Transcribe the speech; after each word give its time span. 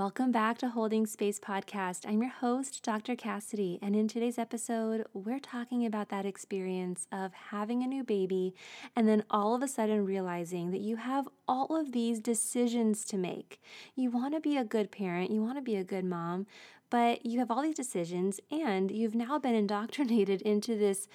Welcome 0.00 0.32
back 0.32 0.56
to 0.60 0.70
Holding 0.70 1.04
Space 1.04 1.38
Podcast. 1.38 2.08
I'm 2.08 2.22
your 2.22 2.30
host, 2.30 2.82
Dr. 2.82 3.14
Cassidy, 3.14 3.78
and 3.82 3.94
in 3.94 4.08
today's 4.08 4.38
episode, 4.38 5.04
we're 5.12 5.38
talking 5.38 5.84
about 5.84 6.08
that 6.08 6.24
experience 6.24 7.06
of 7.12 7.34
having 7.34 7.82
a 7.82 7.86
new 7.86 8.02
baby 8.02 8.54
and 8.96 9.06
then 9.06 9.24
all 9.28 9.54
of 9.54 9.62
a 9.62 9.68
sudden 9.68 10.06
realizing 10.06 10.70
that 10.70 10.80
you 10.80 10.96
have 10.96 11.28
all 11.46 11.78
of 11.78 11.92
these 11.92 12.18
decisions 12.18 13.04
to 13.04 13.18
make. 13.18 13.60
You 13.94 14.10
want 14.10 14.32
to 14.32 14.40
be 14.40 14.56
a 14.56 14.64
good 14.64 14.90
parent, 14.90 15.32
you 15.32 15.42
want 15.42 15.58
to 15.58 15.62
be 15.62 15.76
a 15.76 15.84
good 15.84 16.06
mom, 16.06 16.46
but 16.90 17.24
you 17.24 17.38
have 17.38 17.50
all 17.50 17.62
these 17.62 17.76
decisions 17.76 18.40
and 18.50 18.90
you've 18.90 19.14
now 19.14 19.38
been 19.38 19.54
indoctrinated 19.54 20.42
into 20.50 20.76
this 20.76 21.08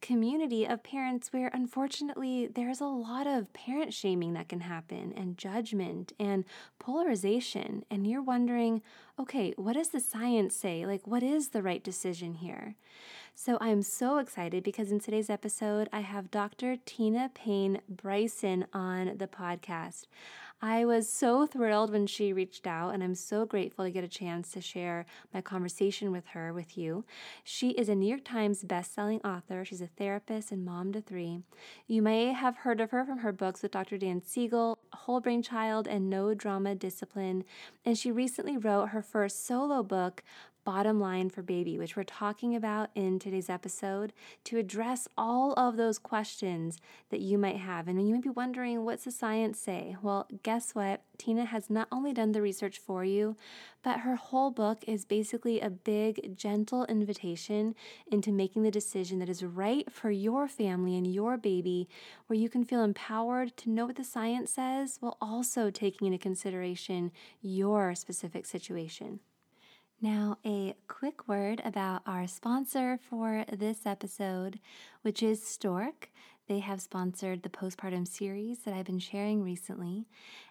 community 0.00 0.64
of 0.64 0.82
parents 0.82 1.32
where 1.32 1.50
unfortunately 1.52 2.46
there's 2.46 2.80
a 2.80 2.86
lot 2.86 3.26
of 3.26 3.52
parent 3.52 3.92
shaming 3.92 4.32
that 4.32 4.48
can 4.48 4.60
happen 4.60 5.12
and 5.16 5.36
judgment 5.36 6.12
and 6.18 6.44
polarization. 6.78 7.84
And 7.90 8.06
you're 8.06 8.22
wondering, 8.22 8.82
okay, 9.18 9.52
what 9.56 9.74
does 9.74 9.90
the 9.90 10.00
science 10.00 10.56
say? 10.56 10.86
Like, 10.86 11.06
what 11.06 11.22
is 11.22 11.48
the 11.48 11.62
right 11.62 11.84
decision 11.84 12.34
here? 12.34 12.76
So 13.34 13.58
I'm 13.60 13.82
so 13.82 14.18
excited 14.18 14.62
because 14.62 14.90
in 14.90 15.00
today's 15.00 15.30
episode, 15.30 15.88
I 15.92 16.00
have 16.00 16.30
Dr. 16.30 16.76
Tina 16.84 17.30
Payne 17.34 17.80
Bryson 17.88 18.66
on 18.72 19.16
the 19.16 19.26
podcast. 19.26 20.06
I 20.62 20.84
was 20.84 21.10
so 21.10 21.46
thrilled 21.46 21.90
when 21.90 22.06
she 22.06 22.34
reached 22.34 22.66
out, 22.66 22.90
and 22.90 23.02
I'm 23.02 23.14
so 23.14 23.46
grateful 23.46 23.86
to 23.86 23.90
get 23.90 24.04
a 24.04 24.08
chance 24.08 24.52
to 24.52 24.60
share 24.60 25.06
my 25.32 25.40
conversation 25.40 26.12
with 26.12 26.26
her 26.28 26.52
with 26.52 26.76
you. 26.76 27.06
She 27.42 27.70
is 27.70 27.88
a 27.88 27.94
New 27.94 28.06
York 28.06 28.26
Times 28.26 28.62
bestselling 28.62 29.24
author. 29.24 29.64
She's 29.64 29.80
a 29.80 29.86
therapist 29.86 30.52
and 30.52 30.62
mom 30.62 30.92
to 30.92 31.00
three. 31.00 31.40
You 31.86 32.02
may 32.02 32.34
have 32.34 32.58
heard 32.58 32.82
of 32.82 32.90
her 32.90 33.06
from 33.06 33.20
her 33.20 33.32
books 33.32 33.62
with 33.62 33.72
Dr. 33.72 33.96
Dan 33.96 34.22
Siegel, 34.22 34.78
Whole 34.92 35.20
Brain 35.20 35.42
Child, 35.42 35.88
and 35.88 36.10
No 36.10 36.34
Drama 36.34 36.74
Discipline. 36.74 37.44
And 37.86 37.96
she 37.96 38.12
recently 38.12 38.58
wrote 38.58 38.90
her 38.90 39.02
first 39.02 39.46
solo 39.46 39.82
book, 39.82 40.22
bottom 40.70 41.00
line 41.00 41.28
for 41.28 41.42
baby, 41.42 41.76
which 41.76 41.96
we're 41.96 42.04
talking 42.04 42.54
about 42.54 42.90
in 42.94 43.18
today's 43.18 43.50
episode 43.50 44.12
to 44.44 44.56
address 44.56 45.08
all 45.18 45.52
of 45.54 45.76
those 45.76 45.98
questions 45.98 46.78
that 47.10 47.18
you 47.18 47.36
might 47.36 47.56
have. 47.56 47.88
And 47.88 48.00
you 48.06 48.14
might 48.14 48.22
be 48.22 48.28
wondering, 48.28 48.84
what's 48.84 49.02
the 49.02 49.10
science 49.10 49.58
say? 49.58 49.96
Well, 50.00 50.28
guess 50.44 50.72
what? 50.72 51.02
Tina 51.18 51.44
has 51.44 51.70
not 51.70 51.88
only 51.90 52.12
done 52.12 52.30
the 52.30 52.40
research 52.40 52.78
for 52.78 53.04
you, 53.04 53.34
but 53.82 54.00
her 54.00 54.14
whole 54.14 54.52
book 54.52 54.84
is 54.86 55.04
basically 55.04 55.60
a 55.60 55.70
big, 55.70 56.36
gentle 56.36 56.84
invitation 56.84 57.74
into 58.06 58.30
making 58.30 58.62
the 58.62 58.70
decision 58.70 59.18
that 59.18 59.28
is 59.28 59.42
right 59.42 59.90
for 59.90 60.12
your 60.12 60.46
family 60.46 60.96
and 60.96 61.12
your 61.12 61.36
baby, 61.36 61.88
where 62.28 62.38
you 62.38 62.48
can 62.48 62.62
feel 62.62 62.84
empowered 62.84 63.56
to 63.56 63.70
know 63.70 63.86
what 63.86 63.96
the 63.96 64.04
science 64.04 64.52
says 64.52 64.98
while 65.00 65.16
also 65.20 65.68
taking 65.68 66.06
into 66.06 66.16
consideration 66.18 67.10
your 67.42 67.96
specific 67.96 68.46
situation. 68.46 69.18
Now, 70.02 70.38
a 70.46 70.74
quick 70.88 71.28
word 71.28 71.60
about 71.62 72.00
our 72.06 72.26
sponsor 72.26 72.98
for 73.10 73.44
this 73.52 73.84
episode, 73.84 74.58
which 75.02 75.22
is 75.22 75.42
Storq. 75.42 76.08
They 76.48 76.60
have 76.60 76.80
sponsored 76.80 77.42
the 77.42 77.50
postpartum 77.50 78.08
series 78.08 78.60
that 78.60 78.72
I've 78.72 78.86
been 78.86 78.98
sharing 78.98 79.42
recently. 79.42 80.06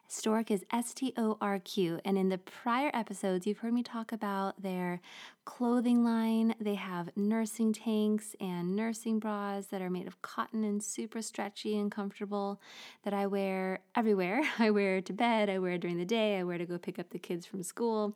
Storq 0.08 0.52
is 0.52 0.66
S 0.72 0.94
T 0.94 1.14
O 1.18 1.38
R 1.42 1.58
Q, 1.58 2.00
and 2.06 2.16
in 2.16 2.30
the 2.30 2.38
prior 2.38 2.92
episodes, 2.94 3.48
you've 3.48 3.58
heard 3.58 3.74
me 3.74 3.82
talk 3.82 4.12
about 4.12 4.62
their 4.62 5.02
clothing 5.46 6.04
line. 6.04 6.54
They 6.60 6.76
have 6.76 7.10
nursing 7.16 7.74
tanks 7.74 8.36
and 8.40 8.76
nursing 8.76 9.20
bras 9.20 9.68
that 9.68 9.82
are 9.82 9.90
made 9.90 10.08
of 10.08 10.22
cotton 10.22 10.64
and 10.64 10.82
super 10.82 11.24
stretchy 11.24 11.78
and 11.78 11.92
comfortable 11.92 12.62
that 13.04 13.14
I 13.16 13.26
wear 13.26 13.80
everywhere. 13.96 14.42
I 14.60 14.70
wear 14.70 15.02
to 15.02 15.14
bed, 15.14 15.50
I 15.50 15.58
wear 15.58 15.80
during 15.80 15.98
the 15.98 16.06
day, 16.06 16.38
I 16.38 16.44
wear 16.44 16.60
to 16.60 16.66
go 16.68 16.78
pick 16.78 17.00
up 17.00 17.10
the 17.10 17.20
kids 17.20 17.48
from 17.48 17.64
school 17.64 18.16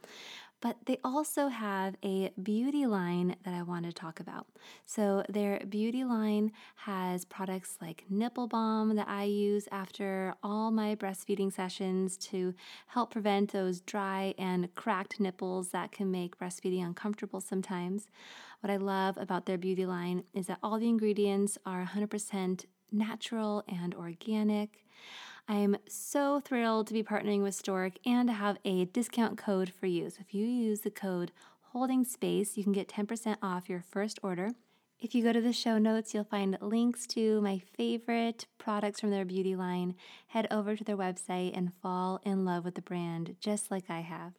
but 0.64 0.78
they 0.86 0.98
also 1.04 1.50
have 1.50 1.98
a 2.06 2.32
beauty 2.42 2.86
line 2.86 3.36
that 3.44 3.54
I 3.54 3.64
want 3.64 3.86
to 3.86 3.92
talk 3.92 4.22
about. 4.22 4.48
So, 4.86 5.22
their 5.28 5.60
beauty 5.68 6.06
line 6.06 6.54
has 6.78 7.26
products 7.26 7.78
like 7.82 8.06
Nipple 8.10 8.48
Balm 8.48 8.96
that 8.96 9.10
I 9.10 9.26
use 9.26 9.68
after 9.74 10.36
all 10.42 10.72
my 10.72 10.96
breastfeeding 10.96 11.52
sessions 11.52 12.16
to 12.30 12.54
help 12.88 13.12
prevent 13.12 13.52
those 13.52 13.82
dry 13.82 14.34
and 14.38 14.74
cracked 14.74 15.20
nipples 15.20 15.68
that 15.72 15.92
can 15.92 16.10
make 16.10 16.40
breastfeeding 16.40 16.86
uncomfortable 16.86 17.42
sometimes. 17.42 18.08
What 18.62 18.72
I 18.72 18.78
love 18.78 19.18
about 19.18 19.46
their 19.46 19.58
beauty 19.58 19.86
line 19.86 20.24
is 20.34 20.48
that 20.48 20.60
all 20.64 20.80
the 20.80 20.88
ingredients 20.88 21.58
are 21.66 21.84
100% 21.84 22.64
natural 22.90 23.66
and 23.68 23.94
organic. 23.94 24.86
I 25.48 25.56
am 25.56 25.78
so 25.88 26.40
thrilled 26.40 26.88
to 26.88 26.94
be 26.94 27.04
partnering 27.04 27.44
with 27.44 27.62
Storq 27.62 27.98
and 28.06 28.30
to 28.30 28.34
have 28.34 28.58
a 28.64 28.86
discount 28.86 29.38
code 29.38 29.72
for 29.78 29.88
you. 29.88 30.10
So 30.10 30.20
if 30.22 30.34
you 30.34 30.46
use 30.46 30.82
the 30.82 30.92
code 30.92 31.32
holding 31.74 32.06
space, 32.06 32.56
you 32.56 32.64
can 32.64 32.72
get 32.72 32.88
10% 32.88 33.38
off 33.42 33.70
your 33.70 33.82
first 33.82 34.20
order. 34.24 34.52
If 35.00 35.14
you 35.14 35.22
go 35.22 35.34
to 35.34 35.42
the 35.42 35.52
show 35.52 35.78
notes, 35.78 36.14
you'll 36.14 36.24
find 36.24 36.58
links 36.62 37.06
to 37.08 37.42
my 37.42 37.62
favorite 37.76 38.46
products 38.58 39.02
from 39.02 39.12
their 39.12 39.26
beauty 39.26 39.54
line. 39.54 39.96
Head 40.28 40.48
over 40.50 40.78
to 40.78 40.84
their 40.84 40.96
website 40.96 41.58
and 41.58 41.74
fall 41.74 42.22
in 42.24 42.46
love 42.46 42.64
with 42.64 42.76
the 42.76 42.82
brand, 42.82 43.36
just 43.42 43.70
like 43.70 43.90
I 43.90 44.00
have. 44.00 44.34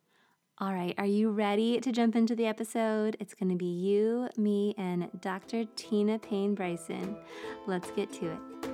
All 0.59 0.73
right, 0.73 0.95
are 0.97 1.05
you 1.05 1.31
ready 1.31 1.81
to 1.81 1.93
jump 1.93 2.17
into 2.17 2.35
the 2.35 2.47
episode? 2.47 3.17
It's 3.21 3.35
going 3.35 3.51
to 3.51 3.57
be 3.57 3.67
you, 3.67 4.29
me, 4.39 4.75
and 4.79 5.11
Dr. 5.21 5.65
Tina 5.77 6.19
Payne 6.19 6.55
Bryson. 6.55 7.17
Let's 7.67 7.91
get 7.91 8.11
to 8.15 8.33
it. 8.33 8.74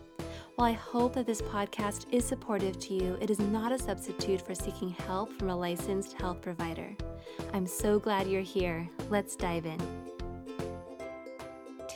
While 0.55 0.67
I 0.67 0.73
hope 0.73 1.13
that 1.13 1.25
this 1.25 1.41
podcast 1.41 2.05
is 2.11 2.25
supportive 2.25 2.77
to 2.79 2.93
you, 2.93 3.17
it 3.21 3.29
is 3.29 3.39
not 3.39 3.71
a 3.71 3.79
substitute 3.79 4.41
for 4.41 4.53
seeking 4.53 4.89
help 4.89 5.31
from 5.33 5.49
a 5.49 5.55
licensed 5.55 6.13
health 6.13 6.41
provider. 6.41 6.95
I'm 7.53 7.65
so 7.65 7.99
glad 7.99 8.27
you're 8.27 8.41
here. 8.41 8.87
Let's 9.09 9.35
dive 9.35 9.65
in. 9.65 10.10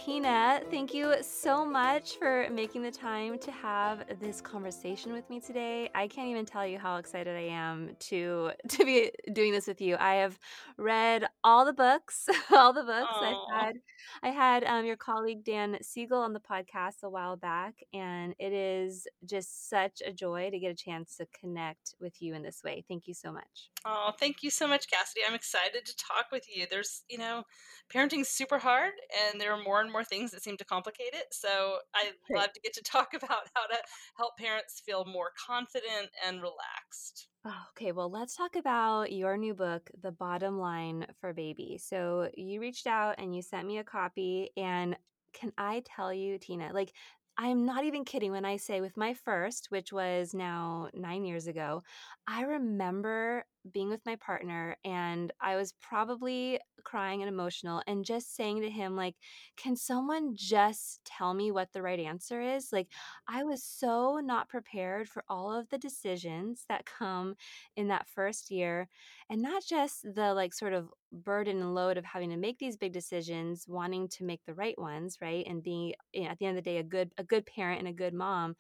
Tina, 0.06 0.62
thank 0.70 0.94
you 0.94 1.16
so 1.24 1.66
much 1.66 2.18
for 2.18 2.48
making 2.52 2.84
the 2.84 2.92
time 2.92 3.40
to 3.40 3.52
have 3.52 4.06
this 4.20 4.40
conversation 4.40 5.12
with 5.12 5.28
me 5.32 5.40
today. 5.40 5.90
I 5.96 6.08
can't 6.08 6.28
even 6.28 6.46
tell 6.46 6.64
you 6.64 6.78
how 6.78 6.98
excited 6.98 7.36
I 7.36 7.48
am 7.52 7.96
to 8.02 8.52
to 8.70 8.86
be 8.86 9.10
doing 9.34 9.52
this 9.52 9.66
with 9.66 9.82
you. 9.82 9.98
I 10.00 10.18
have 10.18 10.38
read 10.78 11.26
all 11.44 11.66
the 11.66 11.74
books, 11.74 12.30
all 12.52 12.72
the 12.72 12.84
books. 12.84 13.10
Aw. 13.16 13.48
I 13.52 13.66
had 13.66 13.76
I 14.22 14.30
had 14.30 14.64
um, 14.66 14.86
your 14.86 14.96
colleague 14.96 15.44
Dan 15.44 15.76
Siegel 15.82 16.20
on 16.20 16.34
the 16.34 16.40
podcast 16.40 17.02
a 17.02 17.10
while 17.10 17.36
back, 17.36 17.74
and 17.92 18.36
it 18.38 18.54
is 18.54 19.08
just 19.26 19.72
such 19.72 20.04
a 20.06 20.12
joy 20.12 20.52
to 20.52 20.60
get 20.60 20.70
a 20.70 20.76
chance 20.76 21.16
to 21.18 21.26
connect 21.40 21.96
with 22.00 22.22
you 22.22 22.36
in 22.36 22.44
this 22.44 22.62
way. 22.64 22.86
Thank 22.88 23.08
you 23.08 23.16
so 23.16 23.32
much. 23.32 23.72
Oh, 23.86 24.12
thank 24.20 24.42
you 24.42 24.50
so 24.50 24.68
much, 24.68 24.90
Cassidy. 24.90 25.22
I'm 25.28 25.36
excited 25.36 25.86
to 25.86 25.96
talk 25.96 26.28
with 26.32 26.46
you. 26.54 26.66
There's, 26.70 27.04
you 27.08 27.20
know, 27.20 27.44
parenting's 27.90 28.30
super 28.30 28.58
hard, 28.58 28.94
and 29.30 29.40
there 29.40 29.52
are 29.52 29.62
more 29.62 29.82
and 29.82 29.92
more 29.92 29.95
things 30.04 30.32
that 30.32 30.44
seem 30.44 30.58
to 30.58 30.66
complicate 30.66 31.14
it. 31.14 31.26
So 31.32 31.78
I 31.94 32.12
love 32.34 32.54
to 32.54 32.60
get 32.62 32.74
to 32.74 32.82
talk 32.84 33.14
about 33.16 33.48
how 33.56 33.68
to 33.68 33.78
help 34.18 34.38
parents 34.38 34.82
feel 34.86 35.06
more 35.06 35.32
confident 35.48 36.10
and 36.26 36.38
relaxed. 36.38 37.28
Oh, 37.46 37.64
okay, 37.72 37.92
well, 37.92 38.10
let's 38.10 38.36
talk 38.36 38.56
about 38.56 39.12
your 39.12 39.38
new 39.38 39.54
book, 39.54 39.92
The 40.02 40.12
Bottom 40.12 40.60
Line 40.60 41.06
for 41.22 41.32
Baby. 41.32 41.80
So, 41.82 42.30
you 42.36 42.60
reached 42.60 42.88
out 42.88 43.16
and 43.20 43.36
you 43.36 43.44
sent 43.44 43.68
me 43.68 43.78
a 43.78 43.84
copy. 43.84 44.50
And 44.58 44.98
can 45.34 45.52
I 45.58 45.84
tell 45.86 46.12
you, 46.12 46.40
Tina, 46.40 46.72
like, 46.74 46.92
I'm 47.38 47.66
not 47.66 47.84
even 47.84 48.06
kidding 48.06 48.32
when 48.32 48.46
I 48.46 48.58
say 48.58 48.82
with 48.82 48.96
my 48.96 49.14
first, 49.14 49.68
which 49.70 49.92
was 49.92 50.34
now 50.34 50.90
nine 50.94 51.26
years 51.26 51.48
ago, 51.48 51.84
I 52.28 52.44
remember 52.44 53.46
being 53.72 53.90
with 53.90 54.06
my 54.06 54.16
partner 54.16 54.78
and 54.84 55.32
I 55.42 55.56
was 55.56 55.74
probably 55.82 56.60
crying 56.84 57.22
and 57.22 57.30
emotional 57.30 57.82
and 57.88 58.06
just 58.06 58.36
saying 58.36 58.62
to 58.62 58.70
him, 58.70 58.96
like, 58.96 59.16
can 59.58 59.76
someone 59.76 60.36
just 60.36 61.04
tell 61.06 61.34
me 61.34 61.52
what 61.52 61.74
the 61.74 61.82
right 61.82 62.00
answer 62.00 62.42
is? 62.42 62.72
Like, 62.72 62.90
I 63.28 63.44
was 63.44 63.64
so 63.64 64.18
not 64.20 64.50
prepared 64.50 65.10
for 65.10 65.24
all 65.28 65.52
of 65.54 65.70
the 65.70 65.78
decisions 65.80 66.66
that 66.70 66.86
come 66.86 67.36
in 67.76 67.88
that 67.88 68.08
first 68.08 68.52
year 68.52 68.88
and 69.30 69.42
not 69.42 69.64
just 69.64 70.04
the 70.04 70.34
like 70.34 70.54
sort 70.54 70.74
of 70.74 70.90
burden 71.12 71.58
and 71.58 71.74
load 71.74 71.98
of 71.98 72.06
having 72.06 72.30
to 72.30 72.38
make 72.38 72.60
these 72.60 72.78
big 72.78 72.94
decisions, 72.94 73.66
wanting 73.68 74.08
to 74.10 74.24
make 74.24 74.44
the 74.46 74.54
right 74.54 74.78
ones, 74.78 75.18
right? 75.22 75.46
And 75.48 75.64
being 75.64 75.94
you 76.14 76.22
eh, 76.22 76.26
know, 76.26 76.30
at 76.32 76.40
the 76.40 76.46
end 76.46 76.58
of 76.58 76.64
the 76.64 76.70
day 76.70 76.78
a 76.78 76.84
good 76.84 77.12
a 77.18 77.24
good 77.24 77.46
parent 77.46 77.80
and 77.80 77.88
a 77.88 77.94
good 77.94 78.14
mom 78.14 78.56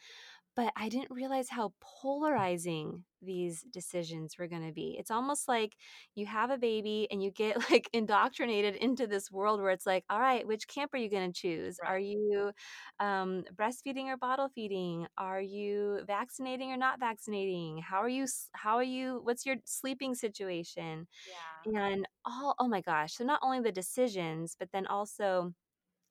but 0.55 0.71
I 0.75 0.89
didn't 0.89 1.11
realize 1.11 1.49
how 1.49 1.73
polarizing 2.01 3.03
these 3.21 3.63
decisions 3.71 4.37
were 4.37 4.47
going 4.47 4.65
to 4.65 4.73
be. 4.73 4.95
It's 4.99 5.11
almost 5.11 5.47
like 5.47 5.73
you 6.15 6.25
have 6.27 6.49
a 6.51 6.57
baby 6.57 7.07
and 7.11 7.21
you 7.23 7.31
get 7.31 7.57
like 7.71 7.89
indoctrinated 7.93 8.75
into 8.75 9.07
this 9.07 9.31
world 9.31 9.61
where 9.61 9.71
it's 9.71 9.85
like, 9.85 10.03
all 10.09 10.19
right, 10.19 10.45
which 10.47 10.67
camp 10.67 10.93
are 10.93 10.97
you 10.97 11.09
going 11.09 11.31
to 11.31 11.39
choose? 11.39 11.79
Right. 11.81 11.91
Are 11.91 11.99
you 11.99 12.51
um, 12.99 13.43
breastfeeding 13.55 14.05
or 14.07 14.17
bottle 14.17 14.49
feeding? 14.49 15.07
Are 15.17 15.41
you 15.41 15.99
vaccinating 16.07 16.71
or 16.71 16.77
not 16.77 16.99
vaccinating? 16.99 17.79
How 17.79 17.97
are 18.01 18.09
you? 18.09 18.25
How 18.53 18.75
are 18.77 18.83
you? 18.83 19.19
What's 19.23 19.45
your 19.45 19.57
sleeping 19.65 20.15
situation? 20.15 21.07
Yeah. 21.25 21.91
And 21.91 22.07
all, 22.25 22.55
oh 22.59 22.67
my 22.67 22.81
gosh. 22.81 23.13
So 23.15 23.23
not 23.23 23.39
only 23.43 23.59
the 23.61 23.71
decisions, 23.71 24.55
but 24.57 24.69
then 24.71 24.87
also 24.87 25.53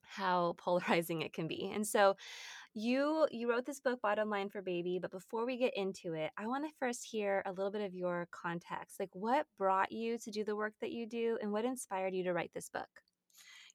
how 0.02 0.54
polarizing 0.58 1.22
it 1.22 1.32
can 1.32 1.46
be. 1.48 1.70
And 1.74 1.86
so 1.86 2.16
you 2.74 3.26
you 3.30 3.48
wrote 3.48 3.64
this 3.64 3.80
book 3.80 4.00
bottom 4.02 4.28
line 4.28 4.48
for 4.48 4.60
baby 4.60 4.98
but 5.00 5.12
before 5.12 5.46
we 5.46 5.56
get 5.56 5.76
into 5.76 6.14
it 6.14 6.32
i 6.36 6.46
want 6.46 6.64
to 6.64 6.76
first 6.78 7.04
hear 7.04 7.40
a 7.46 7.52
little 7.52 7.70
bit 7.70 7.82
of 7.82 7.94
your 7.94 8.28
context. 8.30 8.98
Like 8.98 9.10
what 9.12 9.46
brought 9.58 9.92
you 9.92 10.18
to 10.18 10.30
do 10.30 10.44
the 10.44 10.56
work 10.56 10.74
that 10.80 10.92
you 10.92 11.06
do 11.06 11.38
and 11.40 11.52
what 11.52 11.64
inspired 11.64 12.14
you 12.14 12.24
to 12.24 12.32
write 12.32 12.50
this 12.54 12.68
book? 12.68 12.88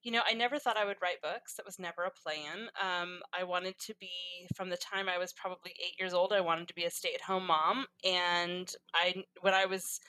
You 0.04 0.12
know 0.12 0.22
i 0.28 0.34
never 0.34 0.60
thought 0.60 0.78
i 0.78 0.86
would 0.86 1.02
write 1.02 1.22
books. 1.22 1.56
That 1.56 1.66
was 1.66 1.80
never 1.80 2.04
a 2.04 2.12
plan. 2.12 2.70
Um, 2.82 3.20
i 3.38 3.44
wanted 3.44 3.76
to 3.80 3.96
be 4.00 4.12
from 4.56 4.70
the 4.70 4.78
time 4.78 5.08
i 5.10 5.18
was 5.18 5.34
probably 5.34 5.72
eight 5.72 6.00
years 6.00 6.14
old 6.14 6.34
i 6.34 6.42
wanted 6.42 6.68
to 6.68 6.76
be 6.76 6.86
a 6.86 6.92
stay-at-home 6.92 7.48
mom 7.48 7.86
and 8.04 8.72
i 8.94 9.14
when 9.42 9.54
i 9.54 9.66
was 9.66 10.00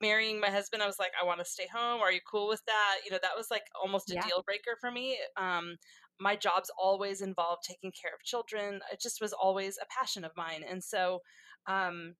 marrying 0.00 0.38
my 0.38 0.50
husband 0.50 0.82
i 0.82 0.86
was 0.86 0.98
like 0.98 1.12
i 1.20 1.24
want 1.24 1.38
to 1.40 1.44
stay 1.44 1.66
home. 1.72 2.00
Are 2.00 2.12
you 2.12 2.20
cool 2.30 2.48
with 2.48 2.62
that? 2.66 2.98
You 3.04 3.10
know 3.10 3.18
that 3.22 3.36
was 3.36 3.48
like 3.50 3.64
almost 3.80 4.10
a 4.10 4.14
yeah. 4.14 4.22
deal 4.22 4.42
breaker 4.44 4.76
for 4.80 4.90
me. 4.90 5.18
Um, 5.36 5.76
my 6.22 6.36
jobs 6.36 6.70
always 6.78 7.20
involved 7.20 7.64
taking 7.66 7.92
care 7.92 8.12
of 8.14 8.22
children. 8.24 8.80
It 8.92 9.00
just 9.00 9.20
was 9.20 9.32
always 9.32 9.76
a 9.78 9.86
passion 9.92 10.24
of 10.24 10.30
mine. 10.36 10.64
And 10.68 10.82
so 10.82 11.20
um, 11.66 12.14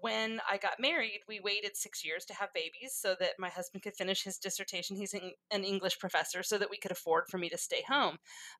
when 0.00 0.40
I 0.50 0.58
got 0.58 0.74
married, 0.80 1.20
we 1.28 1.40
waited 1.40 1.76
six 1.76 2.04
years 2.04 2.24
to 2.26 2.34
have 2.34 2.48
babies 2.52 2.94
so 2.94 3.14
that 3.20 3.30
my 3.38 3.48
husband 3.48 3.82
could 3.82 3.96
finish 3.96 4.24
his 4.24 4.38
dissertation. 4.38 4.96
He's 4.96 5.14
an 5.14 5.64
English 5.64 5.98
professor, 5.98 6.42
so 6.42 6.58
that 6.58 6.68
we 6.70 6.76
could 6.76 6.90
afford 6.90 7.24
for 7.30 7.38
me 7.38 7.48
to 7.48 7.56
stay 7.56 7.82
home. 7.88 8.18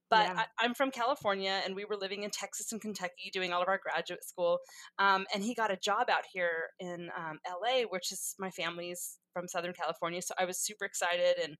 But 0.09 0.29
yeah. 0.29 0.45
I, 0.59 0.65
am 0.65 0.75
from 0.75 0.91
California, 0.91 1.61
and 1.65 1.75
we 1.75 1.85
were 1.85 1.97
living 1.97 2.23
in 2.23 2.31
Texas 2.31 2.73
and 2.73 2.81
Kentucky 2.81 3.31
doing 3.33 3.53
all 3.53 3.61
of 3.61 3.69
our 3.69 3.81
graduate 3.83 4.25
school. 4.25 4.59
Um, 4.99 5.27
and 5.35 5.43
he 5.43 5.55
got 5.55 5.73
a 5.73 5.77
job 5.77 6.09
out 6.09 6.25
here 6.33 6.71
in 6.79 7.11
um, 7.19 7.41
LA, 7.47 7.83
which 7.91 8.11
is 8.11 8.35
my 8.39 8.51
family's 8.51 9.19
from 9.35 9.49
Southern 9.49 9.75
California. 9.75 10.23
So 10.23 10.35
I 10.39 10.45
was 10.45 10.59
super 10.59 10.85
excited. 10.85 11.35
And, 11.43 11.57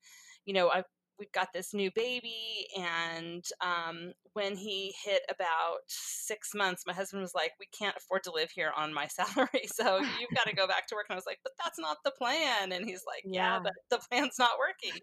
you 0.47 0.55
know, 0.55 0.71
I 0.71 0.85
we've 1.19 1.33
got 1.33 1.49
this 1.53 1.73
new 1.73 1.91
baby 1.95 2.67
and 2.77 3.45
um, 3.61 4.13
when 4.33 4.57
he 4.57 4.95
hit 5.05 5.23
about 5.31 5.79
six 5.89 6.51
months 6.55 6.85
my 6.87 6.93
husband 6.93 7.23
was 7.23 7.35
like 7.35 7.53
we 7.61 7.67
can't 7.67 7.97
afford 7.97 8.23
to 8.23 8.33
live 8.33 8.51
here 8.51 8.73
on 8.77 8.93
my 8.93 9.07
salary 9.09 9.67
so 9.67 9.99
you've 10.21 10.35
got 10.35 10.47
to 10.47 10.55
go 10.55 10.67
back 10.67 10.87
to 10.87 10.95
work. 10.95 11.07
And 11.09 11.15
i 11.15 11.17
was 11.17 11.27
like 11.27 11.39
but 11.43 11.53
that's 11.63 11.79
not 11.79 11.99
the 12.05 12.13
plan. 12.13 12.73
And 12.73 12.85
he's 12.85 13.03
like 13.07 13.23
yeah, 13.25 13.55
yeah. 13.55 13.61
but 13.63 13.73
the 13.91 14.01
plan's 14.09 14.39
not 14.39 14.53
working. 14.59 15.01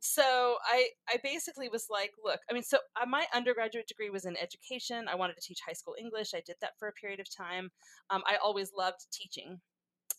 So 0.00 0.56
i 0.64 0.88
i 1.08 1.16
basically 1.22 1.68
was 1.68 1.86
like 1.90 2.12
look 2.24 2.40
i 2.50 2.54
mean 2.54 2.62
so 2.62 2.78
uh, 3.00 3.06
my 3.06 3.26
undergraduate 3.34 3.86
degree 3.86 4.10
was 4.10 4.24
in 4.24 4.36
education. 4.36 5.06
I 5.08 5.14
wanted 5.14 5.36
to 5.36 5.42
teach 5.42 5.60
high 5.66 5.72
school 5.72 5.94
english. 5.98 6.34
I 6.34 6.42
did 6.44 6.56
that 6.60 6.72
for 6.78 6.88
a 6.88 6.92
period 6.92 7.20
of 7.20 7.26
time. 7.34 7.70
Um, 8.10 8.22
i 8.26 8.36
always 8.42 8.72
loved 8.76 9.06
teaching 9.12 9.60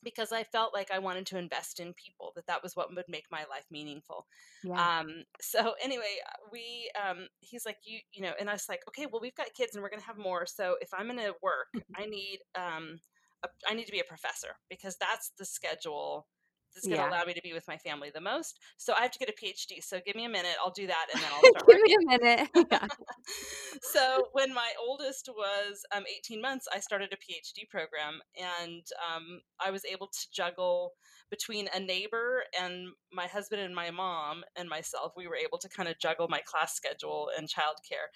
because 0.03 0.31
I 0.31 0.43
felt 0.43 0.73
like 0.73 0.91
I 0.91 0.99
wanted 0.99 1.25
to 1.27 1.37
invest 1.37 1.79
in 1.79 1.93
people, 1.93 2.31
that 2.35 2.47
that 2.47 2.63
was 2.63 2.75
what 2.75 2.93
would 2.93 3.05
make 3.07 3.25
my 3.31 3.45
life 3.49 3.65
meaningful. 3.71 4.25
Yeah. 4.63 4.99
Um, 4.99 5.23
so 5.41 5.73
anyway, 5.81 6.17
we, 6.51 6.89
um, 7.01 7.27
he's 7.39 7.65
like, 7.65 7.77
you, 7.83 7.99
you 8.13 8.21
know, 8.21 8.33
and 8.39 8.49
I 8.49 8.53
was 8.53 8.69
like, 8.69 8.81
okay, 8.89 9.07
well, 9.11 9.21
we've 9.21 9.35
got 9.35 9.53
kids 9.53 9.75
and 9.75 9.83
we're 9.83 9.89
going 9.89 10.01
to 10.01 10.07
have 10.07 10.17
more. 10.17 10.45
So 10.45 10.75
if 10.81 10.89
I'm 10.93 11.07
going 11.07 11.17
to 11.19 11.35
work, 11.41 11.67
I 11.95 12.05
need, 12.05 12.39
um, 12.55 12.99
a, 13.43 13.49
I 13.69 13.73
need 13.73 13.85
to 13.85 13.91
be 13.91 13.99
a 13.99 14.05
professor 14.05 14.55
because 14.69 14.97
that's 14.97 15.31
the 15.37 15.45
schedule 15.45 16.27
that's 16.74 16.88
going 16.88 16.98
to 16.98 17.04
yeah. 17.04 17.10
allow 17.10 17.25
me 17.25 17.33
to 17.33 17.42
be 17.42 17.54
with 17.54 17.68
my 17.68 17.77
family 17.77 18.12
the 18.13 18.21
most. 18.21 18.60
So 18.77 18.94
I 18.94 19.01
have 19.01 19.12
to 19.12 19.19
get 19.19 19.30
a 19.30 19.33
PhD. 19.33 19.83
So 19.83 20.00
give 20.06 20.16
me 20.16 20.25
a 20.25 20.30
minute. 20.30 20.56
I'll 20.63 20.71
do 20.71 20.88
that 20.88 21.07
and 21.13 21.21
then 21.21 21.30
I'll 21.31 21.39
start 21.50 21.68
give 21.68 21.81
me 21.81 21.95
a 21.95 22.18
minute. 22.18 22.50
Yeah. 22.71 22.88
so 23.81 24.27
when 24.33 24.54
my 24.54 24.71
oldest 24.80 25.30
was 25.36 25.81
um, 25.95 26.04
18 26.18 26.42
months, 26.42 26.68
I 26.74 26.80
started 26.80 27.13
a 27.13 27.16
PhD 27.16 27.68
program 27.69 28.19
and 28.38 28.83
um, 29.07 29.42
I 29.63 29.71
was 29.71 29.86
able 29.86 30.07
to 30.07 30.27
juggle 30.31 30.94
between 31.31 31.68
a 31.74 31.80
neighbor 31.80 32.44
and 32.60 32.89
my 33.12 33.27
husband 33.27 33.62
and 33.62 33.74
my 33.74 33.92
mom 33.92 34.44
and 34.56 34.69
myself. 34.69 35.13
We 35.16 35.27
were 35.27 35.36
able 35.36 35.57
to 35.60 35.69
kind 35.69 35.89
of 35.89 35.98
juggle 36.00 36.27
my 36.27 36.42
class 36.45 36.75
schedule 36.75 37.30
and 37.38 37.48
childcare. 37.48 38.10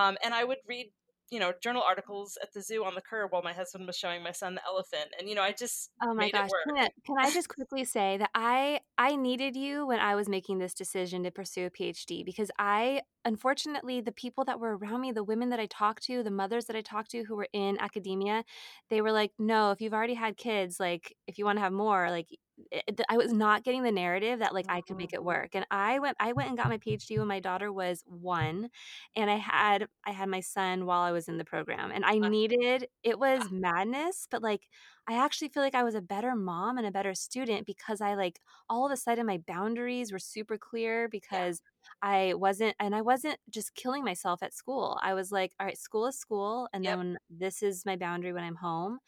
Um, 0.00 0.16
and 0.24 0.32
I 0.32 0.44
would 0.44 0.58
read 0.66 0.90
you 1.30 1.38
know 1.38 1.52
journal 1.62 1.82
articles 1.86 2.38
at 2.42 2.52
the 2.52 2.62
zoo 2.62 2.84
on 2.84 2.94
the 2.94 3.00
curb 3.00 3.32
while 3.32 3.42
my 3.42 3.52
husband 3.52 3.86
was 3.86 3.96
showing 3.96 4.22
my 4.22 4.32
son 4.32 4.54
the 4.54 4.64
elephant 4.66 5.06
and 5.18 5.28
you 5.28 5.34
know 5.34 5.42
i 5.42 5.52
just 5.52 5.90
oh 6.02 6.14
my 6.14 6.30
gosh 6.30 6.50
can 6.66 6.76
I, 6.76 6.88
can 7.06 7.16
I 7.18 7.30
just 7.30 7.48
quickly 7.48 7.84
say 7.84 8.16
that 8.18 8.30
i 8.34 8.80
i 8.96 9.16
needed 9.16 9.56
you 9.56 9.86
when 9.86 10.00
i 10.00 10.14
was 10.14 10.28
making 10.28 10.58
this 10.58 10.74
decision 10.74 11.22
to 11.24 11.30
pursue 11.30 11.66
a 11.66 11.70
phd 11.70 12.24
because 12.24 12.50
i 12.58 13.00
unfortunately 13.24 14.00
the 14.00 14.12
people 14.12 14.44
that 14.44 14.60
were 14.60 14.76
around 14.76 15.00
me 15.00 15.12
the 15.12 15.24
women 15.24 15.50
that 15.50 15.60
i 15.60 15.66
talked 15.66 16.04
to 16.04 16.22
the 16.22 16.30
mothers 16.30 16.66
that 16.66 16.76
i 16.76 16.80
talked 16.80 17.10
to 17.10 17.24
who 17.24 17.36
were 17.36 17.48
in 17.52 17.78
academia 17.80 18.44
they 18.90 19.00
were 19.00 19.12
like 19.12 19.32
no 19.38 19.70
if 19.70 19.80
you've 19.80 19.94
already 19.94 20.14
had 20.14 20.36
kids 20.36 20.80
like 20.80 21.14
if 21.26 21.38
you 21.38 21.44
want 21.44 21.56
to 21.56 21.62
have 21.62 21.72
more 21.72 22.10
like 22.10 22.28
it, 22.70 23.00
I 23.08 23.16
was 23.16 23.32
not 23.32 23.64
getting 23.64 23.82
the 23.82 23.92
narrative 23.92 24.40
that 24.40 24.54
like 24.54 24.66
I 24.68 24.80
could 24.80 24.96
make 24.96 25.12
it 25.12 25.16
mm-hmm. 25.16 25.26
work. 25.26 25.50
And 25.54 25.66
I 25.70 25.98
went 25.98 26.16
I 26.20 26.32
went 26.32 26.48
and 26.48 26.58
got 26.58 26.68
my 26.68 26.78
PhD 26.78 27.18
when 27.18 27.28
my 27.28 27.40
daughter 27.40 27.72
was 27.72 28.02
1 28.06 28.68
and 29.16 29.30
I 29.30 29.36
had 29.36 29.88
I 30.06 30.10
had 30.12 30.28
my 30.28 30.40
son 30.40 30.86
while 30.86 31.02
I 31.02 31.12
was 31.12 31.28
in 31.28 31.38
the 31.38 31.44
program 31.44 31.90
and 31.92 32.04
I 32.04 32.18
needed 32.18 32.88
it 33.02 33.18
was 33.18 33.50
madness, 33.50 34.26
but 34.30 34.42
like 34.42 34.68
I 35.08 35.14
actually 35.24 35.48
feel 35.48 35.62
like 35.62 35.74
I 35.74 35.84
was 35.84 35.94
a 35.94 36.02
better 36.02 36.34
mom 36.34 36.76
and 36.76 36.86
a 36.86 36.90
better 36.90 37.14
student 37.14 37.64
because 37.64 38.02
I 38.02 38.14
like 38.14 38.40
all 38.68 38.84
of 38.84 38.92
a 38.92 38.96
sudden 38.96 39.24
my 39.24 39.38
boundaries 39.46 40.12
were 40.12 40.18
super 40.18 40.58
clear 40.58 41.08
because 41.08 41.62
yeah. 42.02 42.10
I 42.10 42.34
wasn't 42.34 42.76
and 42.78 42.94
I 42.94 43.00
wasn't 43.00 43.38
just 43.48 43.74
killing 43.74 44.04
myself 44.04 44.42
at 44.42 44.52
school. 44.52 44.98
I 45.02 45.14
was 45.14 45.32
like, 45.32 45.52
all 45.58 45.66
right, 45.66 45.78
school 45.78 46.06
is 46.06 46.18
school 46.18 46.68
and 46.74 46.84
yep. 46.84 46.98
then 46.98 47.18
this 47.30 47.62
is 47.62 47.86
my 47.86 47.96
boundary 47.96 48.34
when 48.34 48.44
I'm 48.44 48.56
home. 48.56 48.98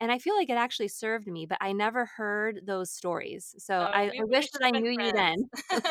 And 0.00 0.10
I 0.10 0.18
feel 0.18 0.34
like 0.34 0.48
it 0.48 0.54
actually 0.54 0.88
served 0.88 1.26
me, 1.26 1.44
but 1.44 1.58
I 1.60 1.72
never 1.72 2.06
heard 2.06 2.62
those 2.66 2.90
stories. 2.90 3.54
So 3.58 3.74
oh, 3.74 3.92
I, 3.92 4.04
I 4.18 4.24
wish 4.24 4.50
that 4.52 4.64
I 4.64 4.70
knew 4.70 4.94
friends. 4.94 5.08
you 5.08 5.12
then. 5.12 5.50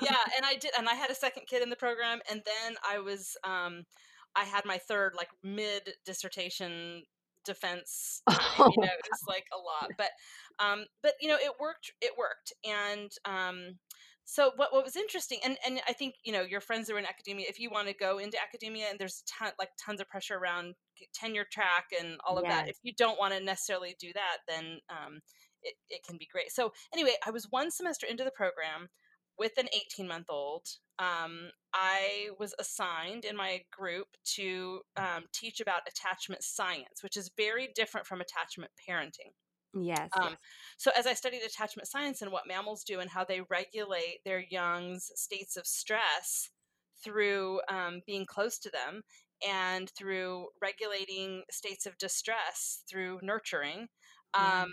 yeah, 0.00 0.16
and 0.34 0.46
I 0.46 0.56
did 0.58 0.70
and 0.78 0.88
I 0.88 0.94
had 0.94 1.10
a 1.10 1.14
second 1.14 1.42
kid 1.46 1.62
in 1.62 1.68
the 1.68 1.76
program 1.76 2.20
and 2.30 2.40
then 2.46 2.76
I 2.90 3.00
was 3.00 3.36
um 3.44 3.82
I 4.34 4.44
had 4.44 4.64
my 4.64 4.78
third 4.78 5.12
like 5.14 5.28
mid 5.42 5.90
dissertation 6.06 7.02
defense 7.44 8.22
oh. 8.30 8.70
you 8.74 8.82
know 8.82 8.88
it's 8.98 9.24
like 9.26 9.44
a 9.52 9.56
lot 9.56 9.90
but 9.96 10.10
um 10.58 10.84
but 11.02 11.12
you 11.20 11.28
know 11.28 11.36
it 11.36 11.52
worked 11.60 11.92
it 12.00 12.12
worked 12.18 12.52
and 12.64 13.10
um 13.24 13.78
so 14.24 14.52
what, 14.56 14.72
what 14.72 14.84
was 14.84 14.96
interesting 14.96 15.38
and, 15.44 15.56
and 15.66 15.80
i 15.88 15.92
think 15.92 16.14
you 16.24 16.32
know 16.32 16.42
your 16.42 16.60
friends 16.60 16.86
that 16.86 16.94
are 16.94 16.98
in 16.98 17.06
academia 17.06 17.46
if 17.48 17.58
you 17.58 17.70
want 17.70 17.88
to 17.88 17.94
go 17.94 18.18
into 18.18 18.36
academia 18.40 18.86
and 18.88 18.98
there's 18.98 19.22
ton, 19.26 19.52
like 19.58 19.70
tons 19.84 20.00
of 20.00 20.08
pressure 20.08 20.36
around 20.36 20.74
tenure 21.12 21.46
track 21.50 21.86
and 22.00 22.18
all 22.26 22.38
of 22.38 22.44
yes. 22.44 22.52
that 22.52 22.68
if 22.68 22.76
you 22.82 22.92
don't 22.96 23.18
want 23.18 23.34
to 23.34 23.42
necessarily 23.42 23.96
do 23.98 24.12
that 24.14 24.38
then 24.48 24.78
um, 24.90 25.20
it, 25.62 25.74
it 25.90 26.00
can 26.06 26.16
be 26.16 26.28
great 26.30 26.50
so 26.52 26.72
anyway 26.92 27.12
i 27.26 27.30
was 27.30 27.48
one 27.50 27.70
semester 27.70 28.06
into 28.08 28.24
the 28.24 28.30
program 28.30 28.88
with 29.42 29.58
an 29.58 29.66
18 29.74 30.06
month 30.06 30.26
old, 30.28 30.68
um, 31.00 31.50
I 31.74 32.28
was 32.38 32.54
assigned 32.60 33.24
in 33.24 33.36
my 33.36 33.62
group 33.76 34.06
to 34.36 34.82
um, 34.96 35.24
teach 35.32 35.60
about 35.60 35.80
attachment 35.88 36.44
science, 36.44 37.02
which 37.02 37.16
is 37.16 37.28
very 37.36 37.70
different 37.74 38.06
from 38.06 38.20
attachment 38.20 38.70
parenting. 38.88 39.32
Yes, 39.74 40.10
um, 40.16 40.28
yes, 40.30 40.36
So, 40.76 40.92
as 40.96 41.08
I 41.08 41.14
studied 41.14 41.42
attachment 41.42 41.88
science 41.88 42.22
and 42.22 42.30
what 42.30 42.46
mammals 42.46 42.84
do 42.84 43.00
and 43.00 43.10
how 43.10 43.24
they 43.24 43.40
regulate 43.50 44.18
their 44.24 44.44
young's 44.48 45.10
states 45.16 45.56
of 45.56 45.66
stress 45.66 46.50
through 47.02 47.60
um, 47.68 48.00
being 48.06 48.24
close 48.24 48.60
to 48.60 48.70
them 48.70 49.02
and 49.44 49.90
through 49.98 50.46
regulating 50.60 51.42
states 51.50 51.84
of 51.84 51.98
distress 51.98 52.84
through 52.88 53.18
nurturing, 53.22 53.88
um, 54.34 54.70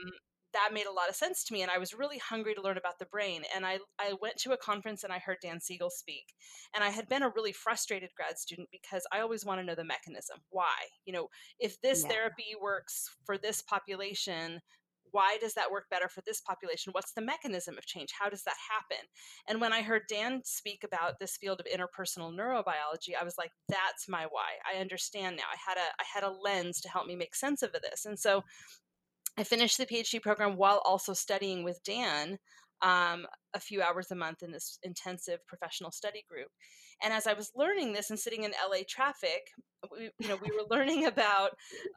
that 0.53 0.69
made 0.73 0.85
a 0.85 0.91
lot 0.91 1.09
of 1.09 1.15
sense 1.15 1.43
to 1.43 1.53
me 1.53 1.61
and 1.61 1.71
i 1.71 1.77
was 1.77 1.93
really 1.93 2.17
hungry 2.17 2.53
to 2.53 2.61
learn 2.61 2.77
about 2.77 2.99
the 2.99 3.05
brain 3.05 3.43
and 3.55 3.65
I, 3.65 3.79
I 3.99 4.13
went 4.21 4.37
to 4.37 4.51
a 4.51 4.57
conference 4.57 5.03
and 5.03 5.13
i 5.13 5.19
heard 5.19 5.37
dan 5.41 5.59
siegel 5.59 5.89
speak 5.89 6.33
and 6.73 6.83
i 6.83 6.89
had 6.89 7.07
been 7.09 7.23
a 7.23 7.31
really 7.35 7.51
frustrated 7.51 8.09
grad 8.15 8.37
student 8.37 8.69
because 8.71 9.03
i 9.11 9.19
always 9.19 9.45
want 9.45 9.59
to 9.59 9.65
know 9.65 9.75
the 9.75 9.83
mechanism 9.83 10.37
why? 10.49 10.65
You 11.05 11.13
know 11.13 11.27
if 11.59 11.79
this 11.81 12.03
yeah. 12.03 12.09
therapy 12.09 12.55
works 12.61 13.09
for 13.25 13.37
this 13.37 13.61
population 13.61 14.61
why 15.11 15.37
does 15.41 15.53
that 15.55 15.71
work 15.71 15.85
better 15.89 16.07
for 16.07 16.21
this 16.25 16.41
population? 16.41 16.91
What's 16.93 17.13
the 17.13 17.21
mechanism 17.21 17.77
of 17.79 17.85
change? 17.87 18.11
How 18.19 18.29
does 18.29 18.43
that 18.43 18.55
happen? 18.69 19.05
And 19.47 19.61
when 19.61 19.73
i 19.73 19.81
heard 19.81 20.03
dan 20.07 20.41
speak 20.43 20.83
about 20.83 21.19
this 21.19 21.37
field 21.37 21.59
of 21.59 21.65
interpersonal 21.65 22.33
neurobiology 22.33 23.15
i 23.19 23.23
was 23.23 23.35
like 23.37 23.51
that's 23.67 24.07
my 24.07 24.27
why. 24.29 24.57
I 24.71 24.79
understand 24.79 25.37
now. 25.37 25.43
I 25.51 25.57
had 25.65 25.77
a 25.77 25.89
i 25.99 26.05
had 26.13 26.23
a 26.23 26.31
lens 26.31 26.81
to 26.81 26.89
help 26.89 27.07
me 27.07 27.15
make 27.15 27.35
sense 27.35 27.61
of 27.61 27.71
this. 27.71 28.05
And 28.05 28.19
so 28.19 28.43
I 29.39 29.45
finished 29.45 29.77
the 29.77 29.85
PhD 29.85 30.21
program 30.21 30.57
while 30.57 30.81
also 30.83 31.13
studying 31.13 31.63
with 31.63 31.81
Dan 31.85 32.39
um, 32.81 33.25
a 33.53 33.59
few 33.61 33.81
hours 33.81 34.11
a 34.11 34.15
month 34.15 34.43
in 34.43 34.51
this 34.51 34.77
intensive 34.83 35.39
professional 35.47 35.91
study 35.91 36.25
group. 36.29 36.49
And 37.01 37.13
as 37.13 37.27
I 37.27 37.33
was 37.33 37.51
learning 37.55 37.93
this 37.93 38.09
and 38.09 38.19
sitting 38.19 38.43
in 38.43 38.53
LA 38.53 38.83
traffic, 38.87 39.51
we, 39.91 40.11
you 40.19 40.27
know, 40.27 40.35
we 40.35 40.51
were 40.51 40.63
learning 40.69 41.05
about 41.05 41.51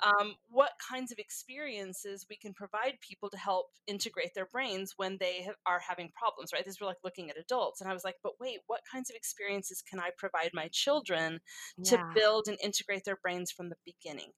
um, 0.04 0.34
what 0.48 0.70
kinds 0.88 1.10
of 1.12 1.18
experiences 1.18 2.26
we 2.30 2.36
can 2.36 2.54
provide 2.54 2.94
people 3.00 3.28
to 3.30 3.36
help 3.36 3.66
integrate 3.86 4.34
their 4.34 4.46
brains 4.46 4.94
when 4.96 5.16
they 5.18 5.42
have, 5.42 5.56
are 5.66 5.80
having 5.80 6.10
problems, 6.16 6.50
right? 6.52 6.64
These 6.64 6.80
were 6.80 6.86
like 6.86 6.98
looking 7.04 7.30
at 7.30 7.38
adults. 7.38 7.80
And 7.80 7.90
I 7.90 7.92
was 7.92 8.04
like, 8.04 8.16
but 8.22 8.32
wait, 8.40 8.60
what 8.66 8.80
kinds 8.90 9.10
of 9.10 9.16
experiences 9.16 9.82
can 9.82 9.98
I 10.00 10.10
provide 10.16 10.50
my 10.54 10.68
children 10.72 11.40
to 11.84 11.98
Yeah. 11.98 12.14
build 12.14 12.46
and 12.48 12.58
integrate 12.62 13.04
their 13.04 13.18
brains 13.22 13.50
from 13.50 13.68
the 13.68 13.76
beginning? 13.84 14.30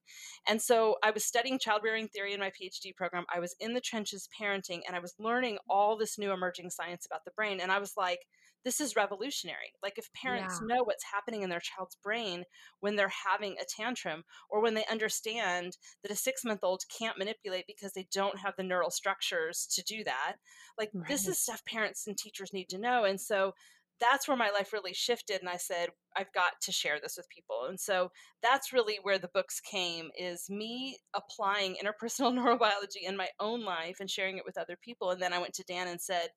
And 0.47 0.61
so 0.61 0.97
I 1.03 1.11
was 1.11 1.25
studying 1.25 1.59
child 1.59 1.81
rearing 1.83 2.07
theory 2.07 2.33
in 2.33 2.39
my 2.39 2.51
PhD 2.51 2.95
program. 2.95 3.25
I 3.33 3.39
was 3.39 3.55
in 3.59 3.73
the 3.73 3.81
trenches 3.81 4.27
parenting 4.39 4.81
and 4.87 4.95
I 4.95 4.99
was 4.99 5.15
learning 5.19 5.57
all 5.69 5.97
this 5.97 6.17
new 6.17 6.31
emerging 6.31 6.69
science 6.71 7.05
about 7.05 7.25
the 7.25 7.31
brain. 7.35 7.59
And 7.59 7.71
I 7.71 7.79
was 7.79 7.93
like, 7.97 8.19
this 8.65 8.81
is 8.81 8.95
revolutionary. 8.97 9.73
Like, 9.81 9.97
if 9.97 10.11
parents 10.13 10.59
Yeah. 10.59 10.61
know 10.61 10.83
what's 10.83 11.05
happening 11.05 11.43
in 11.43 11.49
their 11.49 11.61
child's 11.61 11.95
brain 11.95 12.43
when 12.81 12.95
they're 12.97 13.13
having 13.27 13.53
a 13.59 13.65
tantrum, 13.65 14.23
or 14.49 14.61
when 14.61 14.73
they 14.73 14.85
understand 14.91 15.77
that 16.03 16.11
a 16.11 16.15
six 16.15 16.43
month 16.43 16.61
old 16.63 16.83
can't 16.89 17.17
manipulate 17.17 17.65
because 17.67 17.93
they 17.93 18.07
don't 18.11 18.39
have 18.39 18.55
the 18.57 18.63
neural 18.63 18.91
structures 18.91 19.67
to 19.67 19.83
do 19.83 20.03
that, 20.03 20.37
like, 20.77 20.91
this 21.07 21.27
is 21.27 21.39
stuff 21.39 21.63
parents 21.65 22.07
and 22.07 22.17
teachers 22.17 22.53
need 22.53 22.69
to 22.69 22.77
know. 22.79 23.05
And 23.05 23.21
so 23.21 23.53
that's 23.99 24.27
where 24.27 24.35
my 24.37 24.49
life 24.49 24.73
really 24.73 24.93
shifted. 24.93 25.39
And 25.39 25.49
I 25.49 25.55
said, 25.57 25.89
I've 26.17 26.31
got 26.33 26.53
to 26.63 26.71
share 26.71 26.99
this 26.99 27.15
with 27.15 27.29
people. 27.29 27.65
And 27.65 27.79
so 27.79 28.11
that's 28.41 28.73
really 28.73 28.97
where 29.01 29.17
the 29.17 29.29
books 29.33 29.61
came 29.61 30.09
is 30.17 30.49
me 30.49 30.99
applying 31.13 31.75
interpersonal 31.75 32.33
neurobiology 32.37 33.03
in 33.07 33.15
my 33.15 33.29
own 33.39 33.63
life 33.63 33.97
and 34.01 34.09
sharing 34.09 34.37
it 34.37 34.45
with 34.45 34.57
other 34.57 34.75
people. 34.81 35.11
And 35.11 35.21
then 35.21 35.31
I 35.33 35.39
went 35.39 35.53
to 35.55 35.63
Dan 35.63 35.87
and 35.87 36.01
said, 36.01 36.29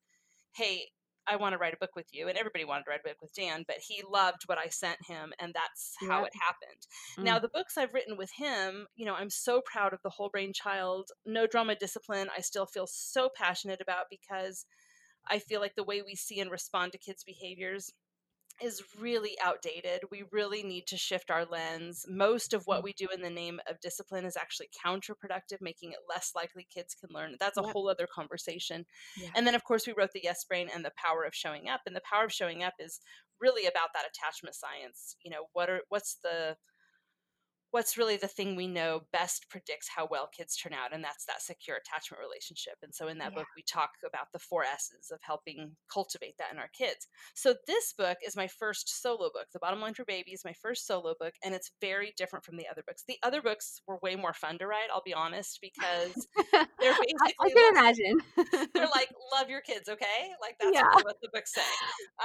Hey, 0.55 0.89
I 1.29 1.37
want 1.37 1.53
to 1.53 1.59
write 1.59 1.75
a 1.75 1.79
book 1.79 1.95
with 1.95 2.07
you. 2.13 2.29
And 2.29 2.39
everybody 2.39 2.65
wanted 2.65 2.85
to 2.85 2.91
write 2.91 3.01
a 3.05 3.09
book 3.09 3.21
with 3.21 3.35
Dan, 3.35 3.65
but 3.67 3.77
he 3.79 4.03
loved 4.09 4.45
what 4.47 4.59
I 4.59 4.69
sent 4.69 4.99
him. 5.07 5.33
And 5.39 5.55
that's 5.55 5.95
how 6.09 6.21
Yep. 6.21 6.29
it 6.29 6.33
happened. 6.41 6.87
Now, 7.19 7.39
Mm. 7.39 7.43
the 7.43 7.49
books 7.49 7.77
I've 7.77 7.95
written 7.95 8.17
with 8.17 8.31
him, 8.33 8.87
you 8.97 9.05
know, 9.07 9.15
I'm 9.15 9.31
so 9.31 9.61
proud 9.61 9.93
of 9.93 10.03
the 10.03 10.11
whole 10.11 10.31
brain 10.31 10.53
child, 10.53 11.11
no 11.27 11.47
drama 11.47 11.75
discipline. 11.77 12.31
I 12.37 12.41
still 12.41 12.67
feel 12.67 12.87
so 12.87 13.29
passionate 13.29 13.81
about 13.81 14.07
because 14.11 14.65
I 15.27 15.39
feel 15.39 15.61
like 15.61 15.75
the 15.75 15.85
way 15.85 16.01
we 16.03 16.15
see 16.15 16.41
and 16.41 16.51
respond 16.51 16.93
to 16.93 16.99
kids' 16.99 17.25
behaviors 17.25 17.93
is 18.63 18.83
really 18.99 19.37
outdated. 19.41 20.03
We 20.11 20.25
really 20.33 20.63
need 20.63 20.87
to 20.89 20.97
shift 20.97 21.31
our 21.31 21.45
lens. 21.45 22.05
Most 22.09 22.53
of 22.53 22.67
what 22.67 22.81
Mm. 22.81 22.85
we 22.85 22.93
do 22.93 23.09
in 23.09 23.23
the 23.23 23.31
name 23.31 23.61
of 23.67 23.81
discipline 23.81 24.25
is 24.25 24.37
actually 24.37 24.69
counterproductive, 24.85 25.61
making 25.61 25.93
it 25.93 26.01
less 26.09 26.35
likely 26.35 26.65
kids 26.65 26.95
can 26.95 27.11
learn. 27.11 27.37
That's 27.39 27.59
a 27.59 27.63
Yep. 27.63 27.73
whole 27.73 27.89
other 27.89 28.07
conversation. 28.07 28.87
And 29.35 29.47
then, 29.47 29.55
of 29.55 29.65
course, 29.65 29.87
we 29.87 29.93
wrote 29.93 30.13
the 30.13 30.23
Yes 30.23 30.45
Brain 30.45 30.69
and 30.69 30.85
the 30.85 30.93
Power 30.97 31.25
of 31.25 31.35
Showing 31.35 31.69
Up. 31.69 31.83
And 31.87 31.95
the 31.95 32.01
Power 32.01 32.25
of 32.25 32.33
Showing 32.33 32.63
Up 32.63 32.75
is 32.79 33.01
really 33.41 33.67
about 33.67 33.93
that 33.95 34.07
attachment 34.07 34.55
science. 34.57 35.17
You 35.23 35.31
know, 35.31 35.49
what 35.53 35.71
are 35.71 35.83
what's 35.89 36.17
the 36.17 36.57
what's 37.71 37.99
really 37.99 38.17
the 38.17 38.27
thing 38.29 38.57
we 38.57 38.67
know 38.67 39.01
best 39.13 39.47
predicts 39.51 39.89
how 39.95 40.07
well 40.11 40.29
kids 40.37 40.57
turn 40.57 40.73
out 40.73 40.95
and 40.95 41.05
that's 41.05 41.25
that 41.27 41.43
secure 41.43 41.77
attachment 41.77 42.21
relationship 42.23 42.75
and 42.83 42.95
so 42.95 43.09
in 43.09 43.19
that 43.19 43.33
Yeah. 43.33 43.39
book 43.41 43.47
we 43.57 43.63
talk 43.63 43.91
about 44.07 44.29
the 44.33 44.39
four 44.39 44.65
s's 44.65 45.11
of 45.13 45.19
helping 45.23 45.77
cultivate 45.93 46.37
that 46.39 46.53
in 46.53 46.59
our 46.59 46.69
kids 46.77 47.07
so 47.35 47.55
this 47.67 47.93
book 47.93 48.19
is 48.27 48.37
my 48.37 48.47
first 48.49 49.03
solo 49.03 49.31
book 49.33 49.47
the 49.53 49.59
bottom 49.59 49.81
line 49.81 49.95
for 49.95 50.05
babies 50.05 50.43
my 50.45 50.55
first 50.55 50.87
solo 50.87 51.15
book 51.21 51.35
and 51.45 51.55
it's 51.55 51.71
very 51.81 52.13
different 52.17 52.45
from 52.45 52.57
the 52.57 52.67
other 52.71 52.83
books 52.87 53.05
the 53.07 53.19
other 53.23 53.43
books 53.43 53.81
were 53.87 53.99
way 54.03 54.17
more 54.17 54.33
fun 54.35 54.59
to 54.59 54.67
write 54.67 54.89
i'll 54.93 55.03
be 55.05 55.15
honest 55.15 55.59
because 55.61 56.27
they're 56.81 56.93
I, 56.93 57.33
I 57.41 57.49
can 57.51 57.55
like- 57.55 57.73
imagine. 57.73 58.19
they're 58.75 58.87
like 58.95 59.11
love 59.39 59.51
your 59.51 59.61
kids 59.61 59.89
okay 59.89 60.31
like 60.41 60.57
that's 60.61 60.75
Yeah. 60.75 60.89
what 61.03 61.17
the 61.23 61.29
books 61.33 61.53
say 61.55 61.61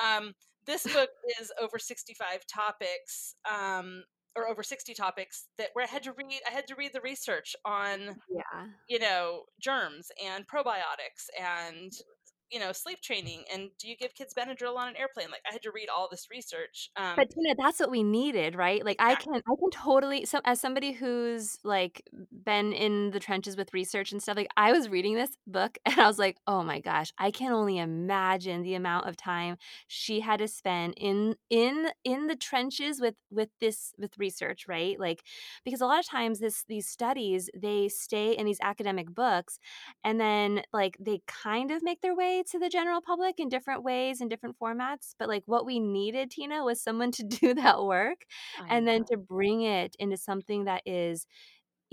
um, 0.02 0.34
this 0.66 0.84
book 0.84 1.10
is 1.42 1.52
over 1.62 1.78
65 1.78 2.46
topics 2.48 3.36
um, 3.52 4.04
or 4.36 4.48
over 4.48 4.64
60 4.64 4.94
topics 4.94 5.48
that 5.58 5.70
where 5.74 5.86
i 5.86 5.88
had 5.88 6.04
to 6.04 6.12
read 6.14 6.42
i 6.50 6.54
had 6.54 6.68
to 6.68 6.76
read 6.76 6.92
the 6.94 7.02
research 7.02 7.56
on 7.66 8.18
yeah. 8.30 8.66
you 8.88 9.00
know 9.00 9.42
germs 9.62 10.10
and 10.24 10.46
probiotics 10.48 11.30
and 11.40 11.94
you 12.54 12.60
know 12.60 12.72
sleep 12.72 13.02
training 13.02 13.44
and 13.52 13.70
do 13.80 13.90
you 13.90 13.98
give 13.98 14.14
kids 14.14 14.34
benadryl 14.34 14.78
on 14.78 14.88
an 14.88 14.96
airplane 14.96 15.28
like 15.32 15.42
i 15.50 15.52
had 15.52 15.62
to 15.62 15.72
read 15.72 15.90
all 15.90 16.08
this 16.10 16.28
research 16.30 16.92
um, 16.96 17.16
But 17.16 17.32
Tina, 17.32 17.56
that's 17.58 17.80
what 17.80 17.90
we 17.90 18.04
needed, 18.04 18.56
right? 18.56 18.86
Like 18.86 18.98
I 19.00 19.16
can 19.16 19.36
I 19.36 19.56
can 19.60 19.70
totally 19.72 20.26
so 20.26 20.40
as 20.46 20.62
somebody 20.62 20.92
who's 20.92 21.58
like 21.64 22.08
been 22.32 22.72
in 22.74 23.12
the 23.12 23.20
trenches 23.20 23.58
with 23.58 23.74
research 23.74 24.12
and 24.12 24.22
stuff, 24.22 24.38
like 24.38 24.50
I 24.56 24.72
was 24.72 24.90
reading 24.90 25.16
this 25.16 25.32
book 25.48 25.78
and 25.86 26.00
I 26.00 26.08
was 26.08 26.20
like, 26.20 26.38
"Oh 26.46 26.64
my 26.64 26.80
gosh, 26.80 27.12
I 27.18 27.32
can 27.32 27.52
only 27.52 27.80
imagine 27.80 28.62
the 28.62 28.76
amount 28.76 29.08
of 29.08 29.18
time 29.18 29.58
she 29.88 30.20
had 30.20 30.40
to 30.40 30.48
spend 30.48 30.94
in 30.98 31.36
in 31.50 31.88
in 32.04 32.28
the 32.28 32.36
trenches 32.36 33.02
with 33.02 33.16
with 33.32 33.50
this 33.60 33.94
with 33.98 34.18
research, 34.18 34.68
right? 34.68 35.00
Like 35.00 35.24
because 35.66 35.82
a 35.82 35.88
lot 35.88 36.00
of 36.00 36.08
times 36.08 36.40
this 36.40 36.64
these 36.68 36.88
studies, 36.88 37.50
they 37.56 37.90
stay 37.90 38.38
in 38.38 38.46
these 38.46 38.60
academic 38.62 39.10
books 39.10 39.60
and 40.04 40.20
then 40.20 40.62
like 40.72 40.98
they 41.00 41.22
kind 41.28 41.72
of 41.72 41.82
make 41.82 42.02
their 42.02 42.16
way 42.16 42.43
to 42.48 42.60
the 42.60 42.70
general 42.70 43.02
public 43.02 43.40
in 43.40 43.50
different 43.50 43.84
ways 43.84 44.22
in 44.22 44.28
different 44.28 44.58
formats 44.60 45.14
but 45.18 45.28
like 45.28 45.44
what 45.46 45.66
we 45.66 45.80
needed 45.80 46.30
tina 46.32 46.64
was 46.64 46.82
someone 46.82 47.12
to 47.12 47.24
do 47.42 47.54
that 47.54 47.84
work 47.84 48.26
and 48.70 48.88
then 48.88 49.04
to 49.06 49.18
bring 49.18 49.62
it 49.62 49.96
into 50.00 50.18
something 50.18 50.66
that 50.66 50.82
is 50.86 51.26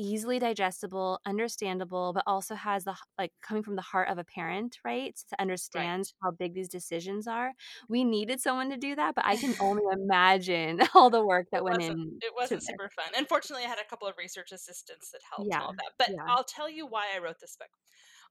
easily 0.01 0.39
digestible 0.39 1.21
understandable 1.27 2.13
but 2.15 2.25
also 2.27 2.55
has 2.55 2.85
the 2.85 2.95
like 3.19 3.33
coming 3.43 3.63
from 3.63 3.77
the 3.77 3.83
heart 3.83 4.09
of 4.09 4.17
a 4.17 4.25
parent 4.25 4.79
right 4.83 5.15
to 5.29 5.39
understand 5.39 6.11
how 6.23 6.31
big 6.31 6.55
these 6.55 6.71
decisions 6.71 7.27
are 7.27 7.53
we 7.89 8.03
needed 8.03 8.41
someone 8.41 8.71
to 8.71 8.79
do 8.79 8.97
that 8.97 9.15
but 9.15 9.27
i 9.27 9.37
can 9.37 9.55
only 9.61 9.83
imagine 9.93 10.81
all 10.95 11.11
the 11.11 11.25
work 11.25 11.47
that 11.53 11.59
it 11.59 11.65
went 11.65 11.83
in 11.83 12.19
it 12.23 12.33
wasn't 12.35 12.59
this. 12.59 12.67
super 12.67 12.89
fun 12.97 13.13
unfortunately 13.15 13.65
i 13.65 13.69
had 13.69 13.79
a 13.79 13.89
couple 13.91 14.09
of 14.09 14.15
research 14.17 14.53
assistants 14.53 15.11
that 15.11 15.21
helped 15.29 15.53
and 15.53 15.63
all 15.63 15.73
that 15.73 15.93
but 15.99 16.09
yeah. 16.09 16.25
i'll 16.29 16.45
tell 16.45 16.71
you 16.71 16.87
why 16.87 17.05
i 17.15 17.19
wrote 17.19 17.39
this 17.39 17.57
book 17.57 17.69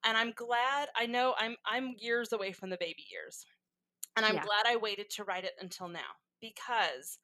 and 0.06 0.18
i'm 0.18 0.32
glad 0.36 0.88
i 0.96 1.06
know 1.06 1.34
i'm 1.40 1.56
i'm 1.66 1.94
years 1.98 2.32
away 2.34 2.52
from 2.52 2.70
the 2.70 2.78
baby 2.80 3.06
years 3.12 3.46
and 4.18 4.26
i'm 4.26 4.36
Yeah. 4.36 4.44
glad 4.46 4.66
i 4.66 4.76
waited 4.76 5.10
to 5.12 5.24
write 5.24 5.44
it 5.44 5.54
until 5.60 5.88
now 5.88 6.18
because 6.42 7.20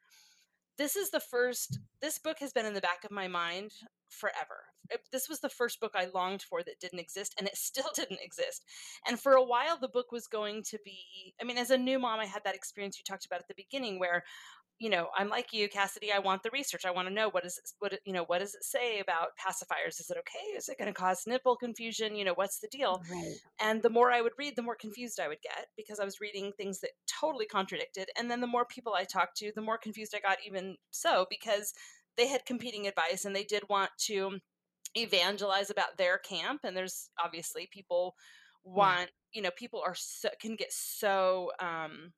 this 0.78 0.96
is 0.96 1.10
the 1.10 1.20
first 1.20 1.80
this 2.02 2.20
book 2.20 2.38
has 2.40 2.52
been 2.54 2.66
in 2.66 2.74
the 2.74 2.82
back 2.82 3.04
of 3.04 3.12
my 3.12 3.28
mind 3.28 3.72
forever 4.10 4.66
It- 4.90 5.08
this 5.12 5.28
was 5.30 5.40
the 5.40 5.50
first 5.50 5.80
book 5.80 5.94
i 5.96 6.06
longed 6.06 6.42
for 6.42 6.64
that 6.64 6.80
didn't 6.80 7.00
exist 7.00 7.34
and 7.38 7.48
it 7.48 7.56
still 7.70 7.90
didn't 7.96 8.20
exist 8.22 8.64
and 9.08 9.20
for 9.20 9.34
a 9.34 9.44
while 9.44 9.78
the 9.78 9.88
book 9.88 10.12
was 10.12 10.28
going 10.28 10.64
to 10.64 10.80
be 10.84 11.34
i 11.42 11.44
mean 11.44 11.58
as 11.58 11.70
a 11.72 11.78
new 11.78 11.98
mom 12.00 12.20
i 12.20 12.26
had 12.26 12.44
that 12.44 12.56
experience 12.56 12.98
you 12.98 13.04
talked 13.04 13.26
about 13.26 13.40
at 13.40 13.48
the 13.48 13.56
beginning 13.56 14.00
where 14.00 14.24
you 14.80 14.90
know 14.90 15.08
i'm 15.18 15.30
like 15.30 15.54
you 15.54 15.70
cassidy 15.70 16.12
i 16.12 16.20
want 16.20 16.44
the 16.44 16.50
research 16.52 16.86
i 16.86 16.92
want 16.92 17.08
to 17.08 17.14
know 17.14 17.30
what 17.30 17.46
is 17.46 17.58
it, 17.58 17.72
what 17.80 17.94
you 18.06 18.12
know 18.12 18.24
what 18.26 18.40
does 18.40 18.54
it 18.54 18.64
say 18.64 19.00
about 19.00 19.30
pacifiers 19.40 20.00
is 20.00 20.10
it 20.10 20.18
okay 20.18 20.58
is 20.58 20.68
it 20.68 20.78
going 20.78 20.88
to 20.88 20.94
cause 20.94 21.24
nipple 21.26 21.56
confusion 21.56 22.16
you 22.16 22.26
know 22.26 22.34
what's 22.34 22.60
the 22.60 22.68
deal 22.68 23.02
right 23.12 23.36
and 23.60 23.82
the 23.82 23.90
more 23.90 24.12
I 24.12 24.22
would 24.22 24.34
read, 24.38 24.56
the 24.56 24.62
more 24.62 24.76
confused 24.76 25.20
I 25.20 25.28
would 25.28 25.42
get 25.42 25.68
because 25.78 26.00
I 26.00 26.06
was 26.06 26.20
reading 26.20 26.52
things 26.52 26.82
that 26.82 26.92
totally 27.08 27.46
contradicted. 27.46 28.10
And 28.18 28.30
then 28.30 28.42
the 28.42 28.48
more 28.48 28.66
people 28.66 28.94
I 28.94 29.06
talked 29.06 29.38
to, 29.38 29.52
the 29.56 29.62
more 29.62 29.78
confused 29.78 30.14
I 30.16 30.20
got, 30.20 30.38
even 30.46 30.76
so, 30.92 31.26
because 31.30 31.74
they 32.18 32.28
had 32.28 32.46
competing 32.46 32.88
advice 32.88 33.26
and 33.26 33.36
they 33.36 33.44
did 33.44 33.64
want 33.70 33.92
to 34.06 34.40
evangelize 34.96 35.70
about 35.70 35.98
their 35.98 36.18
camp. 36.18 36.62
And 36.64 36.76
there's 36.76 37.10
obviously 37.24 37.70
people 37.72 38.16
want, 38.64 39.10
you 39.32 39.42
know, 39.42 39.52
people 39.56 39.82
are 39.86 39.96
so, 39.96 40.30
can 40.42 40.56
get 40.56 40.74
so, 40.74 41.52
um, 41.60 42.12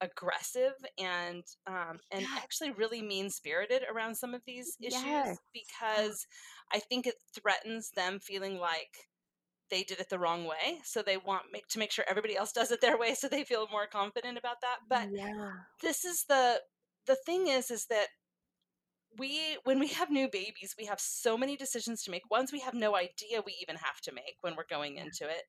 aggressive 0.00 0.74
and 0.98 1.42
um, 1.66 1.98
and 2.10 2.22
Yeah. 2.22 2.36
actually 2.36 2.70
really 2.72 3.02
mean 3.02 3.30
spirited 3.30 3.82
around 3.90 4.14
some 4.16 4.34
of 4.34 4.42
these 4.46 4.76
issues 4.80 5.04
Yes. 5.04 5.38
because 5.52 6.26
I 6.72 6.80
think 6.80 7.06
it 7.06 7.14
threatens 7.34 7.90
them 7.92 8.20
feeling 8.20 8.58
like 8.58 9.08
they 9.70 9.82
did 9.82 9.98
it 10.00 10.08
the 10.10 10.18
wrong 10.18 10.44
way 10.44 10.80
so 10.84 11.02
they 11.02 11.16
want 11.16 11.44
make, 11.52 11.66
to 11.68 11.78
make 11.78 11.90
sure 11.90 12.04
everybody 12.08 12.36
else 12.36 12.52
does 12.52 12.70
it 12.70 12.80
their 12.80 12.98
way 12.98 13.14
so 13.14 13.28
they 13.28 13.44
feel 13.44 13.66
more 13.70 13.86
confident 13.86 14.38
about 14.38 14.60
that 14.60 14.78
but 14.88 15.08
yeah. 15.10 15.50
this 15.82 16.04
is 16.04 16.24
the 16.28 16.60
the 17.06 17.16
thing 17.26 17.48
is 17.48 17.70
is 17.70 17.86
that 17.86 18.08
we 19.18 19.56
when 19.64 19.78
we 19.78 19.88
have 19.88 20.10
new 20.10 20.28
babies 20.28 20.74
we 20.78 20.84
have 20.84 21.00
so 21.00 21.38
many 21.38 21.56
decisions 21.56 22.02
to 22.02 22.10
make. 22.10 22.30
Ones 22.30 22.52
we 22.52 22.60
have 22.60 22.74
no 22.74 22.94
idea 22.96 23.40
we 23.44 23.56
even 23.62 23.76
have 23.76 24.00
to 24.02 24.12
make 24.12 24.36
when 24.42 24.56
we're 24.56 24.64
going 24.68 24.96
into 24.96 25.28
it 25.28 25.44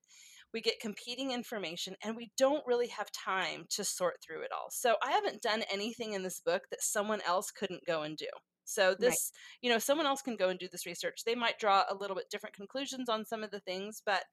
we 0.52 0.60
get 0.60 0.80
competing 0.80 1.30
information 1.32 1.94
and 2.02 2.16
we 2.16 2.30
don't 2.36 2.66
really 2.66 2.88
have 2.88 3.10
time 3.12 3.64
to 3.68 3.84
sort 3.84 4.16
through 4.22 4.42
it 4.42 4.50
all 4.52 4.68
so 4.70 4.96
i 5.02 5.10
haven't 5.10 5.42
done 5.42 5.62
anything 5.72 6.12
in 6.12 6.22
this 6.22 6.40
book 6.40 6.62
that 6.70 6.82
someone 6.82 7.20
else 7.26 7.50
couldn't 7.50 7.84
go 7.86 8.02
and 8.02 8.16
do 8.16 8.26
so 8.64 8.94
this 8.98 9.32
you 9.62 9.70
know 9.70 9.78
someone 9.78 10.06
else 10.06 10.22
can 10.22 10.36
go 10.36 10.48
and 10.48 10.58
do 10.58 10.68
this 10.70 10.86
research 10.86 11.22
they 11.24 11.34
might 11.34 11.58
draw 11.58 11.84
a 11.88 11.94
little 11.94 12.16
bit 12.16 12.30
different 12.30 12.54
conclusions 12.54 13.08
on 13.08 13.24
some 13.24 13.42
of 13.42 13.50
the 13.50 13.60
things 13.60 14.02
but 14.04 14.24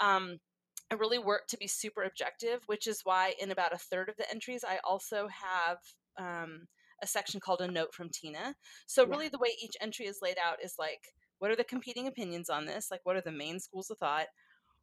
um, 0.00 0.38
I 0.90 0.94
really 0.94 1.18
work 1.18 1.48
to 1.48 1.56
be 1.56 1.66
super 1.66 2.04
objective, 2.04 2.62
which 2.66 2.86
is 2.86 3.00
why 3.04 3.34
in 3.40 3.50
about 3.50 3.72
a 3.72 3.78
third 3.78 4.08
of 4.08 4.16
the 4.16 4.30
entries, 4.30 4.64
I 4.64 4.78
also 4.84 5.28
have 5.28 5.78
um, 6.16 6.68
a 7.02 7.06
section 7.06 7.40
called 7.40 7.60
a 7.60 7.68
note 7.68 7.92
from 7.92 8.08
Tina. 8.08 8.54
So, 8.86 9.02
Yeah. 9.02 9.10
really, 9.10 9.28
the 9.28 9.38
way 9.38 9.56
each 9.60 9.76
entry 9.80 10.06
is 10.06 10.22
laid 10.22 10.38
out 10.38 10.62
is 10.62 10.74
like, 10.78 11.00
what 11.38 11.50
are 11.50 11.56
the 11.56 11.64
competing 11.64 12.06
opinions 12.06 12.48
on 12.48 12.66
this? 12.66 12.90
Like, 12.90 13.00
what 13.04 13.16
are 13.16 13.20
the 13.20 13.32
main 13.32 13.58
schools 13.58 13.90
of 13.90 13.98
thought? 13.98 14.28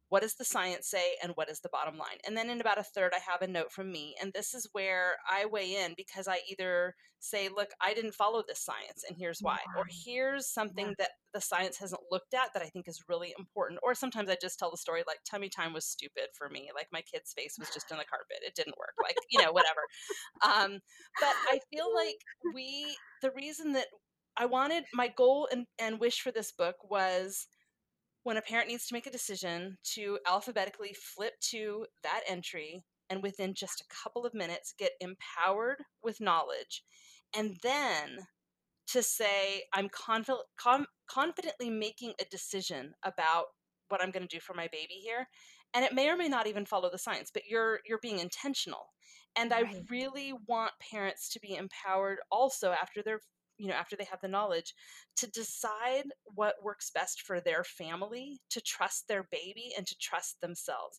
What 0.08 0.22
does 0.22 0.34
the 0.34 0.44
science 0.44 0.88
say 0.88 1.14
and 1.22 1.32
what 1.34 1.50
is 1.50 1.60
the 1.60 1.68
bottom 1.70 1.96
line 1.96 2.18
and 2.26 2.36
then 2.36 2.50
in 2.50 2.60
about 2.60 2.78
a 2.78 2.82
third 2.82 3.12
i 3.14 3.30
have 3.30 3.42
a 3.42 3.50
note 3.50 3.72
from 3.72 3.90
me 3.90 4.14
and 4.20 4.32
this 4.32 4.54
is 4.54 4.68
where 4.72 5.16
i 5.30 5.46
weigh 5.46 5.76
in 5.76 5.94
because 5.96 6.28
i 6.28 6.38
either 6.50 6.94
say 7.20 7.48
look 7.48 7.70
i 7.80 7.94
didn't 7.94 8.14
follow 8.14 8.42
this 8.46 8.62
science 8.62 9.02
and 9.08 9.16
here's 9.18 9.40
why 9.40 9.58
yeah. 9.74 9.80
or 9.80 9.86
here's 10.04 10.46
something 10.46 10.88
yeah. 10.88 10.94
that 10.98 11.10
the 11.32 11.40
science 11.40 11.78
hasn't 11.78 12.00
looked 12.10 12.34
at 12.34 12.52
that 12.52 12.62
i 12.62 12.66
think 12.66 12.86
is 12.86 13.02
really 13.08 13.34
important 13.38 13.80
or 13.82 13.94
sometimes 13.94 14.28
i 14.28 14.36
just 14.40 14.58
tell 14.58 14.70
the 14.70 14.76
story 14.76 15.02
like 15.06 15.18
tummy 15.28 15.48
time 15.48 15.72
was 15.72 15.86
stupid 15.86 16.28
for 16.36 16.48
me 16.50 16.68
like 16.74 16.86
my 16.92 17.02
kid's 17.02 17.32
face 17.32 17.56
was 17.58 17.70
just 17.70 17.90
in 17.90 17.96
the 17.96 18.04
carpet 18.04 18.38
it 18.46 18.54
didn't 18.54 18.78
work 18.78 18.94
like 19.02 19.16
you 19.30 19.42
know 19.42 19.52
whatever 19.52 19.80
um, 20.44 20.78
but 21.18 21.34
i 21.48 21.58
feel 21.72 21.92
like 21.94 22.16
we 22.54 22.94
the 23.22 23.30
reason 23.30 23.72
that 23.72 23.86
i 24.36 24.44
wanted 24.44 24.84
my 24.92 25.08
goal 25.08 25.48
and, 25.50 25.66
and 25.78 26.00
wish 26.00 26.20
for 26.20 26.30
this 26.30 26.52
book 26.52 26.76
was 26.88 27.46
when 28.24 28.36
a 28.38 28.42
parent 28.42 28.68
needs 28.68 28.86
to 28.86 28.94
make 28.94 29.06
a 29.06 29.12
decision 29.12 29.76
to 29.84 30.18
alphabetically 30.26 30.94
flip 30.94 31.34
to 31.40 31.86
that 32.02 32.22
entry 32.28 32.82
and 33.08 33.22
within 33.22 33.54
just 33.54 33.80
a 33.82 33.94
couple 34.02 34.26
of 34.26 34.34
minutes 34.34 34.74
get 34.76 34.92
empowered 35.00 35.84
with 36.02 36.20
knowledge 36.20 36.82
and 37.36 37.56
then 37.62 38.26
to 38.86 39.02
say 39.02 39.62
i'm 39.72 39.88
conf- 39.88 40.28
com- 40.58 40.86
confidently 41.08 41.70
making 41.70 42.12
a 42.20 42.24
decision 42.30 42.92
about 43.04 43.44
what 43.88 44.02
i'm 44.02 44.10
going 44.10 44.26
to 44.26 44.36
do 44.36 44.40
for 44.40 44.54
my 44.54 44.68
baby 44.72 44.94
here 45.02 45.28
and 45.74 45.84
it 45.84 45.92
may 45.92 46.08
or 46.08 46.16
may 46.16 46.28
not 46.28 46.46
even 46.46 46.64
follow 46.64 46.90
the 46.90 46.98
science 46.98 47.30
but 47.32 47.44
you're 47.48 47.80
you're 47.86 47.98
being 47.98 48.18
intentional 48.18 48.86
and 49.36 49.50
right. 49.50 49.66
i 49.66 49.82
really 49.90 50.32
want 50.48 50.72
parents 50.90 51.28
to 51.28 51.40
be 51.40 51.54
empowered 51.54 52.18
also 52.30 52.70
after 52.72 53.02
they're 53.02 53.20
you 53.58 53.68
know 53.68 53.74
after 53.74 53.96
they 53.96 54.04
have 54.04 54.20
the 54.20 54.28
knowledge 54.28 54.74
to 55.16 55.30
decide 55.30 56.04
what 56.24 56.56
works 56.62 56.90
best 56.90 57.22
for 57.22 57.40
their 57.40 57.64
family 57.64 58.40
to 58.50 58.60
trust 58.60 59.08
their 59.08 59.28
baby 59.30 59.72
and 59.76 59.86
to 59.86 59.96
trust 59.98 60.40
themselves. 60.40 60.98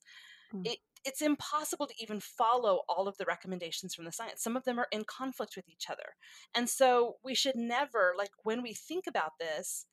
Mm. 0.54 0.68
it, 0.68 0.78
it's 1.06 1.22
impossible 1.22 1.86
to 1.86 1.94
even 2.00 2.20
follow 2.20 2.82
all 2.90 3.08
of 3.08 3.16
the 3.18 3.26
recommendations 3.26 3.94
from 3.94 4.06
the 4.06 4.12
science. 4.12 4.42
Some 4.42 4.58
of 4.58 4.64
them 4.64 4.80
are 4.80 4.88
in 4.92 5.04
conflict 5.06 5.56
with 5.56 5.70
each 5.70 5.90
other. 5.90 6.16
And 6.56 6.68
so 6.68 7.18
we 7.24 7.36
should 7.36 7.56
never 7.56 8.14
like 8.18 8.32
when 8.44 8.64
we 8.64 8.74
think 8.74 9.06
about 9.08 9.34
this 9.40 9.86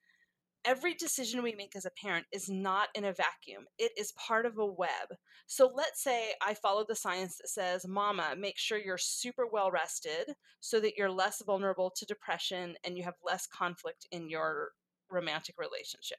every 0.64 0.95
decision 0.95 1.42
we 1.42 1.54
make 1.54 1.75
as 1.76 1.85
a 1.85 1.90
parent 1.90 2.26
is 2.33 2.49
not 2.49 2.88
in 2.95 3.04
a 3.04 3.12
vacuum. 3.12 3.64
It 3.78 3.92
is 3.97 4.12
part 4.12 4.47
of 4.47 4.59
a 4.59 4.66
web. 4.66 5.16
So 5.47 5.71
let's 5.75 6.02
say 6.02 6.33
I 6.40 6.54
follow 6.54 6.85
the 6.87 6.95
science 6.95 7.38
that 7.38 7.49
says, 7.49 7.87
Mama, 7.87 8.35
make 8.38 8.59
sure 8.59 8.78
you're 8.78 8.99
super 8.99 9.45
well 9.50 9.71
rested 9.71 10.35
so 10.61 10.81
that 10.81 10.97
you're 10.97 11.11
less 11.11 11.42
vulnerable 11.45 11.92
to 11.97 12.07
depression 12.07 12.75
and 12.85 12.97
you 12.97 13.04
have 13.04 13.14
less 13.25 13.47
conflict 13.47 14.07
in 14.11 14.28
your 14.28 14.71
romantic 15.11 15.57
relationship. 15.59 16.19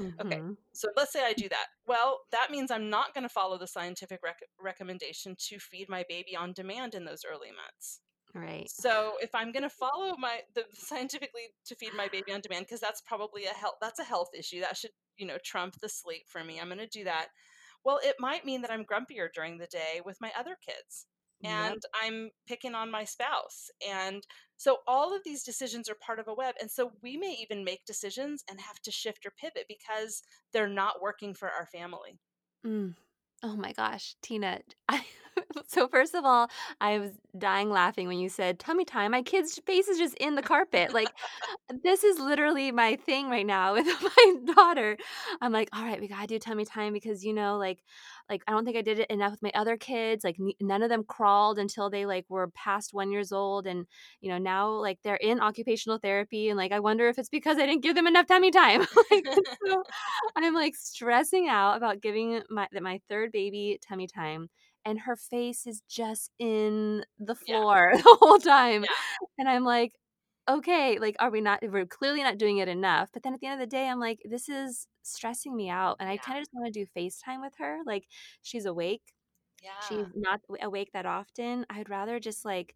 Mm-hmm. 0.00 0.26
Okay, 0.26 0.40
so 0.72 0.88
let's 0.96 1.12
say 1.12 1.22
I 1.22 1.34
do 1.34 1.48
that. 1.50 1.66
Well, 1.86 2.20
that 2.32 2.50
means 2.50 2.70
I'm 2.70 2.88
not 2.88 3.14
going 3.14 3.24
to 3.24 3.28
follow 3.28 3.58
the 3.58 3.66
scientific 3.66 4.20
rec- 4.24 4.40
recommendation 4.58 5.36
to 5.48 5.58
feed 5.58 5.88
my 5.88 6.04
baby 6.08 6.34
on 6.34 6.52
demand 6.52 6.94
in 6.94 7.04
those 7.04 7.24
early 7.30 7.48
months. 7.48 8.00
Right. 8.34 8.70
So 8.70 9.14
if 9.20 9.34
I'm 9.34 9.52
going 9.52 9.62
to 9.62 9.70
follow 9.70 10.16
my 10.16 10.40
the 10.54 10.64
scientifically 10.72 11.42
to 11.66 11.74
feed 11.74 11.92
my 11.94 12.08
baby 12.08 12.32
on 12.32 12.40
demand 12.40 12.64
because 12.64 12.80
that's 12.80 13.02
probably 13.02 13.44
a 13.44 13.50
health 13.50 13.74
that's 13.80 13.98
a 13.98 14.04
health 14.04 14.30
issue 14.36 14.60
that 14.60 14.76
should 14.76 14.92
you 15.18 15.26
know 15.26 15.36
trump 15.44 15.74
the 15.80 15.88
sleep 15.88 16.22
for 16.28 16.42
me. 16.42 16.58
I'm 16.58 16.68
going 16.68 16.78
to 16.78 16.86
do 16.86 17.04
that. 17.04 17.28
Well, 17.84 18.00
it 18.02 18.16
might 18.18 18.46
mean 18.46 18.62
that 18.62 18.70
I'm 18.70 18.84
grumpier 18.84 19.28
during 19.34 19.58
the 19.58 19.66
day 19.66 20.00
with 20.04 20.20
my 20.20 20.30
other 20.38 20.56
kids 20.66 21.06
and 21.44 21.74
yep. 21.74 21.82
I'm 22.02 22.30
picking 22.46 22.74
on 22.74 22.90
my 22.90 23.04
spouse. 23.04 23.70
And 23.88 24.22
so 24.56 24.78
all 24.86 25.14
of 25.14 25.22
these 25.24 25.42
decisions 25.42 25.88
are 25.88 25.96
part 25.96 26.18
of 26.18 26.28
a 26.28 26.34
web. 26.34 26.54
And 26.60 26.70
so 26.70 26.92
we 27.02 27.16
may 27.16 27.36
even 27.40 27.64
make 27.64 27.84
decisions 27.84 28.44
and 28.48 28.60
have 28.60 28.80
to 28.82 28.92
shift 28.92 29.26
or 29.26 29.32
pivot 29.36 29.66
because 29.68 30.22
they're 30.52 30.68
not 30.68 31.02
working 31.02 31.34
for 31.34 31.50
our 31.50 31.66
family. 31.66 32.18
Mm. 32.64 32.94
Oh 33.42 33.56
my 33.56 33.72
gosh, 33.72 34.14
Tina. 34.22 34.60
I, 34.88 35.04
so 35.66 35.88
first 35.88 36.14
of 36.14 36.24
all, 36.24 36.48
I 36.80 36.98
was 36.98 37.10
dying 37.38 37.70
laughing 37.70 38.08
when 38.08 38.18
you 38.18 38.28
said 38.28 38.58
tummy 38.58 38.84
time. 38.84 39.12
My 39.12 39.22
kid's 39.22 39.58
face 39.66 39.88
is 39.88 39.98
just 39.98 40.14
in 40.16 40.34
the 40.34 40.42
carpet. 40.42 40.92
Like 40.92 41.08
this 41.82 42.04
is 42.04 42.18
literally 42.18 42.72
my 42.72 42.96
thing 42.96 43.28
right 43.28 43.46
now 43.46 43.72
with 43.74 43.86
my 43.86 44.54
daughter. 44.54 44.96
I'm 45.40 45.52
like, 45.52 45.68
all 45.72 45.84
right, 45.84 46.00
we 46.00 46.08
gotta 46.08 46.26
do 46.26 46.38
tummy 46.38 46.64
time 46.64 46.92
because 46.92 47.24
you 47.24 47.32
know, 47.32 47.56
like, 47.58 47.82
like 48.28 48.42
I 48.46 48.52
don't 48.52 48.64
think 48.64 48.76
I 48.76 48.82
did 48.82 48.98
it 48.98 49.10
enough 49.10 49.32
with 49.32 49.42
my 49.42 49.52
other 49.54 49.76
kids. 49.76 50.24
Like 50.24 50.36
n- 50.40 50.52
none 50.60 50.82
of 50.82 50.88
them 50.88 51.04
crawled 51.04 51.58
until 51.58 51.90
they 51.90 52.06
like 52.06 52.26
were 52.28 52.48
past 52.48 52.94
one 52.94 53.10
years 53.10 53.32
old, 53.32 53.66
and 53.66 53.86
you 54.20 54.30
know 54.30 54.38
now 54.38 54.70
like 54.70 54.98
they're 55.02 55.16
in 55.16 55.40
occupational 55.40 55.98
therapy, 55.98 56.48
and 56.48 56.56
like 56.58 56.72
I 56.72 56.80
wonder 56.80 57.08
if 57.08 57.18
it's 57.18 57.28
because 57.28 57.58
I 57.58 57.66
didn't 57.66 57.82
give 57.82 57.94
them 57.94 58.06
enough 58.06 58.26
tummy 58.26 58.50
time. 58.50 58.80
like, 59.10 59.26
so 59.66 59.82
I'm 60.36 60.54
like 60.54 60.74
stressing 60.76 61.48
out 61.48 61.76
about 61.76 62.00
giving 62.00 62.42
my 62.50 62.68
that 62.72 62.82
my 62.82 63.00
third 63.08 63.32
baby 63.32 63.78
tummy 63.86 64.06
time 64.06 64.48
and 64.84 65.00
her 65.00 65.16
face 65.16 65.66
is 65.66 65.82
just 65.88 66.30
in 66.38 67.04
the 67.18 67.34
floor 67.34 67.92
yeah. 67.94 68.02
the 68.02 68.16
whole 68.20 68.38
time. 68.38 68.82
Yeah. 68.82 68.88
And 69.38 69.48
I'm 69.48 69.64
like, 69.64 69.92
okay, 70.48 70.98
like, 70.98 71.16
are 71.20 71.30
we 71.30 71.40
not, 71.40 71.60
we're 71.62 71.86
clearly 71.86 72.22
not 72.22 72.38
doing 72.38 72.58
it 72.58 72.68
enough. 72.68 73.10
But 73.12 73.22
then 73.22 73.34
at 73.34 73.40
the 73.40 73.46
end 73.46 73.60
of 73.60 73.68
the 73.68 73.70
day, 73.70 73.88
I'm 73.88 74.00
like, 74.00 74.18
this 74.24 74.48
is 74.48 74.86
stressing 75.02 75.54
me 75.54 75.68
out. 75.68 75.96
And 76.00 76.08
yeah. 76.08 76.14
I 76.14 76.16
kind 76.16 76.38
of 76.38 76.42
just 76.42 76.50
want 76.52 76.72
to 76.72 76.84
do 76.84 76.86
FaceTime 76.96 77.40
with 77.40 77.54
her. 77.58 77.78
Like, 77.86 78.04
she's 78.42 78.66
awake. 78.66 79.02
Yeah. 79.62 79.70
She's 79.88 80.06
not 80.14 80.40
awake 80.60 80.90
that 80.92 81.06
often. 81.06 81.64
I'd 81.70 81.88
rather 81.88 82.18
just 82.18 82.44
like 82.44 82.74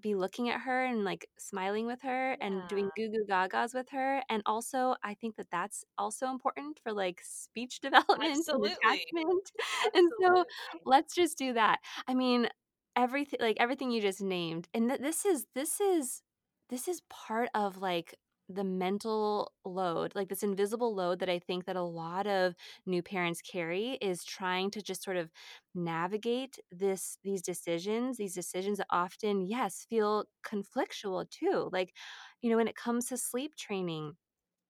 be 0.00 0.14
looking 0.14 0.48
at 0.48 0.60
her 0.60 0.84
and 0.84 1.04
like 1.04 1.28
smiling 1.38 1.86
with 1.86 2.02
her 2.02 2.36
yeah. 2.38 2.46
and 2.46 2.68
doing 2.68 2.90
goo 2.96 3.08
goo 3.08 3.24
gagas 3.28 3.74
with 3.74 3.88
her. 3.90 4.22
And 4.28 4.42
also, 4.46 4.94
I 5.02 5.14
think 5.14 5.36
that 5.36 5.50
that's 5.50 5.84
also 5.96 6.28
important 6.28 6.78
for 6.82 6.92
like 6.92 7.20
speech 7.24 7.80
development 7.82 8.38
Absolutely. 8.38 8.76
and 8.82 8.94
attachment. 8.94 9.50
Absolutely. 9.86 9.94
And 9.94 10.10
so 10.20 10.44
let's 10.84 11.14
just 11.14 11.38
do 11.38 11.54
that. 11.54 11.78
I 12.06 12.14
mean, 12.14 12.48
everything 12.96 13.38
like 13.40 13.56
everything 13.60 13.90
you 13.90 14.00
just 14.00 14.22
named. 14.22 14.68
And 14.74 14.88
th- 14.88 15.00
this 15.00 15.24
is 15.24 15.46
this 15.54 15.80
is 15.80 16.22
this 16.70 16.88
is 16.88 17.02
part 17.08 17.48
of 17.54 17.78
like 17.78 18.14
the 18.48 18.64
mental 18.64 19.52
load 19.64 20.14
like 20.14 20.28
this 20.28 20.42
invisible 20.42 20.94
load 20.94 21.18
that 21.18 21.28
i 21.28 21.38
think 21.38 21.64
that 21.66 21.76
a 21.76 21.82
lot 21.82 22.26
of 22.26 22.54
new 22.86 23.02
parents 23.02 23.42
carry 23.42 23.92
is 24.00 24.24
trying 24.24 24.70
to 24.70 24.80
just 24.82 25.02
sort 25.02 25.16
of 25.16 25.30
navigate 25.74 26.58
this 26.70 27.18
these 27.22 27.42
decisions 27.42 28.16
these 28.16 28.34
decisions 28.34 28.78
that 28.78 28.86
often 28.90 29.42
yes 29.42 29.84
feel 29.88 30.24
conflictual 30.44 31.28
too 31.30 31.68
like 31.72 31.94
you 32.40 32.50
know 32.50 32.56
when 32.56 32.68
it 32.68 32.76
comes 32.76 33.06
to 33.06 33.16
sleep 33.16 33.54
training 33.56 34.14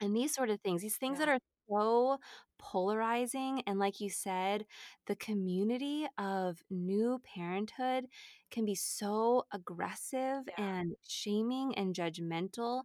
and 0.00 0.16
these 0.16 0.34
sort 0.34 0.50
of 0.50 0.60
things 0.60 0.82
these 0.82 0.96
things 0.98 1.18
yeah. 1.18 1.20
that 1.20 1.28
are 1.28 1.38
so 1.68 2.18
polarizing 2.59 3.62
and 3.66 3.78
like 3.78 4.00
you 4.00 4.11
said 4.11 4.66
the 5.07 5.14
community 5.14 6.07
of 6.18 6.59
new 6.70 7.20
parenthood 7.24 8.07
can 8.50 8.64
be 8.64 8.74
so 8.74 9.44
aggressive 9.52 10.48
yeah. 10.59 10.81
and 10.81 10.96
shaming 11.07 11.72
and 11.76 11.94
judgmental 11.94 12.83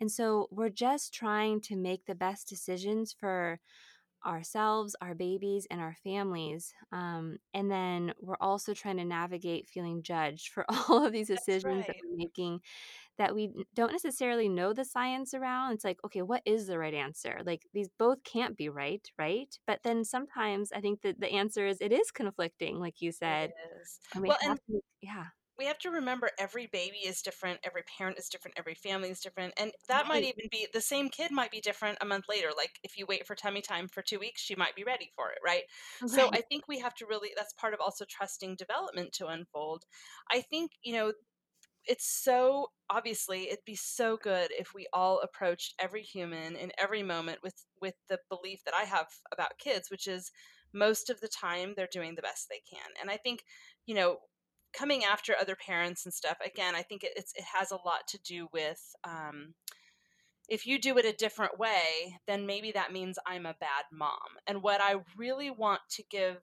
and 0.00 0.10
so 0.10 0.48
we're 0.50 0.68
just 0.68 1.14
trying 1.14 1.60
to 1.60 1.76
make 1.76 2.04
the 2.06 2.14
best 2.16 2.48
decisions 2.48 3.12
for 3.18 3.60
ourselves, 4.26 4.96
our 5.00 5.14
babies, 5.14 5.66
and 5.70 5.80
our 5.80 5.96
families. 6.04 6.72
Um, 6.92 7.38
and 7.54 7.70
then 7.70 8.12
we're 8.20 8.36
also 8.40 8.74
trying 8.74 8.96
to 8.98 9.04
navigate 9.04 9.68
feeling 9.68 10.02
judged 10.02 10.48
for 10.48 10.64
all 10.88 11.04
of 11.04 11.12
these 11.12 11.28
decisions 11.28 11.64
right. 11.64 11.86
that 11.86 11.96
we're 12.04 12.16
making 12.16 12.60
that 13.18 13.34
we 13.34 13.52
don't 13.74 13.92
necessarily 13.92 14.48
know 14.48 14.72
the 14.72 14.84
science 14.84 15.34
around. 15.34 15.72
It's 15.72 15.84
like, 15.84 15.98
okay, 16.04 16.22
what 16.22 16.42
is 16.46 16.66
the 16.66 16.78
right 16.78 16.94
answer? 16.94 17.40
Like 17.44 17.66
these 17.74 17.88
both 17.98 18.24
can't 18.24 18.56
be 18.56 18.68
right, 18.68 19.06
right? 19.18 19.54
But 19.66 19.80
then 19.84 20.04
sometimes 20.04 20.72
I 20.72 20.80
think 20.80 21.02
that 21.02 21.20
the 21.20 21.30
answer 21.30 21.66
is 21.66 21.78
it 21.80 21.92
is 21.92 22.10
conflicting, 22.10 22.78
like 22.78 23.02
you 23.02 23.12
said. 23.12 23.52
And 24.14 24.22
we 24.22 24.28
well, 24.28 24.38
and 24.42 24.58
to, 24.70 24.80
yeah 25.02 25.26
we 25.62 25.68
have 25.68 25.78
to 25.78 25.90
remember 25.90 26.28
every 26.40 26.66
baby 26.66 26.96
is 27.06 27.22
different, 27.22 27.60
every 27.62 27.84
parent 27.96 28.18
is 28.18 28.28
different, 28.28 28.58
every 28.58 28.74
family 28.74 29.10
is 29.10 29.20
different. 29.20 29.54
And 29.56 29.70
that 29.86 30.02
right. 30.02 30.08
might 30.08 30.24
even 30.24 30.48
be 30.50 30.66
the 30.72 30.80
same 30.80 31.08
kid 31.08 31.30
might 31.30 31.52
be 31.52 31.60
different 31.60 31.98
a 32.00 32.04
month 32.04 32.24
later. 32.28 32.48
Like 32.56 32.80
if 32.82 32.98
you 32.98 33.06
wait 33.08 33.28
for 33.28 33.36
tummy 33.36 33.60
time 33.60 33.86
for 33.86 34.02
two 34.02 34.18
weeks, 34.18 34.40
she 34.42 34.56
might 34.56 34.74
be 34.74 34.82
ready 34.82 35.08
for 35.14 35.30
it, 35.30 35.38
right? 35.44 35.62
right? 36.00 36.10
So 36.10 36.30
I 36.32 36.40
think 36.40 36.66
we 36.66 36.80
have 36.80 36.96
to 36.96 37.06
really, 37.06 37.28
that's 37.36 37.52
part 37.52 37.74
of 37.74 37.80
also 37.80 38.04
trusting 38.08 38.56
development 38.56 39.12
to 39.12 39.28
unfold. 39.28 39.84
I 40.32 40.40
think, 40.40 40.72
you 40.82 40.94
know, 40.94 41.12
it's 41.84 42.06
so 42.06 42.68
obviously 42.90 43.48
it'd 43.48 43.64
be 43.64 43.76
so 43.76 44.16
good 44.16 44.50
if 44.58 44.74
we 44.74 44.88
all 44.92 45.20
approached 45.20 45.74
every 45.78 46.02
human 46.02 46.56
in 46.56 46.72
every 46.78 47.02
moment 47.02 47.38
with 47.42 47.64
with 47.80 47.94
the 48.08 48.18
belief 48.28 48.62
that 48.64 48.74
I 48.74 48.82
have 48.82 49.06
about 49.32 49.58
kids, 49.58 49.90
which 49.90 50.08
is 50.08 50.32
most 50.72 51.10
of 51.10 51.20
the 51.20 51.28
time 51.28 51.74
they're 51.76 51.88
doing 51.92 52.14
the 52.14 52.22
best 52.22 52.48
they 52.48 52.62
can. 52.68 52.88
And 53.00 53.10
I 53.10 53.16
think, 53.16 53.40
you 53.86 53.94
know, 53.94 54.18
coming 54.72 55.02
after 55.04 55.34
other 55.36 55.56
parents 55.56 56.04
and 56.04 56.14
stuff 56.14 56.36
again 56.44 56.74
i 56.74 56.82
think 56.82 57.02
it, 57.04 57.12
it 57.16 57.44
has 57.58 57.70
a 57.70 57.78
lot 57.84 58.06
to 58.08 58.18
do 58.22 58.48
with 58.52 58.94
um, 59.04 59.54
if 60.48 60.66
you 60.66 60.78
do 60.78 60.98
it 60.98 61.04
a 61.04 61.12
different 61.12 61.58
way 61.58 62.18
then 62.26 62.46
maybe 62.46 62.72
that 62.72 62.92
means 62.92 63.18
i'm 63.26 63.46
a 63.46 63.56
bad 63.60 63.84
mom 63.92 64.38
and 64.46 64.62
what 64.62 64.80
i 64.80 64.96
really 65.16 65.50
want 65.50 65.80
to 65.90 66.02
give 66.10 66.38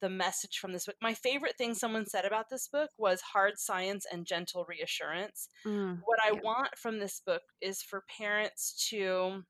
the 0.00 0.08
message 0.08 0.58
from 0.58 0.72
this 0.72 0.86
book 0.86 0.96
my 1.02 1.12
favorite 1.12 1.56
thing 1.58 1.74
someone 1.74 2.06
said 2.06 2.24
about 2.24 2.48
this 2.48 2.68
book 2.68 2.90
was 2.96 3.20
hard 3.20 3.58
science 3.58 4.06
and 4.10 4.26
gentle 4.26 4.64
reassurance 4.66 5.48
mm, 5.66 5.98
what 6.04 6.18
i 6.24 6.32
yeah. 6.32 6.40
want 6.42 6.76
from 6.76 6.98
this 6.98 7.20
book 7.24 7.42
is 7.60 7.82
for 7.82 8.04
parents 8.18 8.88
to 8.88 9.42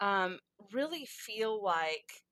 um, 0.00 0.38
really 0.72 1.06
feel 1.06 1.62
like 1.62 2.22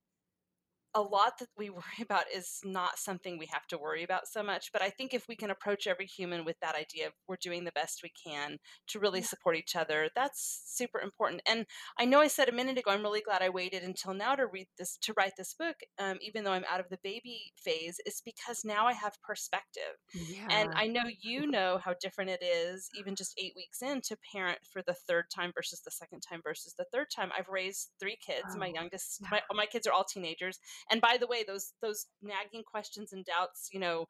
a 0.99 1.03
lot 1.03 1.39
that 1.39 1.49
we 1.57 1.71
worry 1.79 2.01
about 2.03 2.25
is 2.35 2.61
not 2.65 2.99
something 2.99 3.39
we 3.39 3.49
have 3.53 3.67
to 3.69 3.79
worry 3.79 4.03
about 4.03 4.29
so 4.29 4.43
much. 4.43 4.71
But 4.73 4.83
I 4.83 4.91
think 4.91 5.15
if 5.15 5.27
we 5.29 5.37
can 5.37 5.51
approach 5.51 5.87
every 5.87 6.07
human 6.07 6.45
with 6.45 6.57
that 6.61 6.75
idea 6.75 7.09
of 7.09 7.13
we're 7.27 7.37
doing 7.41 7.65
the 7.65 7.73
best 7.73 8.01
we 8.03 8.11
can 8.25 8.59
to 8.89 8.99
really 8.99 9.23
support 9.23 9.57
each 9.57 9.77
other, 9.77 10.09
that's 10.15 10.63
super 10.67 11.01
important. 11.01 11.43
And 11.49 11.67
I 11.99 12.05
know 12.05 12.21
I 12.21 12.29
said 12.29 12.49
a 12.49 12.53
minute 12.53 12.79
ago, 12.79 12.91
I'm 12.91 13.03
really 13.03 13.21
glad 13.21 13.43
I 13.43 13.49
waited 13.49 13.83
until 13.83 14.15
now 14.15 14.35
to 14.35 14.47
read 14.47 14.69
this, 14.79 14.97
to 15.03 15.15
write 15.17 15.33
this 15.37 15.55
book, 15.59 15.77
um, 15.99 16.19
even 16.21 16.45
though 16.45 16.53
I'm 16.53 16.65
out 16.71 16.81
of 16.81 16.89
the 16.91 16.99
baby 17.03 17.53
phase, 17.57 17.99
is 18.07 18.23
because 18.25 18.65
now 18.65 18.87
I 18.87 18.93
have 18.93 19.21
perspective. 19.23 19.83
Yeah. 20.15 20.47
And 20.51 20.71
I 20.75 20.87
know 20.87 21.03
you 21.21 21.47
know 21.47 21.79
how 21.83 21.95
different 22.01 22.31
it 22.31 22.43
is, 22.43 22.89
even 22.99 23.15
just 23.17 23.35
eight 23.39 23.53
weeks 23.57 23.83
in, 23.83 24.01
to 24.03 24.17
parent 24.33 24.59
for 24.73 24.83
the 24.87 24.95
third 24.95 25.25
time 25.35 25.53
versus 25.55 25.81
the 25.85 25.91
second 25.91 26.21
time 26.21 26.41
versus 26.45 26.75
the 26.79 26.87
third 26.93 27.07
time. 27.15 27.31
I've 27.37 27.49
raised 27.49 27.91
three 28.01 28.17
kids. 28.25 28.57
My 28.57 28.69
Oh, 28.69 28.75
youngest, 28.75 29.23
my, 29.31 29.41
my 29.53 29.67
kids 29.67 29.87
are 29.87 29.93
all 29.93 30.05
teenagers 30.05 30.59
and 30.91 31.01
by 31.01 31.17
the 31.19 31.27
way 31.27 31.45
those 31.47 31.73
those 31.83 32.07
nagging 32.23 32.63
questions 32.65 33.13
and 33.13 33.25
doubts 33.25 33.69
you 33.73 33.81
know 33.81 34.07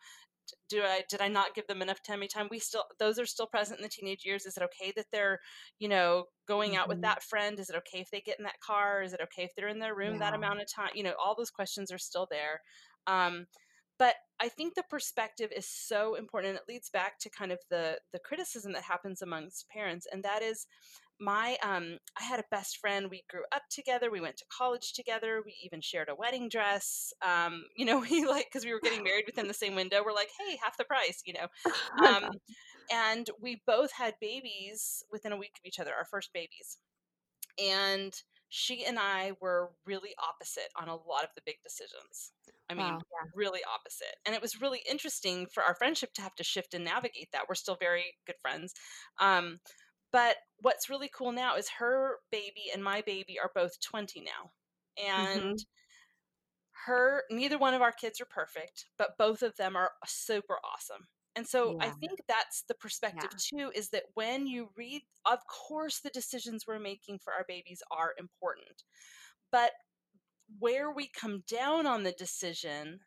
do 0.68 0.82
i 0.82 1.02
did 1.08 1.20
i 1.20 1.28
not 1.28 1.54
give 1.54 1.66
them 1.66 1.82
enough 1.82 2.02
tummy 2.02 2.26
time? 2.26 2.48
We 2.50 2.58
still 2.58 2.84
those 2.98 3.18
are 3.18 3.26
still 3.26 3.46
present 3.46 3.78
in 3.80 3.82
the 3.82 3.88
teenage 3.90 4.24
years. 4.24 4.46
Is 4.46 4.56
it 4.56 4.62
okay 4.62 4.92
that 4.96 5.06
they're 5.12 5.40
you 5.78 5.88
know 5.88 6.24
going 6.46 6.76
out 6.76 6.88
with 6.88 6.98
Mhm. 6.98 7.02
that 7.02 7.22
friend? 7.22 7.58
Is 7.60 7.70
it 7.70 7.76
okay 7.76 8.00
if 8.00 8.10
they 8.10 8.20
get 8.20 8.38
in 8.38 8.44
that 8.44 8.60
car? 8.60 9.02
Is 9.02 9.12
it 9.12 9.20
okay 9.20 9.44
if 9.44 9.50
they're 9.56 9.68
in 9.68 9.78
their 9.78 9.94
room 9.94 10.18
that 10.18 10.34
amount 10.34 10.60
of 10.60 10.66
time? 10.72 10.90
You 10.94 11.02
know 11.02 11.14
all 11.22 11.34
those 11.36 11.50
questions 11.50 11.92
are 11.92 11.98
still 11.98 12.26
there. 12.30 12.62
Um, 13.06 13.46
but 13.98 14.14
i 14.40 14.48
think 14.48 14.74
the 14.74 14.84
perspective 14.88 15.50
is 15.54 15.66
so 15.68 16.14
important 16.14 16.50
and 16.50 16.58
it 16.58 16.72
leads 16.72 16.88
back 16.90 17.18
to 17.18 17.28
kind 17.30 17.52
of 17.52 17.58
the 17.70 17.98
the 18.12 18.18
criticism 18.20 18.72
that 18.72 18.82
happens 18.84 19.22
amongst 19.22 19.68
parents 19.68 20.06
and 20.12 20.22
that 20.22 20.42
is 20.42 20.66
my 21.20 21.56
um 21.62 21.98
i 22.18 22.22
had 22.22 22.40
a 22.40 22.44
best 22.50 22.78
friend 22.78 23.08
we 23.10 23.24
grew 23.30 23.42
up 23.52 23.62
together 23.70 24.10
we 24.10 24.20
went 24.20 24.36
to 24.36 24.44
college 24.56 24.92
together 24.92 25.42
we 25.44 25.54
even 25.64 25.80
shared 25.80 26.08
a 26.08 26.14
wedding 26.14 26.48
dress 26.48 27.12
um 27.26 27.64
you 27.76 27.84
know 27.84 27.98
we 28.10 28.26
like 28.26 28.46
because 28.46 28.64
we 28.64 28.72
were 28.72 28.80
getting 28.80 29.02
married 29.02 29.24
within 29.26 29.48
the 29.48 29.54
same 29.54 29.74
window 29.74 30.02
we're 30.04 30.12
like 30.12 30.30
hey 30.38 30.58
half 30.62 30.76
the 30.76 30.84
price 30.84 31.22
you 31.24 31.32
know 31.32 31.46
um 32.06 32.30
and 32.90 33.30
we 33.40 33.62
both 33.66 33.92
had 33.92 34.14
babies 34.20 35.02
within 35.10 35.32
a 35.32 35.36
week 35.36 35.52
of 35.56 35.66
each 35.66 35.78
other 35.78 35.92
our 35.92 36.04
first 36.04 36.32
babies 36.32 36.78
and 37.62 38.22
she 38.48 38.84
and 38.84 38.98
i 38.98 39.32
were 39.40 39.70
really 39.86 40.10
opposite 40.22 40.68
on 40.80 40.88
a 40.88 40.94
lot 40.94 41.24
of 41.24 41.30
the 41.34 41.42
big 41.44 41.56
decisions 41.62 42.32
i 42.70 42.74
mean 42.74 42.84
Wow. 42.84 42.98
Really 43.34 43.60
opposite 43.72 44.16
and 44.24 44.34
it 44.34 44.42
was 44.42 44.60
really 44.60 44.80
interesting 44.88 45.46
for 45.52 45.62
our 45.62 45.74
friendship 45.74 46.12
to 46.14 46.22
have 46.22 46.34
to 46.36 46.44
shift 46.44 46.74
and 46.74 46.84
navigate 46.84 47.28
that 47.32 47.44
we're 47.48 47.54
still 47.54 47.76
very 47.78 48.04
good 48.26 48.36
friends 48.40 48.74
um, 49.20 49.58
but 50.12 50.38
what's 50.60 50.90
really 50.90 51.08
cool 51.08 51.32
now 51.32 51.56
is 51.56 51.68
her 51.70 52.18
baby 52.30 52.66
and 52.72 52.82
my 52.84 53.02
baby 53.02 53.38
are 53.38 53.50
both 53.54 53.80
20 53.80 54.20
now. 54.20 54.52
And 54.96 55.42
Mhm. 55.42 55.66
her 56.86 57.24
neither 57.30 57.58
one 57.58 57.74
of 57.74 57.82
our 57.82 57.92
kids 57.92 58.20
are 58.20 58.24
perfect, 58.26 58.86
but 58.96 59.16
both 59.18 59.42
of 59.42 59.56
them 59.56 59.76
are 59.76 59.92
super 60.06 60.58
awesome. 60.64 61.08
And 61.36 61.46
so 61.46 61.74
I 61.80 61.90
think 61.90 62.20
that's 62.26 62.62
the 62.62 62.74
perspective 62.74 63.30
Yeah. 63.30 63.36
too 63.36 63.70
is 63.74 63.90
that 63.90 64.04
when 64.14 64.46
you 64.46 64.70
read 64.76 65.02
of 65.24 65.40
course 65.46 66.00
the 66.00 66.10
decisions 66.10 66.66
we're 66.66 66.78
making 66.80 67.18
for 67.20 67.32
our 67.32 67.44
babies 67.46 67.82
are 67.90 68.14
important. 68.18 68.84
But 69.52 69.72
where 70.58 70.90
we 70.90 71.08
come 71.08 71.42
down 71.46 71.86
on 71.86 72.04
the 72.04 72.12
decision 72.12 73.00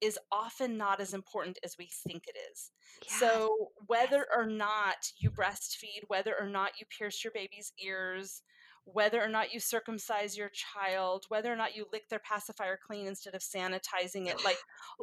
is 0.00 0.18
often 0.32 0.76
not 0.76 1.00
as 1.00 1.14
important 1.14 1.58
as 1.64 1.76
we 1.78 1.86
think 2.06 2.24
it 2.26 2.36
is. 2.52 2.70
Yes. 3.02 3.50
So, 3.50 3.72
whether 3.86 4.26
or 4.34 4.46
not 4.46 4.96
you 5.18 5.30
breastfeed, 5.30 6.04
whether 6.08 6.34
or 6.38 6.48
not 6.48 6.72
you 6.78 6.86
pierce 6.98 7.22
your 7.24 7.32
baby's 7.32 7.72
ears, 7.82 8.42
whether 8.84 9.22
or 9.22 9.28
not 9.28 9.52
you 9.52 9.60
circumcise 9.60 10.36
your 10.36 10.50
child, 10.50 11.24
whether 11.28 11.52
or 11.52 11.56
not 11.56 11.76
you 11.76 11.86
lick 11.92 12.08
their 12.08 12.18
pacifier 12.20 12.78
clean 12.84 13.06
instead 13.06 13.34
of 13.34 13.42
sanitizing 13.42 14.26
it, 14.26 14.42
like 14.44 14.58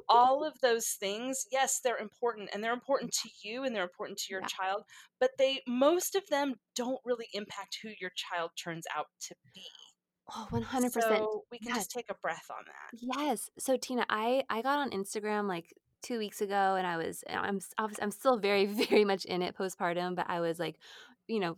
all 0.10 0.44
of 0.44 0.60
those 0.62 0.88
things, 1.00 1.46
yes, 1.52 1.80
they're 1.80 1.98
important 1.98 2.50
and 2.54 2.64
they're 2.64 2.74
important 2.74 3.12
to 3.14 3.30
you 3.44 3.64
and 3.64 3.76
they're 3.76 3.84
important 3.84 4.18
to 4.20 4.34
your 4.34 4.42
Yeah. 4.42 4.48
child, 4.48 4.84
but 5.20 5.32
they 5.38 5.62
most 5.68 6.16
of 6.16 6.24
them 6.30 6.56
don't 6.76 7.00
really 7.06 7.28
impact 7.34 7.78
who 7.82 7.90
your 8.00 8.12
child 8.16 8.52
turns 8.58 8.86
out 8.96 9.08
to 9.22 9.36
be. 9.54 9.66
Oh, 10.36 10.48
100%. 10.52 10.92
So, 11.04 11.46
we 11.52 11.60
can 11.60 11.70
Yes. 11.70 11.78
just 11.80 11.92
take 11.92 12.10
a 12.10 12.16
breath 12.16 12.48
on 12.52 12.66
that. 12.66 12.94
Yes. 13.02 13.50
So 13.58 13.78
Tina, 13.78 14.06
I 14.10 14.44
I 14.50 14.62
got 14.62 14.80
on 14.80 14.92
Instagram 14.92 15.48
like 15.48 15.74
2 16.02 16.20
weeks 16.20 16.42
ago 16.42 16.76
and 16.76 16.86
I 16.86 16.98
was 16.98 17.24
I'm 17.30 17.60
I'm 18.02 18.12
still 18.12 18.38
very 18.38 18.66
very 18.90 19.06
much 19.06 19.26
in 19.26 19.42
it 19.42 19.56
postpartum, 19.56 20.16
but 20.16 20.30
I 20.30 20.40
was 20.42 20.60
like, 20.60 20.80
you 21.28 21.40
know, 21.40 21.58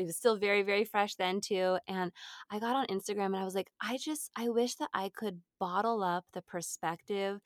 it 0.00 0.06
was 0.06 0.16
still 0.16 0.36
very 0.36 0.62
very 0.62 0.84
fresh 0.84 1.14
then 1.16 1.40
too 1.40 1.78
and 1.88 2.12
I 2.50 2.58
got 2.58 2.76
on 2.76 2.86
Instagram 2.86 3.26
and 3.26 3.36
I 3.36 3.44
was 3.44 3.54
like, 3.54 3.70
I 3.80 3.98
just 3.98 4.30
I 4.36 4.48
wish 4.48 4.76
that 4.76 4.90
I 4.94 5.10
could 5.14 5.40
bottle 5.58 6.02
up 6.02 6.24
the 6.32 6.42
perspective 6.42 7.40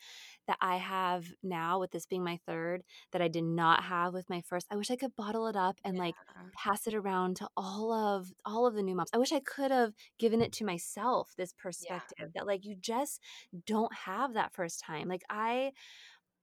that 0.47 0.57
I 0.61 0.77
have 0.77 1.27
now 1.43 1.81
with 1.81 1.91
this 1.91 2.07
being 2.07 2.25
my 2.25 2.39
third 2.47 2.83
that 3.13 3.23
I 3.23 3.29
did 3.29 3.45
not 3.45 3.85
have 3.85 4.13
with 4.15 4.29
my 4.31 4.43
first. 4.43 4.67
I 4.71 4.77
wish 4.77 4.91
I 4.91 4.97
could 4.97 5.17
bottle 5.17 5.47
it 5.47 5.57
up 5.57 5.79
and 5.85 5.97
like 5.99 6.17
pass 6.57 6.87
it 6.87 6.95
around 6.95 7.37
to 7.37 7.49
all 7.57 7.93
of 7.93 8.33
all 8.45 8.67
of 8.67 8.75
the 8.75 8.83
new 8.83 8.95
moms. 8.95 9.11
I 9.13 9.19
wish 9.19 9.33
I 9.33 9.41
could 9.41 9.71
have 9.71 9.93
given 10.19 10.41
it 10.41 10.53
to 10.55 10.65
myself 10.65 11.33
this 11.37 11.53
Yeah. 11.81 12.01
perspective 12.03 12.31
that 12.35 12.47
like 12.47 12.65
you 12.65 12.77
just 12.77 13.21
don't 13.67 13.93
have 13.95 14.35
that 14.35 14.53
first 14.55 14.81
time. 14.81 15.09
Like 15.09 15.23
I 15.31 15.73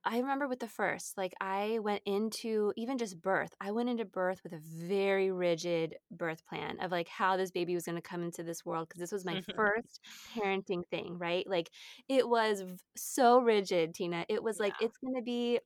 I 0.04 0.18
remember 0.18 0.48
with 0.48 0.60
the 0.60 0.68
first, 0.68 1.18
like 1.18 1.34
I 1.40 1.80
went 1.82 2.02
into 2.06 2.74
even 2.76 2.98
just 2.98 3.22
birth. 3.22 3.54
I 3.62 3.72
went 3.72 3.90
into 3.90 4.06
birth 4.06 4.42
with 4.44 4.54
a 4.54 4.60
very 4.60 5.32
rigid 5.32 5.96
birth 6.10 6.46
plan 6.48 6.78
of 6.82 6.92
like 6.92 7.08
how 7.08 7.38
this 7.38 7.52
baby 7.52 7.76
was 7.76 7.84
going 7.84 7.98
to 7.98 8.02
come 8.02 8.24
into 8.24 8.44
this 8.44 8.66
world 8.66 8.88
because 8.88 9.00
this 9.00 9.12
was 9.12 9.26
my 9.26 9.36
mm-hmm. 9.36 9.56
first 9.56 10.00
parenting 10.36 10.88
thing, 10.90 11.18
right? 11.20 11.46
Like 11.48 11.70
it 12.10 12.28
was 12.28 12.62
v- 12.62 12.78
so 12.96 13.40
rigid, 13.40 13.94
Tina. 13.94 14.26
It 14.28 14.42
was 14.42 14.60
like 14.60 14.74
it's 14.82 14.98
going 14.98 15.16
to 15.16 15.22
be 15.22 15.60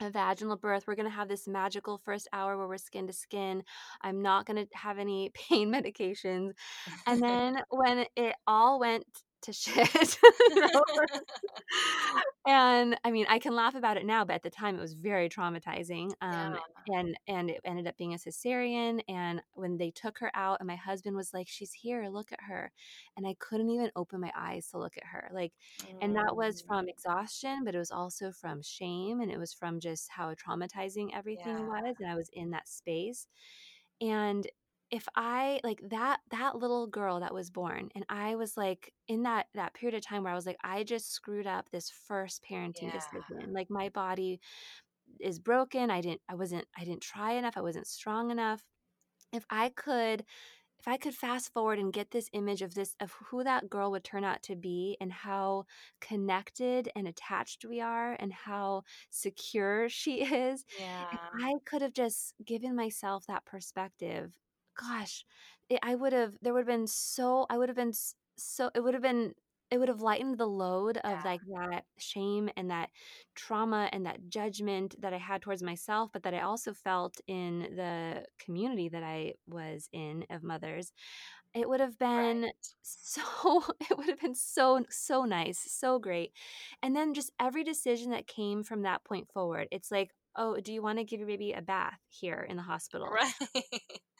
a 0.00 0.10
vaginal 0.10 0.56
birth. 0.56 0.84
We're 0.86 0.94
going 0.94 1.08
to 1.08 1.14
have 1.14 1.28
this 1.28 1.48
magical 1.48 2.00
first 2.04 2.28
hour 2.32 2.56
where 2.56 2.68
we're 2.68 2.78
skin 2.78 3.06
to 3.06 3.12
skin. 3.12 3.62
I'm 4.02 4.22
not 4.22 4.46
going 4.46 4.56
to 4.56 4.66
have 4.74 4.98
any 4.98 5.30
pain 5.34 5.72
medications. 5.72 6.50
And 7.06 7.22
then 7.22 7.62
when 7.70 8.06
it 8.16 8.34
all 8.46 8.80
went 8.80 9.04
to 9.42 9.52
shit, 9.52 10.18
and 12.46 12.98
I 13.04 13.10
mean, 13.10 13.26
I 13.28 13.38
can 13.38 13.54
laugh 13.54 13.74
about 13.74 13.96
it 13.96 14.06
now, 14.06 14.24
but 14.24 14.34
at 14.34 14.42
the 14.42 14.50
time 14.50 14.76
it 14.76 14.80
was 14.80 14.94
very 14.94 15.28
traumatizing. 15.28 16.12
Um, 16.20 16.54
Yeah. 16.54 16.60
and 16.86 17.18
and 17.28 17.50
it 17.50 17.60
ended 17.64 17.86
up 17.86 17.96
being 17.98 18.14
a 18.14 18.16
cesarean. 18.16 19.02
And 19.08 19.42
when 19.52 19.76
they 19.76 19.90
took 19.90 20.18
her 20.20 20.30
out, 20.34 20.58
and 20.60 20.66
my 20.66 20.76
husband 20.76 21.16
was 21.16 21.34
like, 21.34 21.48
"She's 21.48 21.72
here, 21.72 22.08
look 22.08 22.32
at 22.32 22.40
her," 22.42 22.72
and 23.16 23.26
I 23.26 23.34
couldn't 23.38 23.70
even 23.70 23.90
open 23.96 24.20
my 24.20 24.32
eyes 24.36 24.68
to 24.70 24.78
look 24.78 24.96
at 24.96 25.04
her. 25.06 25.28
Like, 25.32 25.52
and 26.00 26.16
that 26.16 26.34
was 26.36 26.60
Mm, 26.60 26.62
from 26.62 26.88
exhaustion, 26.88 27.64
but 27.64 27.74
it 27.74 27.78
was 27.78 27.90
also 27.90 28.32
from 28.32 28.62
shame, 28.62 29.20
and 29.20 29.30
it 29.30 29.38
was 29.38 29.52
from 29.54 29.80
just 29.80 30.08
how 30.10 30.34
traumatizing 30.34 31.10
everything 31.14 31.54
yeah. 31.54 31.66
was. 31.66 31.96
And 32.00 32.10
I 32.10 32.16
was 32.16 32.30
in 32.32 32.50
that 32.50 32.68
space, 32.68 33.26
and 34.00 34.46
if 34.90 35.06
I 35.16 35.60
like 35.64 35.80
that 35.90 36.20
that 36.30 36.56
little 36.56 36.86
girl 36.86 37.20
that 37.20 37.34
was 37.34 37.50
born 37.50 37.90
and 37.94 38.04
I 38.08 38.36
was 38.36 38.56
like 38.56 38.92
in 39.08 39.22
that 39.24 39.46
that 39.54 39.74
period 39.74 39.96
of 39.96 40.02
time 40.04 40.22
where 40.24 40.32
I 40.32 40.36
was 40.36 40.46
like 40.46 40.58
I 40.64 40.84
just 40.84 41.12
screwed 41.12 41.46
up 41.46 41.70
this 41.70 41.90
first 41.90 42.42
parenting 42.48 42.90
Yeah. 42.90 42.92
decision. 42.92 43.52
Like 43.52 43.70
my 43.70 43.88
body 43.90 44.40
is 45.20 45.38
broken. 45.38 45.90
I 45.90 46.00
didn't 46.00 46.22
I 46.28 46.34
wasn't 46.34 46.66
I 46.76 46.84
didn't 46.84 47.02
try 47.02 47.32
enough. 47.32 47.56
I 47.56 47.62
wasn't 47.62 47.86
strong 47.86 48.30
enough. 48.30 48.64
If 49.32 49.44
I 49.50 49.70
could 49.70 50.24
if 50.80 50.88
I 50.88 50.96
could 50.98 51.14
fast 51.14 51.52
forward 51.52 51.78
and 51.78 51.92
get 51.92 52.10
this 52.12 52.30
image 52.32 52.62
of 52.62 52.74
this 52.74 52.96
of 53.00 53.12
who 53.12 53.44
that 53.44 53.70
girl 53.70 53.90
would 53.92 54.04
turn 54.04 54.24
out 54.24 54.42
to 54.44 54.56
be 54.56 54.96
and 55.00 55.12
how 55.12 55.66
connected 56.00 56.90
and 56.96 57.08
attached 57.08 57.64
we 57.66 57.80
are 57.80 58.16
and 58.20 58.32
how 58.32 58.84
secure 59.10 59.88
she 59.90 60.22
is, 60.24 60.64
Yeah. 60.78 61.40
I 61.40 61.54
could 61.66 61.82
have 61.82 61.92
just 61.92 62.34
given 62.44 62.74
myself 62.76 63.26
that 63.26 63.44
perspective, 63.44 64.32
gosh, 64.78 65.24
it, 65.68 65.80
I 65.82 65.94
would 65.94 66.12
have 66.12 66.34
there 66.42 66.54
would 66.54 66.60
have 66.60 66.66
been 66.66 66.86
so 66.86 67.46
I 67.50 67.58
would 67.58 67.68
have 67.68 67.76
been 67.76 67.92
so 68.38 68.70
it 68.74 68.80
would 68.80 68.94
have 68.94 69.02
been 69.02 69.34
it 69.70 69.78
would 69.78 69.88
have 69.88 70.00
lightened 70.00 70.38
the 70.38 70.46
load 70.46 70.98
of 70.98 71.24
Yeah. 71.24 71.24
like 71.24 71.42
that 71.72 71.84
shame 71.98 72.48
and 72.56 72.70
that 72.70 72.90
trauma 73.34 73.90
and 73.92 74.06
that 74.06 74.28
judgment 74.30 74.94
that 75.00 75.12
I 75.14 75.18
had 75.18 75.42
towards 75.42 75.62
myself, 75.62 76.10
but 76.12 76.22
that 76.22 76.34
I 76.34 76.40
also 76.40 76.72
felt 76.74 77.20
in 77.26 77.60
the 77.76 78.24
community 78.38 78.88
that 78.90 79.02
I 79.02 79.34
was 79.46 79.88
in 79.92 80.24
of 80.30 80.42
mothers. 80.42 80.92
It 81.54 81.68
would 81.68 81.80
have 81.80 81.98
been 81.98 82.50
Right. 82.50 82.74
so 82.82 83.62
it 83.90 83.96
would 83.96 84.08
have 84.08 84.20
been 84.20 84.34
so 84.34 84.84
so 84.90 85.24
nice, 85.24 85.58
so 85.72 85.98
great. 85.98 86.32
And 86.82 86.94
then 86.96 87.14
just 87.14 87.32
every 87.40 87.64
decision 87.64 88.10
that 88.12 88.26
came 88.26 88.62
from 88.62 88.82
that 88.82 89.04
point 89.04 89.28
forward. 89.32 89.68
It's 89.70 89.90
like, 89.90 90.10
"Oh, 90.38 90.60
do 90.60 90.72
you 90.72 90.82
want 90.82 90.98
to 91.00 91.04
give 91.04 91.20
your 91.20 91.28
baby 91.28 91.52
a 91.54 91.62
bath 91.62 92.00
here 92.08 92.40
in 92.48 92.56
the 92.58 92.64
hospital?" 92.64 93.20
Right. 93.20 93.32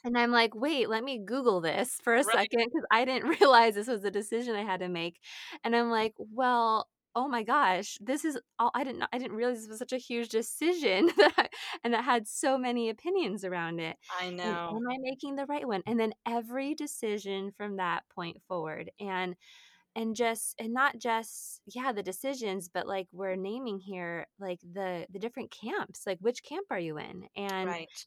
And 0.03 0.17
I'm 0.17 0.31
like, 0.31 0.55
"Wait, 0.55 0.89
let 0.89 1.03
me 1.03 1.19
Google 1.19 1.59
this 1.61 1.99
for 2.03 2.15
a 2.15 2.23
Right. 2.23 2.39
second 2.39 2.65
because 2.65 2.85
I 2.91 3.05
didn't 3.05 3.29
realize 3.41 3.75
this 3.75 3.87
was 3.87 4.03
a 4.03 4.11
decision 4.11 4.55
I 4.55 4.63
had 4.63 4.79
to 4.81 4.89
make." 4.89 5.19
And 5.63 5.75
I'm 5.75 5.89
like, 5.91 6.13
"Well, 6.17 6.89
oh 7.15 7.27
my 7.27 7.43
gosh, 7.43 7.97
this 8.01 8.23
is 8.25 8.39
all 8.59 8.71
I 8.75 8.83
didn't 8.85 9.03
I 9.13 9.17
didn't 9.17 9.35
realize 9.37 9.59
this 9.61 9.69
was 9.69 9.79
such 9.79 9.93
a 9.93 9.97
huge 9.97 10.29
decision 10.29 11.07
that 11.17 11.33
I, 11.37 11.49
and 11.83 11.93
that 11.93 12.03
had 12.05 12.27
so 12.27 12.57
many 12.57 12.89
opinions 12.89 13.43
around 13.45 13.79
it. 13.81 13.97
I 14.09 14.29
And 14.43 14.51
know. 14.51 14.77
am 14.77 14.87
I 14.89 14.97
making 15.01 15.35
the 15.35 15.45
right 15.47 15.67
one?" 15.67 15.83
And 15.85 15.99
then 15.99 16.13
every 16.25 16.75
decision 16.75 17.51
from 17.51 17.75
that 17.77 18.07
point 18.09 18.41
forward. 18.47 18.91
And 18.99 19.35
and 19.99 20.15
just 20.15 20.55
and 20.59 20.73
not 20.73 20.97
just 20.97 21.59
yeah 21.67 21.91
the 21.91 22.01
decisions 22.01 22.69
but 22.73 22.87
like 22.87 23.07
we're 23.11 23.35
naming 23.35 23.77
here 23.77 24.25
like 24.39 24.59
the 24.73 25.05
the 25.11 25.19
different 25.19 25.51
camps 25.51 26.03
like 26.07 26.17
which 26.21 26.41
camp 26.43 26.65
are 26.71 26.79
you 26.79 26.97
in? 26.97 27.25
And 27.35 27.67
right. 27.67 28.05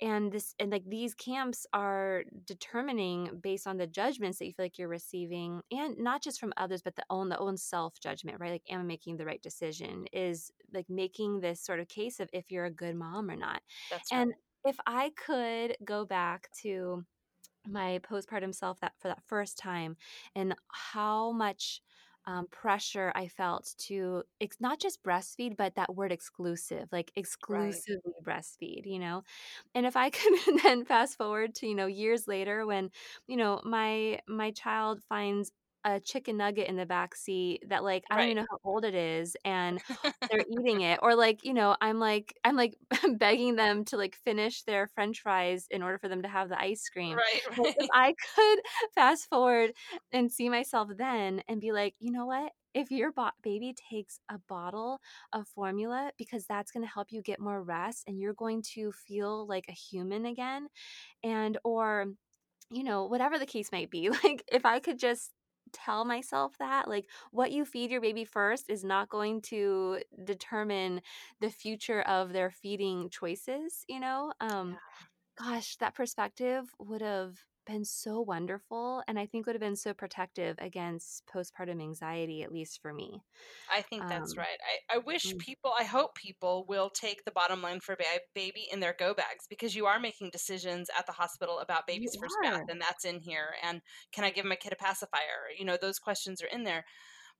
and 0.00 0.32
this 0.32 0.54
and 0.58 0.70
like 0.70 0.84
these 0.88 1.12
camps 1.14 1.66
are 1.74 2.24
determining 2.46 3.38
based 3.42 3.66
on 3.66 3.76
the 3.76 3.86
judgments 3.86 4.38
that 4.38 4.46
you 4.46 4.52
feel 4.52 4.64
like 4.64 4.78
you're 4.78 4.88
receiving 4.88 5.60
and 5.70 5.98
not 5.98 6.22
just 6.22 6.40
from 6.40 6.54
others 6.56 6.80
but 6.82 6.96
the 6.96 7.04
own 7.10 7.28
the 7.28 7.38
own 7.38 7.58
self 7.58 8.00
judgment 8.00 8.38
right? 8.40 8.52
Like 8.52 8.62
am 8.70 8.80
i 8.80 8.84
making 8.84 9.18
the 9.18 9.26
right 9.26 9.42
decision? 9.42 10.06
Is 10.14 10.50
like 10.72 10.86
making 10.88 11.40
this 11.40 11.60
sort 11.60 11.80
of 11.80 11.88
case 11.88 12.18
of 12.18 12.30
if 12.32 12.50
you're 12.50 12.64
a 12.64 12.70
good 12.70 12.96
mom 12.96 13.30
or 13.30 13.36
not? 13.36 13.60
That's 13.90 14.10
and 14.10 14.28
right 14.30 14.36
if 14.66 14.76
i 14.84 15.12
could 15.16 15.76
go 15.84 16.04
back 16.04 16.48
to 16.60 17.04
my 17.68 18.00
postpartum 18.02 18.54
self 18.54 18.80
that 18.80 18.92
for 18.98 19.08
that 19.08 19.22
first 19.26 19.58
time 19.58 19.96
and 20.34 20.54
how 20.68 21.32
much 21.32 21.80
um, 22.26 22.46
pressure 22.50 23.12
I 23.14 23.28
felt 23.28 23.74
to 23.86 24.24
ex- 24.40 24.56
not 24.60 24.80
just 24.80 25.02
breastfeed, 25.02 25.56
but 25.56 25.76
that 25.76 25.94
word 25.94 26.10
exclusive, 26.12 26.88
like 26.92 27.12
right 27.48 27.82
exclusively 27.84 28.12
breastfeed, 28.24 28.86
you 28.86 28.98
know? 28.98 29.22
And 29.74 29.86
if 29.86 29.96
I 29.96 30.10
could 30.10 30.32
then 30.62 30.84
fast 30.84 31.16
forward 31.16 31.54
to, 31.56 31.66
you 31.66 31.74
know, 31.74 31.86
years 31.86 32.26
later 32.28 32.66
when, 32.66 32.90
you 33.26 33.36
know, 33.36 33.60
my 33.64 34.20
my 34.28 34.50
child 34.52 35.02
finds 35.08 35.52
a 35.86 36.00
chicken 36.00 36.36
nugget 36.36 36.68
in 36.68 36.76
the 36.76 36.84
back 36.84 37.14
seat 37.14 37.62
that 37.68 37.84
like 37.84 38.02
I 38.10 38.16
don't 38.16 38.24
right. 38.24 38.30
even 38.32 38.42
know 38.42 38.46
how 38.50 38.58
old 38.64 38.84
it 38.84 38.94
is 38.94 39.36
and 39.44 39.80
they're 40.28 40.44
eating 40.50 40.80
it 40.82 40.98
or 41.00 41.14
like 41.14 41.44
you 41.44 41.54
know 41.54 41.76
i'm 41.80 42.00
like 42.00 42.34
i'm 42.44 42.56
like 42.56 42.76
begging 43.18 43.54
them 43.54 43.84
to 43.86 43.96
like 43.96 44.16
finish 44.16 44.62
their 44.64 44.88
french 44.88 45.20
fries 45.20 45.66
in 45.70 45.82
order 45.82 45.96
for 45.98 46.08
them 46.08 46.22
to 46.22 46.28
have 46.28 46.48
the 46.48 46.60
ice 46.60 46.88
cream. 46.88 47.16
Right 47.16 47.58
like 47.58 47.76
if 47.78 47.88
i 47.94 48.14
could 48.34 48.58
fast 48.96 49.28
forward 49.30 49.72
and 50.12 50.30
see 50.30 50.48
myself 50.48 50.90
then 50.98 51.42
and 51.48 51.60
be 51.60 51.70
like 51.70 51.94
you 52.00 52.10
know 52.10 52.26
what? 52.26 52.52
If 52.74 52.90
your 52.90 53.10
bo- 53.10 53.30
baby 53.42 53.74
takes 53.90 54.18
a 54.28 54.38
bottle 54.48 55.00
of 55.32 55.48
formula 55.48 56.10
because 56.18 56.44
that's 56.46 56.70
going 56.70 56.84
to 56.84 56.92
help 56.92 57.08
you 57.10 57.22
get 57.22 57.40
more 57.40 57.62
rest 57.62 58.04
and 58.06 58.20
you're 58.20 58.34
going 58.34 58.62
to 58.74 58.92
feel 58.92 59.46
like 59.46 59.64
a 59.68 59.72
human 59.72 60.26
again 60.26 60.68
and 61.22 61.56
or 61.64 62.06
you 62.70 62.82
know 62.82 63.06
whatever 63.06 63.38
the 63.38 63.46
case 63.46 63.70
might 63.72 63.90
be 63.90 64.10
like 64.24 64.42
if 64.52 64.66
i 64.66 64.78
could 64.78 64.98
just 64.98 65.32
tell 65.72 66.04
myself 66.04 66.56
that 66.58 66.88
like 66.88 67.08
what 67.30 67.52
you 67.52 67.64
feed 67.64 67.90
your 67.90 68.00
baby 68.00 68.24
first 68.24 68.70
is 68.70 68.84
not 68.84 69.08
going 69.08 69.40
to 69.42 70.00
determine 70.24 71.00
the 71.40 71.50
future 71.50 72.02
of 72.02 72.32
their 72.32 72.50
feeding 72.50 73.10
choices 73.10 73.84
you 73.88 74.00
know? 74.00 74.32
Um 74.40 74.78
yeah. 74.78 75.06
gosh 75.38 75.76
that 75.78 75.94
perspective 75.94 76.74
would 76.78 77.02
have 77.02 77.38
been 77.66 77.84
so 77.84 78.20
wonderful 78.20 79.02
and 79.08 79.18
i 79.18 79.26
think 79.26 79.46
would 79.46 79.54
have 79.54 79.60
been 79.60 79.76
so 79.76 79.92
protective 79.92 80.56
against 80.58 81.26
postpartum 81.26 81.80
anxiety 81.82 82.42
at 82.42 82.52
least 82.52 82.80
for 82.80 82.92
me 82.92 83.22
I 83.68 83.82
think 83.82 84.06
that's 84.08 84.36
um 84.36 84.36
right. 84.36 84.58
I, 84.90 84.96
I 84.96 84.98
wish 84.98 85.34
mm, 85.34 85.38
people, 85.38 85.72
I 85.78 85.84
hope 85.84 86.14
people 86.14 86.64
will 86.68 86.88
take 86.88 87.24
the 87.24 87.32
bottom 87.32 87.62
line 87.62 87.80
for 87.80 87.96
ba- 87.96 88.20
baby 88.34 88.68
in 88.72 88.80
their 88.80 88.94
go 88.98 89.12
bags 89.12 89.46
because 89.48 89.74
you 89.74 89.86
are 89.86 89.98
making 89.98 90.30
decisions 90.30 90.88
at 90.96 91.06
the 91.06 91.12
hospital 91.12 91.58
about 91.58 91.86
you 91.90 92.10
baby's 92.10 92.16
first 92.20 92.36
bath, 92.40 92.62
and 92.68 92.80
that's 92.80 93.04
in 93.04 93.20
here. 93.20 93.54
And 93.62 93.82
can 94.12 94.24
I 94.24 94.30
give 94.30 94.44
my 94.44 94.54
kid 94.54 94.72
a 94.72 94.76
pacifier? 94.76 95.50
You 95.58 95.64
know, 95.64 95.76
those 95.80 95.98
questions 95.98 96.40
are 96.42 96.46
in 96.46 96.62
there. 96.62 96.84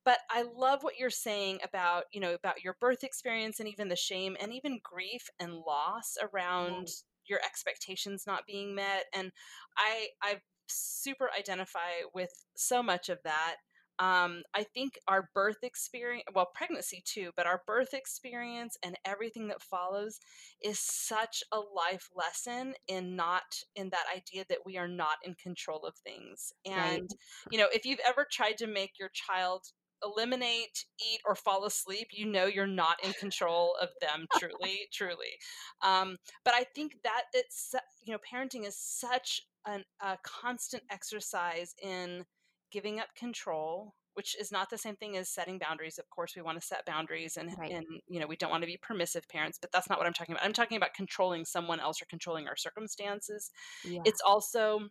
But 0.05 0.19
I 0.31 0.43
love 0.43 0.85
what 0.85 0.99
you're 0.99 1.11
saying 1.11 1.61
about, 1.65 2.05
you 2.12 2.21
know, 2.21 2.35
about 2.35 2.62
your 2.65 2.77
birth 2.81 3.05
experience 3.05 3.61
and 3.61 3.69
even 3.69 3.89
the 3.89 3.97
shame 3.97 4.37
and 4.41 4.53
even 4.53 4.81
grief 4.83 5.29
and 5.41 5.55
loss 5.55 6.17
around 6.23 6.89
your 7.29 7.41
expectations 7.45 8.25
not 8.27 8.47
being 8.47 8.75
met. 8.75 9.05
And 9.15 9.33
I, 9.77 10.09
I 10.23 10.37
super 10.69 11.29
identify 11.37 12.05
with 12.15 12.31
so 12.55 12.83
much 12.83 13.09
of 13.09 13.19
that 13.25 13.57
um, 13.99 14.43
I 14.55 14.62
think 14.62 14.99
our 15.09 15.31
birth 15.35 15.62
experience, 15.62 16.25
well, 16.35 16.51
pregnancy 16.55 17.03
too, 17.07 17.31
but 17.35 17.47
our 17.47 17.62
birth 17.67 17.95
experience 17.95 18.77
and 18.83 18.99
everything 19.07 19.49
that 19.49 19.62
follows 19.62 20.21
is 20.62 20.79
such 20.79 21.43
a 21.53 21.59
life 21.59 22.11
lesson 22.15 22.75
in 22.89 23.17
not 23.17 23.45
in 23.75 23.89
that 23.91 24.05
idea 24.15 24.45
that 24.51 24.59
we 24.67 24.77
are 24.77 24.89
not 24.89 25.17
in 25.25 25.35
control 25.35 25.81
of 25.87 25.95
things. 25.97 26.53
right 26.67 26.99
And, 26.99 27.11
you 27.51 27.59
know, 27.59 27.69
if 27.73 27.87
you've 27.87 28.01
ever 28.07 28.27
tried 28.31 28.59
to 28.59 28.67
make 28.67 28.99
your 28.99 29.11
child 29.15 29.65
eliminate, 30.03 30.85
eat, 31.01 31.21
or 31.27 31.35
fall 31.35 31.65
asleep, 31.65 32.09
you 32.13 32.27
know 32.27 32.47
you're 32.47 32.67
not 32.67 33.03
in 33.05 33.13
control 33.15 33.75
of 33.81 33.89
them 34.01 34.27
truly, 34.39 34.89
truly. 34.93 35.39
Um, 35.83 36.17
but 36.45 36.55
I 36.55 36.65
think 36.75 36.97
that 37.05 37.25
it's, 37.33 37.75
you 38.05 38.13
know, 38.13 38.19
parenting 38.19 38.67
is 38.67 38.77
such 38.77 39.41
an, 39.67 39.85
a 40.01 40.19
constant 40.23 40.83
exercise 40.91 41.75
in 41.83 42.25
giving 42.73 43.01
up 43.01 43.09
control 43.17 43.95
which 44.15 44.35
is 44.41 44.51
not 44.51 44.71
the 44.71 44.79
same 44.79 44.97
thing 44.97 45.17
as 45.19 45.29
setting 45.29 45.59
boundaries 45.59 45.99
of 45.99 46.09
course 46.11 46.35
we 46.35 46.43
want 46.43 46.59
to 46.59 46.67
set 46.67 46.85
boundaries 46.85 47.37
and 47.37 47.51
right. 47.59 47.71
and 47.71 47.85
you 48.09 48.19
know 48.19 48.27
we 48.27 48.35
don't 48.35 48.51
want 48.51 48.63
to 48.63 48.67
be 48.67 48.79
permissive 48.83 49.29
parents 49.29 49.59
but 49.61 49.71
that's 49.73 49.89
not 49.89 49.99
what 49.99 50.07
i'm 50.07 50.13
talking 50.13 50.35
about 50.35 50.45
i'm 50.45 50.53
talking 50.53 50.77
about 50.77 50.95
controlling 50.95 51.45
someone 51.45 51.79
else 51.79 52.03
or 52.03 52.07
controlling 52.07 52.49
our 52.49 52.57
circumstances. 52.57 53.51
Yeah. 53.85 54.01
It's 54.05 54.21
also 54.27 54.89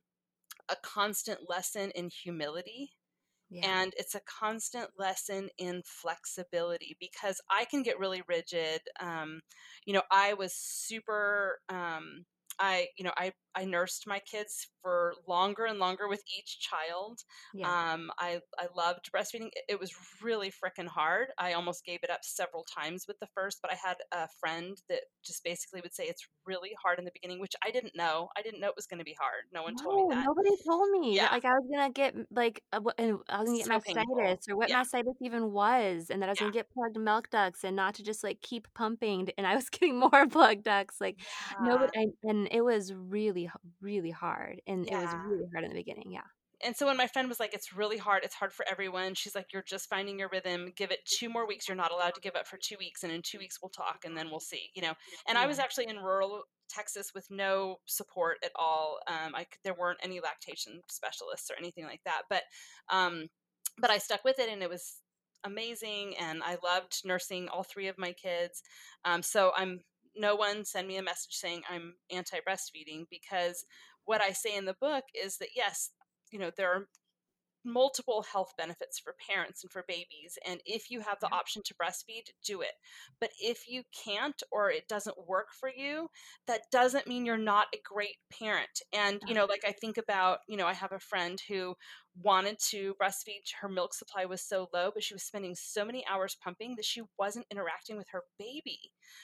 a 0.69 0.75
constant 0.81 1.39
lesson 1.49 1.91
in 1.91 2.09
humility 2.09 2.91
and 3.63 3.93
it's 3.97 4.15
a 4.15 4.21
constant 4.21 4.89
lesson 4.97 5.49
in 5.57 5.81
flexibility 5.85 6.95
because 6.99 7.41
i 7.49 7.65
can 7.65 7.83
get 7.83 7.99
really 7.99 8.21
rigid 8.27 8.81
um, 8.99 9.41
you 9.85 9.93
know 9.93 10.01
i 10.11 10.33
was 10.33 10.53
super 10.53 11.59
um, 11.69 12.25
i 12.59 12.87
you 12.97 13.03
know 13.03 13.13
i 13.17 13.31
i 13.55 13.65
nursed 13.65 14.05
my 14.07 14.19
kids 14.19 14.67
for 14.81 15.13
longer 15.27 15.65
and 15.65 15.79
longer 15.79 16.07
with 16.07 16.21
each 16.37 16.59
child 16.59 17.19
yeah. 17.53 17.93
um, 17.93 18.11
i 18.19 18.39
i 18.59 18.67
loved 18.75 19.09
breastfeeding 19.15 19.47
it, 19.53 19.63
it 19.69 19.79
was 19.79 19.91
really 20.21 20.51
freaking 20.51 20.87
hard 20.87 21.27
i 21.37 21.53
almost 21.53 21.85
gave 21.85 21.99
it 22.03 22.09
up 22.09 22.19
several 22.23 22.63
times 22.63 23.05
with 23.07 23.17
the 23.19 23.27
first 23.33 23.59
but 23.61 23.71
i 23.71 23.75
had 23.75 23.95
a 24.11 24.27
friend 24.39 24.77
that 24.89 24.99
just 25.25 25.43
basically 25.43 25.81
would 25.81 25.93
say 25.93 26.03
it's 26.03 26.27
really 26.45 26.71
hard 26.81 26.99
in 26.99 27.05
the 27.05 27.11
beginning 27.13 27.39
which 27.39 27.55
i 27.65 27.71
didn't 27.71 27.95
know 27.95 28.29
i 28.37 28.41
didn't 28.41 28.59
know 28.59 28.67
it 28.67 28.75
was 28.75 28.87
going 28.87 28.99
to 28.99 29.05
be 29.05 29.15
hard 29.19 29.43
no 29.53 29.63
one 29.63 29.75
told 29.75 30.09
me 30.09 30.15
that. 30.15 30.25
nobody 30.25 30.51
told 30.67 30.89
me 30.91 31.15
yeah. 31.15 31.29
like, 31.31 31.45
I 31.45 31.49
was 31.49 31.67
gonna 31.71 31.91
get, 31.91 32.15
like, 32.31 32.61
and 32.71 33.19
I 33.29 33.39
was 33.39 33.47
gonna 33.47 33.57
get 33.57 33.65
so 33.67 33.79
painful 33.79 34.15
mastitis 34.15 34.49
or 34.49 34.57
what 34.57 34.69
yeah. 34.69 34.83
mastitis 34.83 35.15
even 35.21 35.51
was, 35.51 36.09
and 36.09 36.21
that 36.21 36.29
I 36.29 36.31
was 36.31 36.39
yeah. 36.39 36.45
gonna 36.45 36.53
get 36.53 36.69
plugged 36.71 36.99
milk 36.99 37.29
ducts 37.29 37.63
and 37.63 37.75
not 37.75 37.95
to 37.95 38.03
just, 38.03 38.23
like, 38.23 38.41
keep 38.41 38.67
pumping, 38.73 39.29
and 39.37 39.47
I 39.47 39.55
was 39.55 39.69
getting 39.69 39.99
more 39.99 40.27
plugged 40.29 40.63
ducts, 40.63 40.99
like, 40.99 41.17
nobody 41.61 41.91
yeah. 41.95 42.01
And 42.01 42.13
and 42.23 42.47
it 42.51 42.61
was 42.61 42.93
really 42.93 43.44
really 43.81 44.11
hard, 44.11 44.61
and 44.67 44.87
it 44.87 44.93
was 44.93 45.13
really 45.27 45.47
hard 45.51 45.63
in 45.63 45.69
the 45.69 45.75
beginning, 45.75 46.11
yeah. 46.11 46.21
And 46.63 46.75
so 46.75 46.85
when 46.85 46.97
my 46.97 47.07
friend 47.07 47.27
was 47.27 47.39
like, 47.39 47.53
"It's 47.53 47.73
really 47.73 47.97
hard. 47.97 48.23
It's 48.23 48.35
hard 48.35 48.53
for 48.53 48.65
everyone," 48.69 49.13
she's 49.13 49.35
like, 49.35 49.51
"You're 49.51 49.63
just 49.63 49.89
finding 49.89 50.17
your 50.17 50.29
rhythm. 50.29 50.71
Give 50.75 50.91
it 50.91 51.05
two 51.05 51.29
more 51.29 51.45
weeks. 51.47 51.67
You're 51.67 51.75
not 51.75 51.91
allowed 51.91 52.15
to 52.15 52.21
give 52.21 52.35
up 52.35 52.47
for 52.47 52.57
two 52.57 52.77
weeks, 52.79 53.03
and 53.03 53.11
in 53.11 53.21
two 53.21 53.37
weeks 53.37 53.59
we'll 53.61 53.69
talk, 53.69 54.05
and 54.05 54.17
then 54.17 54.29
we'll 54.29 54.39
see." 54.39 54.69
You 54.73 54.81
know. 54.81 54.93
And 55.27 55.37
I 55.37 55.47
was 55.47 55.59
actually 55.59 55.87
in 55.87 55.97
rural 55.97 56.43
Texas 56.69 57.13
with 57.13 57.29
no 57.29 57.77
support 57.85 58.37
at 58.43 58.51
all. 58.55 58.99
Um, 59.07 59.35
I 59.35 59.45
there 59.63 59.73
weren't 59.73 59.99
any 60.01 60.19
lactation 60.19 60.81
specialists 60.89 61.51
or 61.51 61.57
anything 61.57 61.85
like 61.85 62.01
that. 62.05 62.23
But 62.29 62.43
um, 62.89 63.27
but 63.77 63.89
I 63.89 63.97
stuck 63.97 64.23
with 64.23 64.39
it, 64.39 64.49
and 64.49 64.63
it 64.63 64.69
was 64.69 65.01
amazing. 65.43 66.15
And 66.17 66.41
I 66.43 66.57
loved 66.63 67.01
nursing 67.05 67.49
all 67.49 67.63
three 67.63 67.87
of 67.87 67.97
my 67.97 68.13
kids. 68.13 68.63
Um, 69.03 69.21
so 69.21 69.51
I'm 69.55 69.81
no 70.15 70.35
one 70.35 70.65
send 70.65 70.87
me 70.87 70.97
a 70.97 71.03
message 71.03 71.33
saying 71.35 71.63
I'm 71.69 71.95
anti 72.11 72.37
breastfeeding 72.47 73.05
because 73.09 73.65
what 74.05 74.21
I 74.21 74.31
say 74.31 74.55
in 74.55 74.65
the 74.65 74.75
book 74.79 75.03
is 75.13 75.37
that 75.37 75.49
yes, 75.55 75.91
you 76.31 76.39
know 76.39 76.51
there 76.55 76.71
are 76.71 76.87
multiple 77.65 78.23
health 78.31 78.53
benefits 78.57 78.99
for 78.99 79.15
parents 79.29 79.63
and 79.63 79.71
for 79.71 79.83
babies 79.87 80.37
and 80.47 80.61
if 80.65 80.91
you 80.91 81.01
have 81.01 81.19
the 81.19 81.31
option 81.33 81.61
to 81.65 81.73
breastfeed 81.75 82.29
do 82.43 82.61
it. 82.61 82.73
But 83.19 83.31
if 83.41 83.67
you 83.67 83.83
can't 84.05 84.41
or 84.51 84.69
it 84.69 84.87
doesn't 84.87 85.27
work 85.27 85.47
for 85.59 85.69
you 85.75 86.09
that 86.47 86.61
doesn't 86.71 87.07
mean 87.07 87.25
you're 87.25 87.37
not 87.37 87.67
a 87.73 87.79
great 87.83 88.17
parent. 88.31 88.81
And 88.93 89.19
you 89.27 89.33
know 89.33 89.45
like 89.45 89.63
i 89.65 89.71
think 89.71 89.97
about 89.97 90.39
you 90.47 90.57
know 90.57 90.67
i 90.67 90.73
have 90.73 90.91
a 90.91 90.99
friend 90.99 91.41
who 91.47 91.75
wanted 92.21 92.57
to 92.69 92.95
breastfeed. 93.01 93.43
Her 93.61 93.67
milk 93.67 93.93
supply 93.93 94.25
was 94.25 94.41
so 94.41 94.69
low 94.73 94.91
but 94.93 95.03
she 95.03 95.13
was 95.13 95.23
spending 95.23 95.55
so 95.55 95.83
many 95.83 96.05
hours 96.09 96.37
pumping 96.41 96.75
that 96.75 96.85
she 96.85 97.01
wasn't 97.17 97.47
interacting 97.51 97.97
with 97.97 98.07
her 98.11 98.23
baby. 98.39 98.79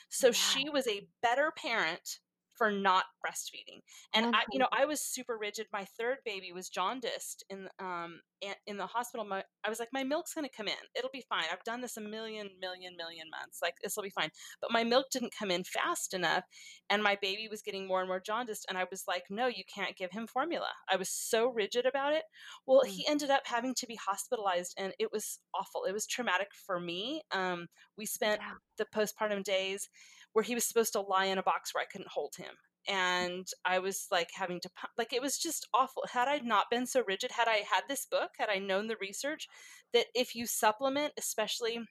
So 0.09 0.31
she 0.31 0.69
was 0.69 0.87
a 0.87 1.07
better 1.21 1.51
parent 1.55 2.19
for 2.57 2.71
not 2.71 3.05
breastfeeding 3.25 3.81
and 4.13 4.35
I, 4.35 4.41
you 4.51 4.59
know, 4.59 4.67
I 4.71 4.85
was 4.85 5.01
super 5.01 5.37
rigid. 5.37 5.67
My 5.71 5.85
third 5.97 6.17
baby 6.25 6.51
was 6.51 6.69
jaundiced 6.69 7.43
in 7.49 7.67
um 7.79 8.19
in 8.65 8.77
the 8.77 8.87
hospital. 8.87 9.23
My, 9.25 9.43
I 9.63 9.69
was 9.69 9.79
like, 9.79 9.89
my 9.93 10.03
milk's 10.03 10.33
gonna 10.33 10.49
come 10.55 10.67
in. 10.67 10.73
It'll 10.95 11.11
be 11.13 11.23
fine. 11.29 11.43
I've 11.51 11.63
done 11.63 11.81
this 11.81 11.97
a 11.97 12.01
million, 12.01 12.49
million, 12.59 12.95
million 12.97 13.27
months. 13.29 13.59
Like 13.61 13.75
this 13.83 13.95
will 13.95 14.03
be 14.03 14.09
fine. 14.09 14.29
But 14.61 14.71
my 14.71 14.83
milk 14.83 15.07
didn't 15.11 15.33
come 15.37 15.51
in 15.51 15.63
fast 15.63 16.13
enough, 16.13 16.43
and 16.89 17.03
my 17.03 17.17
baby 17.21 17.47
was 17.49 17.61
getting 17.61 17.87
more 17.87 17.99
and 17.99 18.07
more 18.07 18.19
jaundiced. 18.19 18.65
And 18.67 18.77
I 18.77 18.85
was 18.89 19.03
like, 19.07 19.23
no, 19.29 19.47
you 19.47 19.63
can't 19.73 19.95
give 19.95 20.11
him 20.11 20.27
formula. 20.27 20.69
I 20.89 20.95
was 20.95 21.09
so 21.09 21.49
rigid 21.49 21.85
about 21.85 22.13
it. 22.13 22.23
Well, 22.65 22.81
mm, 22.85 22.87
he 22.87 23.05
ended 23.07 23.29
up 23.29 23.43
having 23.45 23.75
to 23.75 23.87
be 23.87 23.95
hospitalized, 23.95 24.73
and 24.77 24.93
it 24.99 25.11
was 25.11 25.39
awful. 25.53 25.85
It 25.85 25.93
was 25.93 26.07
traumatic 26.07 26.49
for 26.65 26.79
me. 26.79 27.21
Um, 27.31 27.67
we 27.97 28.05
spent 28.05 28.41
yeah, 28.41 28.53
the 28.77 28.85
postpartum 28.95 29.43
days 29.43 29.87
where 30.33 30.43
he 30.43 30.55
was 30.55 30.65
supposed 30.65 30.93
to 30.93 31.01
lie 31.01 31.25
in 31.25 31.37
a 31.37 31.43
box 31.43 31.73
where 31.73 31.81
I 31.81 31.91
couldn't 31.91 32.11
hold 32.11 32.33
him. 32.37 32.53
And 32.87 33.47
I 33.63 33.79
was 33.79 34.07
like 34.11 34.29
having 34.33 34.59
to, 34.61 34.69
like, 34.97 35.13
it 35.13 35.21
was 35.21 35.37
just 35.37 35.67
awful. 35.73 36.03
Had 36.11 36.27
I 36.27 36.39
not 36.39 36.65
been 36.71 36.87
so 36.87 37.03
rigid, 37.07 37.31
had 37.31 37.47
I 37.47 37.57
had 37.57 37.83
this 37.87 38.07
book, 38.09 38.31
had 38.39 38.49
I 38.49 38.57
known 38.57 38.87
the 38.87 38.97
research 38.99 39.47
that 39.93 40.07
if 40.15 40.35
you 40.35 40.47
supplement, 40.47 41.13
especially 41.17 41.81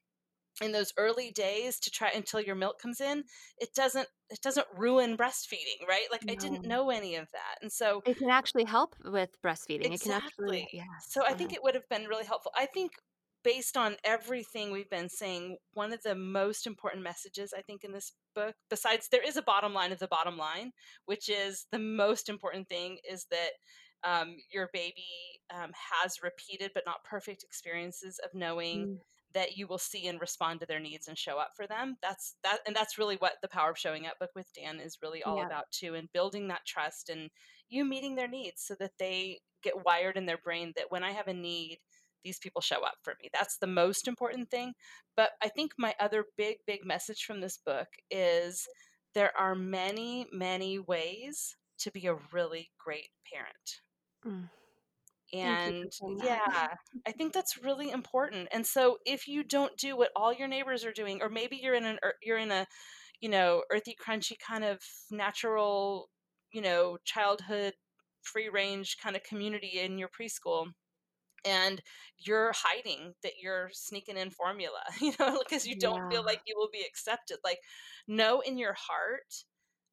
in 0.60 0.72
those 0.72 0.92
early 0.96 1.30
days 1.30 1.78
to 1.80 1.90
try 1.90 2.10
until 2.14 2.40
your 2.40 2.54
milk 2.54 2.80
comes 2.80 3.00
in 3.00 3.24
it 3.58 3.72
doesn't 3.74 4.08
it 4.28 4.40
doesn't 4.42 4.66
ruin 4.76 5.16
breastfeeding 5.16 5.86
right 5.88 6.06
like 6.10 6.24
no. 6.24 6.32
i 6.32 6.36
didn't 6.36 6.66
know 6.66 6.90
any 6.90 7.16
of 7.16 7.30
that 7.30 7.56
and 7.62 7.72
so 7.72 8.02
it 8.04 8.18
can 8.18 8.28
actually 8.28 8.64
help 8.64 8.94
with 9.04 9.30
breastfeeding 9.42 9.92
exactly. 9.92 9.94
it 9.94 10.00
can 10.00 10.12
actually 10.12 10.68
yeah 10.72 10.82
so 11.08 11.24
i 11.26 11.32
think 11.32 11.52
it 11.52 11.62
would 11.62 11.74
have 11.74 11.88
been 11.88 12.04
really 12.04 12.26
helpful 12.26 12.52
i 12.56 12.66
think 12.66 12.92
based 13.42 13.76
on 13.76 13.96
everything 14.04 14.70
we've 14.70 14.90
been 14.90 15.08
saying 15.08 15.56
one 15.74 15.92
of 15.92 16.02
the 16.02 16.14
most 16.14 16.66
important 16.66 17.02
messages 17.02 17.52
i 17.56 17.62
think 17.62 17.84
in 17.84 17.92
this 17.92 18.12
book 18.34 18.54
besides 18.68 19.08
there 19.10 19.26
is 19.26 19.36
a 19.36 19.42
bottom 19.42 19.72
line 19.72 19.92
of 19.92 19.98
the 19.98 20.08
bottom 20.08 20.36
line 20.36 20.72
which 21.06 21.28
is 21.28 21.66
the 21.72 21.78
most 21.78 22.28
important 22.28 22.68
thing 22.68 22.98
is 23.08 23.26
that 23.30 23.50
um, 24.02 24.36
your 24.50 24.70
baby 24.72 25.04
um, 25.54 25.72
has 26.02 26.22
repeated 26.22 26.70
but 26.72 26.84
not 26.86 27.04
perfect 27.04 27.42
experiences 27.42 28.18
of 28.24 28.30
knowing 28.32 28.86
mm 28.86 28.96
that 29.32 29.56
you 29.56 29.66
will 29.66 29.78
see 29.78 30.06
and 30.06 30.20
respond 30.20 30.60
to 30.60 30.66
their 30.66 30.80
needs 30.80 31.08
and 31.08 31.16
show 31.16 31.38
up 31.38 31.52
for 31.54 31.66
them 31.66 31.96
that's 32.02 32.34
that 32.42 32.58
and 32.66 32.74
that's 32.74 32.98
really 32.98 33.16
what 33.16 33.34
the 33.42 33.48
power 33.48 33.70
of 33.70 33.78
showing 33.78 34.06
up 34.06 34.18
book 34.18 34.30
with 34.34 34.52
dan 34.54 34.80
is 34.80 34.98
really 35.02 35.22
all 35.22 35.38
yeah. 35.38 35.46
about 35.46 35.70
too 35.70 35.94
and 35.94 36.12
building 36.12 36.48
that 36.48 36.66
trust 36.66 37.08
and 37.08 37.30
you 37.68 37.84
meeting 37.84 38.16
their 38.16 38.28
needs 38.28 38.62
so 38.62 38.74
that 38.78 38.92
they 38.98 39.38
get 39.62 39.84
wired 39.84 40.16
in 40.16 40.26
their 40.26 40.38
brain 40.38 40.72
that 40.76 40.90
when 40.90 41.04
i 41.04 41.12
have 41.12 41.28
a 41.28 41.34
need 41.34 41.78
these 42.24 42.38
people 42.38 42.60
show 42.60 42.82
up 42.82 42.94
for 43.02 43.14
me 43.22 43.28
that's 43.32 43.58
the 43.58 43.66
most 43.66 44.08
important 44.08 44.50
thing 44.50 44.72
but 45.16 45.30
i 45.42 45.48
think 45.48 45.72
my 45.78 45.94
other 46.00 46.24
big 46.36 46.56
big 46.66 46.84
message 46.84 47.24
from 47.24 47.40
this 47.40 47.58
book 47.58 47.88
is 48.10 48.66
there 49.14 49.32
are 49.38 49.54
many 49.54 50.26
many 50.32 50.78
ways 50.78 51.56
to 51.78 51.90
be 51.90 52.06
a 52.06 52.16
really 52.32 52.70
great 52.78 53.08
parent. 53.32 53.80
Mm. 54.26 54.50
And 55.32 55.92
yeah 56.24 56.66
i 57.06 57.12
think 57.12 57.32
that's 57.32 57.62
really 57.62 57.92
important 57.92 58.48
and 58.50 58.66
so 58.66 58.98
if 59.06 59.28
you 59.28 59.44
don't 59.44 59.76
do 59.76 59.96
what 59.96 60.10
all 60.16 60.32
your 60.32 60.48
neighbors 60.48 60.84
are 60.84 60.92
doing 60.92 61.22
or 61.22 61.28
maybe 61.28 61.56
you're 61.62 61.76
in 61.76 61.84
an 61.84 61.98
you're 62.20 62.36
in 62.36 62.50
a 62.50 62.66
you 63.20 63.28
know 63.28 63.62
earthy 63.70 63.94
crunchy 64.04 64.36
kind 64.44 64.64
of 64.64 64.80
natural 65.08 66.10
you 66.52 66.60
know 66.60 66.98
childhood 67.04 67.74
free 68.22 68.48
range 68.48 68.96
kind 69.00 69.14
of 69.14 69.22
community 69.22 69.78
in 69.80 69.98
your 69.98 70.08
preschool 70.08 70.66
and 71.44 71.82
you're 72.18 72.52
hiding 72.54 73.14
that 73.22 73.32
you're 73.42 73.70
sneaking 73.72 74.16
in 74.16 74.30
formula 74.30 74.80
you 75.00 75.12
know 75.18 75.38
because 75.38 75.66
you 75.66 75.76
don't 75.76 76.04
yeah. 76.04 76.08
feel 76.10 76.24
like 76.24 76.40
you 76.46 76.54
will 76.56 76.70
be 76.72 76.84
accepted 76.86 77.38
like 77.44 77.58
know 78.06 78.40
in 78.40 78.58
your 78.58 78.74
heart 78.74 79.44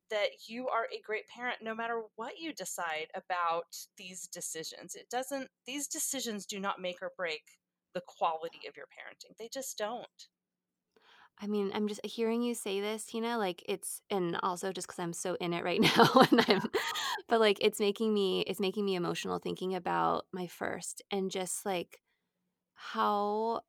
that 0.09 0.29
you 0.47 0.67
are 0.67 0.85
a 0.85 1.01
great 1.05 1.27
parent 1.27 1.57
no 1.61 1.75
matter 1.75 2.01
what 2.15 2.39
you 2.39 2.53
decide 2.53 3.07
about 3.15 3.75
these 3.97 4.27
decisions. 4.27 4.95
It 4.95 5.09
doesn't, 5.09 5.49
these 5.65 5.87
decisions 5.87 6.45
do 6.45 6.59
not 6.59 6.81
make 6.81 7.01
or 7.01 7.11
break 7.17 7.41
the 7.93 8.01
quality 8.05 8.61
of 8.67 8.75
your 8.75 8.85
parenting. 8.85 9.35
They 9.37 9.49
just 9.51 9.77
don't. 9.77 10.07
I 11.39 11.45
mean, 11.45 11.71
I'm 11.73 11.87
just 11.87 12.03
hearing 12.03 12.41
you 12.41 12.55
say 12.55 12.81
this, 12.81 13.05
Tina, 13.05 13.37
like 13.37 13.63
it's 13.69 14.01
and 14.09 14.39
also 14.41 14.71
just 14.71 14.87
cuz 14.87 14.97
I'm 14.97 15.13
so 15.13 15.35
in 15.35 15.53
it 15.53 15.63
right 15.63 15.81
now 15.97 16.09
and 16.31 16.45
I'm 16.47 16.71
but 17.27 17.39
like 17.39 17.57
it's 17.61 17.79
making 17.79 18.13
me 18.13 18.41
it's 18.41 18.59
making 18.59 18.85
me 18.85 18.95
emotional 18.95 19.39
thinking 19.39 19.75
about 19.75 20.25
my 20.31 20.47
first 20.47 21.01
and 21.11 21.31
just 21.31 21.65
like 21.65 21.99
how 22.75 23.61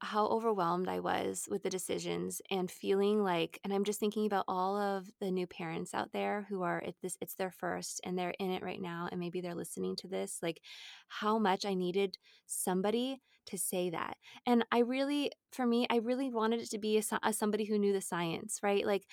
how 0.00 0.26
overwhelmed 0.26 0.88
I 0.88 1.00
was 1.00 1.48
with 1.50 1.62
the 1.62 1.70
decisions 1.70 2.42
and 2.50 2.70
feeling 2.70 3.22
like 3.22 3.58
and 3.64 3.72
I'm 3.72 3.84
just 3.84 3.98
thinking 3.98 4.26
about 4.26 4.44
all 4.46 4.76
of 4.76 5.10
the 5.20 5.30
new 5.30 5.46
parents 5.46 5.94
out 5.94 6.12
there 6.12 6.46
who 6.48 6.62
are 6.62 6.82
at 6.86 6.94
this 7.02 7.16
it's 7.20 7.34
their 7.34 7.50
first 7.50 8.00
and 8.04 8.18
they're 8.18 8.34
in 8.38 8.50
it 8.50 8.62
right 8.62 8.80
now 8.80 9.08
and 9.10 9.18
maybe 9.18 9.40
they're 9.40 9.54
listening 9.54 9.96
to 9.96 10.08
this 10.08 10.38
like 10.42 10.60
how 11.08 11.38
much 11.38 11.64
I 11.64 11.74
needed 11.74 12.18
somebody 12.46 13.20
to 13.46 13.56
say 13.56 13.90
that. 13.90 14.16
And 14.44 14.64
I 14.72 14.80
really 14.80 15.30
for 15.52 15.66
me 15.66 15.86
I 15.88 15.96
really 15.96 16.30
wanted 16.30 16.60
it 16.60 16.70
to 16.70 16.78
be 16.78 16.98
a, 16.98 17.02
a 17.22 17.32
somebody 17.32 17.64
who 17.64 17.78
knew 17.78 17.92
the 17.92 18.00
science, 18.00 18.60
right? 18.62 18.84
Like 18.84 19.06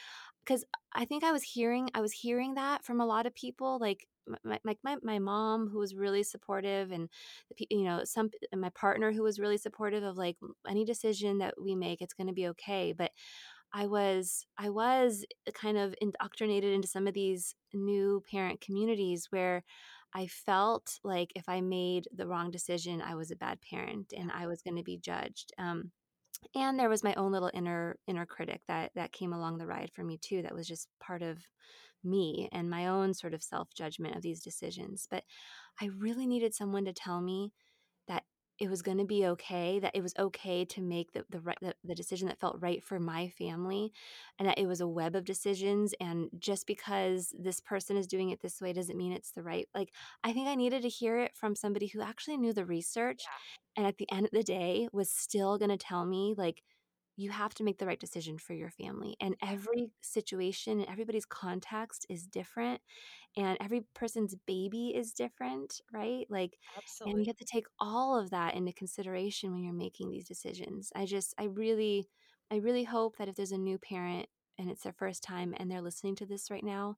cuz 0.45 0.65
I 0.93 1.05
think 1.05 1.23
I 1.23 1.31
was 1.31 1.43
hearing 1.43 1.89
I 1.93 2.01
was 2.01 2.11
hearing 2.11 2.55
that 2.55 2.83
from 2.83 2.99
a 2.99 3.05
lot 3.05 3.25
of 3.25 3.33
people 3.35 3.77
like 3.79 4.07
my, 4.27 4.59
my, 4.63 4.75
my, 4.83 4.97
my 5.03 5.19
mom 5.19 5.67
who 5.67 5.79
was 5.79 5.95
really 5.95 6.23
supportive 6.23 6.91
and 6.91 7.09
the, 7.57 7.67
you 7.69 7.83
know 7.83 8.01
some 8.03 8.29
and 8.51 8.61
my 8.61 8.69
partner 8.69 9.11
who 9.11 9.23
was 9.23 9.39
really 9.39 9.57
supportive 9.57 10.03
of 10.03 10.17
like 10.17 10.37
any 10.67 10.85
decision 10.85 11.37
that 11.39 11.55
we 11.61 11.75
make 11.75 12.01
it's 12.01 12.13
going 12.13 12.27
to 12.27 12.33
be 12.33 12.47
okay 12.47 12.93
but 12.93 13.11
i 13.73 13.85
was 13.85 14.45
i 14.57 14.69
was 14.69 15.25
kind 15.53 15.77
of 15.77 15.95
indoctrinated 16.01 16.73
into 16.73 16.87
some 16.87 17.07
of 17.07 17.13
these 17.13 17.55
new 17.73 18.21
parent 18.29 18.61
communities 18.61 19.27
where 19.29 19.63
i 20.13 20.27
felt 20.27 20.99
like 21.03 21.31
if 21.35 21.47
i 21.47 21.61
made 21.61 22.07
the 22.15 22.27
wrong 22.27 22.51
decision 22.51 23.01
i 23.01 23.15
was 23.15 23.31
a 23.31 23.35
bad 23.35 23.59
parent 23.69 24.13
and 24.17 24.31
i 24.31 24.47
was 24.47 24.61
going 24.61 24.77
to 24.77 24.83
be 24.83 24.97
judged 24.97 25.51
um, 25.57 25.91
and 26.55 26.77
there 26.77 26.89
was 26.89 27.03
my 27.03 27.13
own 27.15 27.31
little 27.31 27.51
inner 27.53 27.97
inner 28.07 28.25
critic 28.25 28.61
that 28.67 28.91
that 28.95 29.11
came 29.11 29.33
along 29.33 29.57
the 29.57 29.67
ride 29.67 29.91
for 29.93 30.03
me 30.03 30.17
too 30.17 30.41
that 30.41 30.53
was 30.53 30.67
just 30.67 30.87
part 30.99 31.21
of 31.21 31.37
me 32.03 32.49
and 32.51 32.69
my 32.69 32.87
own 32.87 33.13
sort 33.13 33.33
of 33.33 33.43
self 33.43 33.73
judgment 33.73 34.15
of 34.15 34.21
these 34.21 34.41
decisions. 34.41 35.07
But 35.09 35.23
I 35.81 35.89
really 35.97 36.27
needed 36.27 36.53
someone 36.53 36.85
to 36.85 36.93
tell 36.93 37.21
me 37.21 37.51
that 38.07 38.23
it 38.59 38.69
was 38.69 38.81
going 38.81 38.99
to 38.99 39.05
be 39.05 39.25
okay 39.25 39.79
that 39.79 39.95
it 39.95 40.03
was 40.03 40.13
okay 40.17 40.63
to 40.63 40.81
make 40.81 41.11
the 41.11 41.25
the, 41.29 41.39
right, 41.39 41.57
the 41.61 41.73
the 41.83 41.95
decision 41.95 42.27
that 42.27 42.39
felt 42.39 42.61
right 42.61 42.83
for 42.83 42.99
my 42.99 43.27
family 43.29 43.91
and 44.37 44.47
that 44.47 44.59
it 44.59 44.67
was 44.67 44.79
a 44.79 44.87
web 44.87 45.15
of 45.15 45.25
decisions 45.25 45.93
and 45.99 46.29
just 46.37 46.67
because 46.67 47.33
this 47.37 47.59
person 47.59 47.97
is 47.97 48.07
doing 48.07 48.29
it 48.29 48.41
this 48.41 48.61
way 48.61 48.71
doesn't 48.71 48.97
mean 48.97 49.11
it's 49.11 49.31
the 49.31 49.43
right 49.43 49.67
like 49.73 49.89
i 50.23 50.31
think 50.31 50.47
i 50.47 50.55
needed 50.55 50.81
to 50.81 50.89
hear 50.89 51.17
it 51.17 51.35
from 51.35 51.55
somebody 51.55 51.87
who 51.87 52.01
actually 52.01 52.37
knew 52.37 52.53
the 52.53 52.65
research 52.65 53.23
yeah. 53.23 53.81
and 53.81 53.87
at 53.87 53.97
the 53.97 54.11
end 54.11 54.25
of 54.25 54.31
the 54.31 54.43
day 54.43 54.87
was 54.91 55.09
still 55.09 55.57
going 55.57 55.71
to 55.71 55.77
tell 55.77 56.05
me 56.05 56.35
like 56.37 56.61
you 57.15 57.29
have 57.31 57.53
to 57.55 57.63
make 57.63 57.77
the 57.77 57.85
right 57.85 57.99
decision 57.99 58.37
for 58.37 58.53
your 58.53 58.69
family. 58.69 59.15
And 59.21 59.35
every 59.41 59.91
situation 60.01 60.79
and 60.79 60.89
everybody's 60.89 61.25
context 61.25 62.05
is 62.09 62.27
different. 62.27 62.81
And 63.35 63.57
every 63.61 63.81
person's 63.93 64.35
baby 64.47 64.93
is 64.95 65.13
different, 65.13 65.81
right? 65.91 66.25
Like, 66.29 66.59
Absolutely. 66.77 67.15
and 67.15 67.25
you 67.25 67.29
have 67.29 67.37
to 67.37 67.45
take 67.45 67.65
all 67.79 68.17
of 68.17 68.29
that 68.31 68.55
into 68.55 68.73
consideration 68.73 69.51
when 69.51 69.63
you're 69.63 69.73
making 69.73 70.09
these 70.09 70.27
decisions. 70.27 70.91
I 70.95 71.05
just, 71.05 71.33
I 71.37 71.45
really, 71.45 72.09
I 72.51 72.57
really 72.57 72.83
hope 72.83 73.17
that 73.17 73.27
if 73.27 73.35
there's 73.35 73.51
a 73.51 73.57
new 73.57 73.77
parent 73.77 74.27
and 74.57 74.69
it's 74.69 74.83
their 74.83 74.93
first 74.93 75.23
time 75.23 75.53
and 75.57 75.69
they're 75.69 75.81
listening 75.81 76.15
to 76.17 76.25
this 76.25 76.51
right 76.51 76.63
now, 76.63 76.95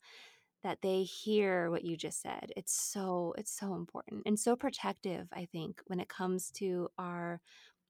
that 0.63 0.81
they 0.81 1.03
hear 1.03 1.69
what 1.69 1.83
you 1.85 1.95
just 1.95 2.21
said. 2.21 2.51
It's 2.57 2.73
so, 2.73 3.35
it's 3.37 3.51
so 3.51 3.75
important 3.75 4.23
and 4.25 4.39
so 4.39 4.55
protective, 4.55 5.27
I 5.31 5.45
think, 5.45 5.81
when 5.87 5.99
it 5.99 6.09
comes 6.09 6.51
to 6.53 6.89
our 6.97 7.41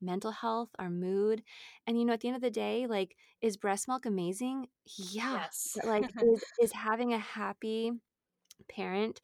mental 0.02 0.32
health, 0.32 0.70
our 0.80 0.90
mood. 0.90 1.44
And 1.88 2.00
you 2.00 2.06
know, 2.06 2.14
at 2.14 2.22
the 2.22 2.28
end 2.28 2.36
of 2.36 2.42
the 2.42 2.50
day, 2.50 2.88
like, 2.88 3.16
is 3.42 3.58
breast 3.58 3.88
milk 3.88 4.06
amazing? 4.06 4.68
Yeah. 4.86 5.34
Yes. 5.34 5.78
Like 5.84 6.10
is, 6.24 6.44
is 6.62 6.72
having 6.74 7.14
a 7.14 7.20
happy 7.20 7.92
parent 8.70 9.22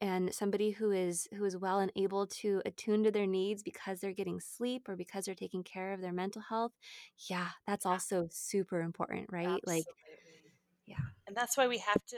and 0.00 0.32
somebody 0.32 0.70
who 0.70 0.92
is 0.92 1.28
who 1.36 1.44
is 1.44 1.56
well 1.56 1.80
and 1.80 1.92
able 1.96 2.26
to 2.26 2.62
attune 2.64 3.02
to 3.04 3.10
their 3.10 3.26
needs 3.26 3.62
because 3.62 4.00
they're 4.00 4.12
getting 4.12 4.40
sleep 4.40 4.88
or 4.88 4.96
because 4.96 5.24
they're 5.24 5.34
taking 5.34 5.64
care 5.64 5.92
of 5.92 6.00
their 6.00 6.12
mental 6.12 6.42
health 6.42 6.72
yeah 7.28 7.48
that's 7.66 7.84
also 7.84 8.28
super 8.30 8.80
important 8.80 9.26
right 9.30 9.46
Absolutely. 9.46 9.74
like 9.74 9.84
yeah 10.86 10.96
and 11.26 11.36
that's 11.36 11.56
why 11.56 11.66
we 11.66 11.78
have 11.78 12.04
to 12.06 12.16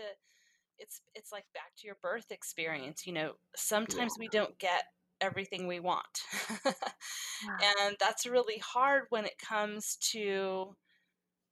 it's 0.78 1.00
it's 1.14 1.32
like 1.32 1.44
back 1.54 1.72
to 1.78 1.86
your 1.86 1.96
birth 2.02 2.30
experience 2.30 3.06
you 3.06 3.12
know 3.12 3.32
sometimes 3.56 4.14
yeah. 4.16 4.20
we 4.20 4.28
don't 4.28 4.58
get 4.58 4.84
everything 5.20 5.66
we 5.66 5.80
want. 5.80 6.22
yeah. 6.64 6.72
And 7.87 7.96
that's 8.00 8.26
really 8.26 8.59
hard 8.59 9.04
when 9.11 9.24
it 9.24 9.38
comes 9.38 9.96
to, 10.12 10.76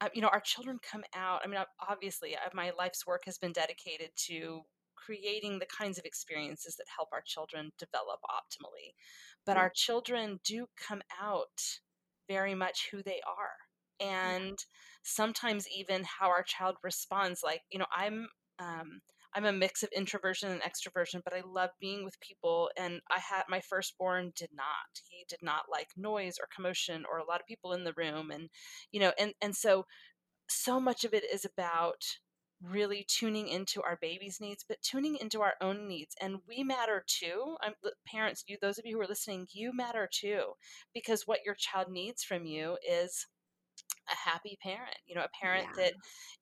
uh, 0.01 0.09
you 0.15 0.23
know, 0.23 0.29
our 0.29 0.41
children 0.41 0.79
come 0.91 1.05
out. 1.15 1.41
I 1.45 1.49
mean, 1.49 1.61
obviously, 1.89 2.35
uh, 2.35 2.49
my 2.55 2.73
life's 2.79 3.07
work 3.07 3.23
has 3.27 3.39
been 3.39 3.53
dedicated 3.53 4.11
to 4.27 4.63
creating 4.95 5.59
the 5.59 5.67
kinds 5.67 5.99
of 5.99 6.05
experiences 6.05 6.77
that 6.77 6.87
help 6.95 7.09
our 7.13 7.23
children 7.25 7.73
develop 7.79 8.21
optimally. 8.29 8.93
But 9.47 9.57
our 9.57 9.71
children 9.75 10.41
do 10.45 10.67
come 10.77 11.03
out 11.21 11.79
very 12.29 12.55
much 12.55 12.89
who 12.91 13.03
they 13.03 13.21
are. 13.27 14.07
And 14.07 14.59
sometimes 15.03 15.67
even 15.75 16.05
how 16.05 16.29
our 16.29 16.43
child 16.43 16.77
responds. 16.83 17.41
Like, 17.43 17.63
you 17.73 17.79
know, 17.79 17.87
I'm, 17.97 18.29
um, 18.59 19.01
I'm 19.35 19.45
a 19.45 19.53
mix 19.53 19.83
of 19.83 19.91
introversion 19.95 20.51
and 20.51 20.63
extroversion, 20.63 21.23
but 21.23 21.35
I 21.35 21.43
love 21.47 21.71
being 21.81 22.05
with 22.05 22.21
people. 22.21 22.71
And 22.79 23.01
I 23.11 23.19
had 23.19 23.45
my 23.49 23.61
firstborn 23.61 24.33
did 24.35 24.51
not. 24.55 25.01
He 25.09 25.25
did 25.29 25.41
not 25.43 25.65
like 25.71 25.89
noise 25.97 26.37
or 26.41 26.49
commotion 26.55 27.05
or 27.11 27.19
a 27.19 27.25
lot 27.25 27.41
of 27.41 27.47
people 27.47 27.73
in 27.73 27.85
the 27.85 27.95
room. 27.97 28.31
And, 28.31 28.49
you 28.91 29.01
know, 29.01 29.13
and, 29.19 29.35
and 29.43 29.55
so, 29.55 29.87
so 30.49 30.81
much 30.81 31.05
of 31.05 31.13
it 31.13 31.25
is 31.31 31.45
about 31.45 32.03
really 32.63 33.07
tuning 33.09 33.49
into 33.49 33.83
our 33.83 33.99
baby's 34.01 34.41
needs, 34.41 34.65
but 34.69 34.83
tuning 34.83 35.17
into 35.21 35.43
our 35.43 35.55
own 35.61 35.87
needs. 35.87 36.15
And 36.21 36.39
we 36.49 36.65
matter 36.65 37.05
too. 37.07 37.57
I'm, 37.63 37.75
parents, 38.07 38.45
you, 38.47 38.57
those 38.61 38.79
of 38.79 38.85
you 38.85 38.97
who 38.97 39.03
are 39.03 39.07
listening, 39.07 39.47
you 39.53 39.73
matter 39.75 40.09
too, 40.11 40.55
because 40.93 41.23
what 41.27 41.45
your 41.45 41.55
child 41.55 41.89
needs 41.91 42.25
from 42.25 42.47
you 42.47 42.77
is 42.89 43.27
a 44.11 44.17
happy 44.17 44.59
parent, 44.63 44.97
you 45.07 45.15
know, 45.15 45.25
a 45.25 45.29
parent 45.41 45.67
Yeah. 45.67 45.77
that 45.77 45.95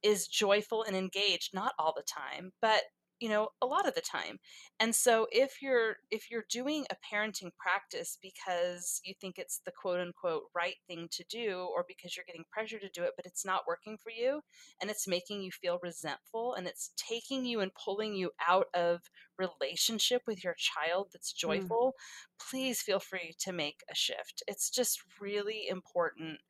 is 0.02 0.28
joyful 0.28 0.82
and 0.82 0.96
engaged, 0.96 1.54
not 1.54 1.74
all 1.78 1.92
the 1.96 2.02
time, 2.02 2.52
but 2.60 2.82
you 3.18 3.30
know, 3.30 3.48
a 3.62 3.66
lot 3.66 3.88
of 3.88 3.94
the 3.94 4.02
time. 4.02 4.38
And 4.78 4.94
so 4.94 5.26
if 5.32 5.62
you're 5.62 5.96
if 6.10 6.30
you're 6.30 6.44
doing 6.50 6.84
a 6.90 6.96
parenting 6.96 7.50
practice 7.56 8.18
because 8.20 9.00
you 9.04 9.14
think 9.18 9.38
it's 9.38 9.60
the 9.64 9.72
quote 9.72 10.00
unquote 10.00 10.44
right 10.54 10.76
thing 10.86 11.08
to 11.12 11.24
do 11.24 11.66
or 11.74 11.82
because 11.88 12.14
you're 12.14 12.26
getting 12.26 12.44
pressure 12.50 12.78
to 12.78 12.90
do 12.90 13.04
it 13.04 13.14
but 13.16 13.24
it's 13.24 13.42
not 13.44 13.66
working 13.66 13.96
for 13.96 14.10
you 14.10 14.42
and 14.82 14.90
it's 14.90 15.08
making 15.08 15.40
you 15.40 15.50
feel 15.50 15.78
resentful 15.82 16.52
and 16.52 16.66
it's 16.66 16.92
taking 16.96 17.46
you 17.46 17.60
and 17.60 17.72
pulling 17.74 18.14
you 18.14 18.32
out 18.46 18.66
of 18.74 19.00
relationship 19.38 20.22
with 20.26 20.44
your 20.44 20.54
child 20.58 21.08
that's 21.12 21.32
Mm, 21.46 21.70
joyful, 21.72 21.94
please 22.38 22.82
feel 22.82 23.00
free 23.00 23.34
to 23.38 23.52
make 23.52 23.82
a 23.90 23.94
shift. 23.94 24.42
It's 24.46 24.70
just 24.70 25.00
really 25.20 25.66
important 25.68 26.40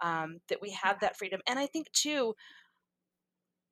um, 0.00 0.38
that 0.48 0.60
we 0.62 0.70
have 0.70 1.00
that 1.00 1.16
freedom. 1.16 1.40
And 1.46 1.58
I 1.58 1.66
think 1.66 1.90
too, 1.92 2.34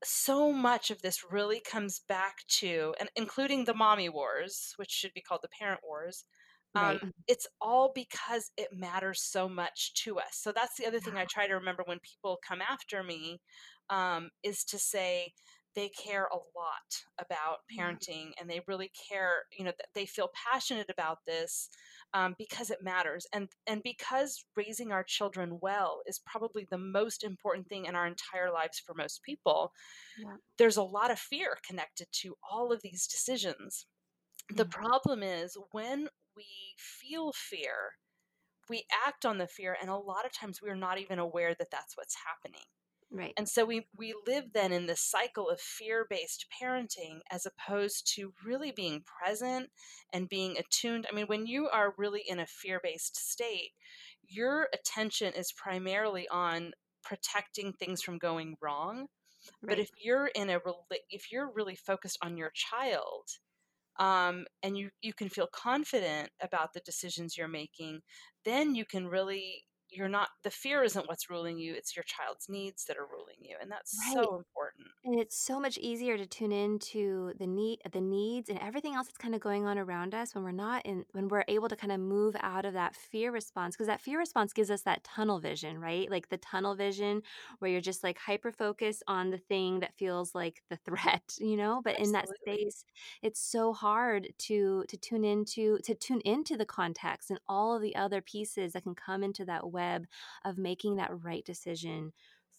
so 0.03 0.53
much 0.53 0.91
of 0.91 1.01
this 1.03 1.25
really 1.31 1.61
comes 1.61 2.01
back 2.01 2.47
to, 2.49 2.95
and 3.01 3.09
including 3.16 3.64
the 3.64 3.75
mommy 3.75 4.09
wars, 4.09 4.75
which 4.77 4.91
should 4.91 5.14
be 5.14 5.22
called 5.22 5.41
the 5.43 5.49
parent 5.49 5.81
wars. 5.83 6.25
Um, 6.75 6.97
Right. 6.97 7.01
Mm, 7.03 7.12
it's 7.29 7.47
all 7.61 7.93
because 7.95 8.51
it 8.57 8.68
matters 8.72 9.22
so 9.22 9.49
much 9.49 9.95
to 10.05 10.18
us. 10.18 10.33
So 10.33 10.53
that's 10.53 10.77
the 10.77 10.87
other 10.87 11.01
thing 11.01 11.16
I 11.16 11.25
try 11.25 11.47
to 11.47 11.55
remember 11.55 11.85
when 11.87 12.01
people 12.01 12.39
come 12.47 12.61
after 12.61 13.03
me, 13.03 13.41
um, 13.89 14.31
is 14.43 14.64
to 14.66 14.79
say 14.79 15.33
they 15.75 15.89
care 15.89 16.27
a 16.27 16.37
lot 16.37 17.05
about 17.18 17.59
parenting 17.79 18.33
and 18.39 18.51
they 18.51 18.61
really 18.66 18.91
care. 19.09 19.45
You 19.57 19.64
know, 19.66 19.72
they 19.95 20.07
feel 20.07 20.31
passionate 20.35 20.91
about 20.91 21.25
this 21.27 21.70
um, 22.15 22.35
because 22.39 22.71
it 22.71 22.83
matters, 22.83 23.27
and 23.33 23.51
and 23.67 23.83
because 23.83 24.45
raising 24.57 24.93
our 24.93 25.05
children 25.05 25.59
well 25.61 26.03
is 26.07 26.21
probably 26.27 26.67
the 26.71 26.79
most 26.79 27.25
important 27.25 27.69
thing 27.69 27.87
in 27.87 27.95
our 27.97 28.07
entire 28.07 28.53
lives 28.53 28.79
for 28.81 28.95
most 28.95 29.23
people 29.25 29.73
Yeah. 30.17 30.37
there's 30.59 30.77
a 30.77 30.83
lot 30.83 31.11
of 31.11 31.19
fear 31.19 31.59
connected 31.67 32.09
to 32.12 32.37
all 32.51 32.73
of 32.73 32.83
these 32.83 33.07
decisions. 33.07 33.87
The 34.57 34.65
Mm, 34.65 34.71
problem 34.71 35.23
is 35.23 35.57
when 35.73 36.09
we 36.37 36.47
feel 36.79 37.33
fear, 37.35 37.93
we 38.69 38.87
act 39.07 39.25
on 39.27 39.39
the 39.39 39.49
fear, 39.49 39.77
and 39.81 39.91
a 39.91 39.97
lot 39.97 40.27
of 40.27 40.33
times 40.33 40.61
we're 40.62 40.77
not 40.77 40.99
even 40.99 41.19
aware 41.19 41.55
that 41.57 41.71
that's 41.71 41.97
what's 41.97 42.17
happening. 42.27 42.67
Right. 43.15 43.33
And 43.37 43.49
so 43.49 43.65
we, 43.65 43.87
we 43.97 44.12
live 44.27 44.47
then 44.55 44.73
in 44.73 44.87
this 44.87 45.01
cycle 45.01 45.49
of 45.49 45.61
fear 45.61 46.05
based 46.09 46.47
parenting 46.61 47.21
as 47.31 47.47
opposed 47.47 48.12
to 48.17 48.33
really 48.45 48.73
being 48.73 49.05
present 49.05 49.71
and 50.12 50.29
being 50.29 50.57
attuned. 50.59 51.07
I 51.09 51.15
mean, 51.15 51.27
when 51.27 51.47
you 51.47 51.69
are 51.69 51.95
really 51.97 52.23
in 52.27 52.41
a 52.41 52.47
fear 52.47 52.81
based 52.83 53.17
state, 53.17 53.71
your 54.27 54.69
attention 54.75 55.33
is 55.33 55.53
primarily 55.53 56.27
on 56.29 56.73
protecting 57.05 57.73
things 57.73 58.03
from 58.03 58.19
going 58.19 58.57
wrong 58.61 59.07
but 59.62 59.79
if 59.79 59.91
you're 60.03 60.29
in 60.29 60.51
a 60.51 60.59
if 61.11 61.31
you're 61.31 61.51
really 61.55 61.77
focused 61.77 62.19
on 62.23 62.37
your 62.37 62.51
child 62.55 63.29
um, 63.99 64.47
and 64.62 64.77
you 64.77 64.91
you 65.03 65.12
can 65.12 65.29
feel 65.29 65.49
confident 65.53 66.31
about 66.41 66.73
the 66.73 66.81
decisions 66.81 67.37
you're 67.37 67.49
making 67.49 68.01
then 68.45 68.75
you 68.75 68.85
can 68.85 69.07
really 69.07 69.65
you're 69.95 70.09
not 70.09 70.30
the 70.42 70.51
fear 70.51 70.82
isn't 70.82 71.09
what's 71.09 71.30
ruling 71.30 71.59
you 71.59 71.74
it's 71.74 71.97
your 71.97 72.05
child's 72.05 72.49
needs 72.49 72.84
that 72.86 72.97
are 72.97 73.07
ruling 73.07 73.36
you 73.40 73.57
and 73.61 73.70
that's 73.70 73.92
Right. 73.92 74.12
so 74.12 74.36
important 74.36 74.88
And 75.05 75.20
it's 75.20 75.36
so 75.36 75.61
much 75.61 75.78
easier 75.78 76.16
to 76.18 76.26
tune 76.26 76.53
into 76.53 77.32
the 77.38 77.47
need 77.47 77.80
the 77.92 78.01
needs 78.01 78.49
and 78.51 78.59
everything 78.61 78.95
else 78.95 79.07
that's 79.09 79.18
kind 79.18 79.34
of 79.34 79.40
going 79.40 79.66
on 79.66 79.78
around 79.78 80.14
us 80.14 80.34
when 80.34 80.45
we're 80.45 80.53
not 80.53 80.86
in 80.86 81.05
when 81.12 81.28
we're 81.28 81.45
able 81.49 81.68
to 81.68 81.76
kind 81.76 81.92
of 81.92 82.01
move 82.01 82.36
out 82.40 82.64
of 82.64 82.74
that 82.74 82.97
fear 82.97 83.32
response 83.32 83.76
because 83.76 83.86
that 83.86 84.01
fear 84.01 84.18
response 84.18 84.53
gives 84.53 84.70
us 84.70 84.82
that 84.82 85.05
tunnel 85.05 85.40
vision, 85.40 85.78
right? 85.78 86.11
Like 86.11 86.28
the 86.30 86.38
tunnel 86.38 86.74
vision 86.76 87.22
where 87.59 87.70
you're 87.70 87.80
just 87.82 88.03
like 88.05 88.18
hyper 88.18 88.53
focused 88.53 89.03
on 89.09 89.30
the 89.30 89.38
thing 89.38 89.80
that 89.80 89.95
feels 89.97 90.34
like 90.34 90.62
the 90.70 90.76
threat, 90.76 91.34
you 91.38 91.57
know? 91.57 91.82
But 91.84 91.99
in 91.99 92.12
that 92.12 92.28
space, 92.30 92.84
it's 93.22 93.40
so 93.40 93.72
hard 93.74 94.28
to 94.38 94.84
to 94.88 94.97
tune 94.97 95.24
into 95.24 95.78
to 95.84 95.95
tune 95.95 96.20
into 96.22 96.57
the 96.57 96.66
context 96.66 97.30
and 97.30 97.40
all 97.49 97.76
of 97.76 97.82
the 97.82 97.97
other 97.97 98.22
pieces 98.22 98.72
that 98.72 98.84
can 98.84 98.95
come 98.95 99.22
into 99.22 99.45
that 99.45 99.70
web 99.70 99.84
of 100.45 100.59
making 100.59 100.97
that 100.97 101.11
right 101.24 101.45
decision 101.45 102.12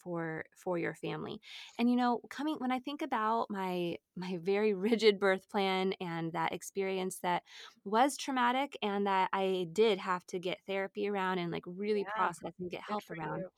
for 0.06 0.46
for 0.56 0.78
your 0.78 0.94
family. 0.94 1.42
And 1.80 1.90
you 1.90 1.96
know, 1.96 2.22
coming 2.30 2.56
when 2.60 2.72
I 2.72 2.80
think 2.80 3.02
about 3.02 3.48
my 3.50 3.98
my 4.16 4.38
very 4.42 4.74
rigid 4.88 5.20
birth 5.20 5.50
plan 5.50 5.94
and 6.00 6.32
that 6.34 6.54
experience 6.54 7.20
that 7.24 7.44
was 7.84 8.18
traumatic 8.18 8.78
and 8.82 9.08
that 9.08 9.30
I 9.34 9.68
did 9.74 9.98
have 10.00 10.26
to 10.28 10.40
get 10.40 10.60
therapy 10.68 11.08
around 11.08 11.40
and 11.40 11.52
like 11.52 11.64
really 11.66 12.04
yeah 12.04 12.12
process 12.16 12.54
and 12.60 12.70
get 12.70 12.82
help 12.82 13.04
around. 13.10 13.40
you 13.40 13.50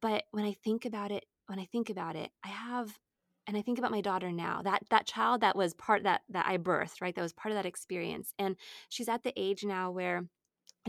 But 0.00 0.24
when 0.30 0.44
I 0.44 0.54
think 0.64 0.84
about 0.84 1.10
it, 1.10 1.24
when 1.46 1.58
I 1.58 1.66
think 1.66 1.90
about 1.90 2.16
it, 2.16 2.30
I 2.44 2.48
have 2.48 2.98
and 3.46 3.56
I 3.56 3.62
think 3.62 3.78
about 3.78 3.90
my 3.90 4.02
daughter 4.02 4.30
now, 4.30 4.60
that 4.62 4.82
that 4.90 5.06
child 5.06 5.40
that 5.40 5.56
was 5.56 5.74
part 5.74 6.02
that 6.04 6.22
that 6.30 6.46
I 6.46 6.58
birthed, 6.58 7.00
right? 7.00 7.14
That 7.14 7.22
was 7.22 7.32
part 7.32 7.52
of 7.52 7.56
that 7.56 7.66
experience. 7.66 8.32
And 8.38 8.56
she's 8.90 9.08
at 9.08 9.22
the 9.22 9.32
age 9.36 9.64
now 9.64 9.90
where 9.90 10.28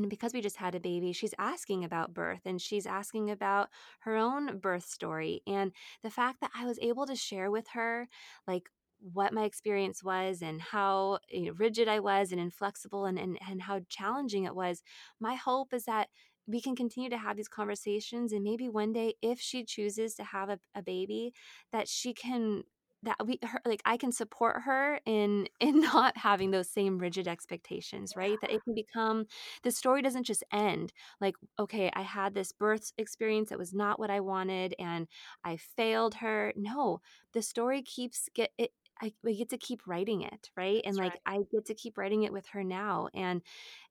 and 0.03 0.09
because 0.09 0.33
we 0.33 0.41
just 0.41 0.57
had 0.57 0.75
a 0.75 0.79
baby, 0.79 1.11
she's 1.11 1.33
asking 1.37 1.83
about 1.83 2.13
birth 2.13 2.41
and 2.45 2.61
she's 2.61 2.85
asking 2.85 3.29
about 3.29 3.69
her 4.01 4.15
own 4.15 4.57
birth 4.59 4.85
story. 4.85 5.41
And 5.45 5.71
the 6.03 6.09
fact 6.09 6.39
that 6.41 6.51
I 6.55 6.65
was 6.65 6.79
able 6.81 7.05
to 7.05 7.15
share 7.15 7.51
with 7.51 7.67
her, 7.69 8.07
like, 8.47 8.69
what 9.01 9.33
my 9.33 9.43
experience 9.43 10.03
was 10.03 10.41
and 10.41 10.61
how 10.61 11.19
you 11.29 11.45
know, 11.45 11.51
rigid 11.53 11.87
I 11.87 11.99
was 11.99 12.31
and 12.31 12.41
inflexible 12.41 13.05
and, 13.05 13.17
and, 13.17 13.37
and 13.49 13.61
how 13.61 13.81
challenging 13.87 14.43
it 14.43 14.55
was. 14.55 14.83
My 15.19 15.35
hope 15.35 15.73
is 15.73 15.85
that 15.85 16.09
we 16.47 16.59
can 16.61 16.75
continue 16.75 17.09
to 17.09 17.17
have 17.17 17.37
these 17.37 17.47
conversations 17.47 18.33
and 18.33 18.43
maybe 18.43 18.67
one 18.67 18.91
day 18.91 19.13
if 19.21 19.39
she 19.39 19.63
chooses 19.63 20.15
to 20.15 20.23
have 20.23 20.49
a, 20.49 20.59
a 20.75 20.81
baby 20.81 21.33
that 21.71 21.87
she 21.87 22.13
can 22.13 22.63
that 23.03 23.15
we 23.25 23.39
her, 23.43 23.61
like 23.65 23.81
I 23.85 23.97
can 23.97 24.11
support 24.11 24.61
her 24.63 24.99
in 25.05 25.47
in 25.59 25.81
not 25.81 26.17
having 26.17 26.51
those 26.51 26.69
same 26.69 26.97
rigid 26.97 27.27
expectations, 27.27 28.15
right? 28.15 28.37
That 28.41 28.51
it 28.51 28.63
can 28.63 28.73
become 28.73 29.25
the 29.63 29.71
story 29.71 30.01
doesn't 30.01 30.23
just 30.25 30.43
end 30.51 30.93
like, 31.21 31.35
okay, 31.59 31.91
I 31.93 32.01
had 32.01 32.33
this 32.33 32.51
birth 32.51 32.91
experience 32.97 33.49
that 33.49 33.59
was 33.59 33.73
not 33.73 33.99
what 33.99 34.09
I 34.09 34.19
wanted 34.19 34.75
and 34.79 35.07
I 35.43 35.57
failed 35.57 36.15
her. 36.15 36.53
No, 36.55 36.99
the 37.33 37.41
story 37.41 37.81
keeps 37.81 38.29
get 38.33 38.51
it. 38.57 38.71
I, 39.01 39.13
I 39.25 39.31
get 39.31 39.49
to 39.49 39.57
keep 39.57 39.87
writing 39.87 40.23
it, 40.23 40.49
right? 40.57 40.81
And 40.83 40.95
that's 40.95 40.99
like 40.99 41.13
right 41.13 41.21
I 41.25 41.39
get 41.51 41.65
to 41.67 41.73
keep 41.73 41.97
writing 41.97 42.23
it 42.23 42.33
with 42.33 42.47
her 42.47 42.63
now. 42.63 43.07
And 43.13 43.41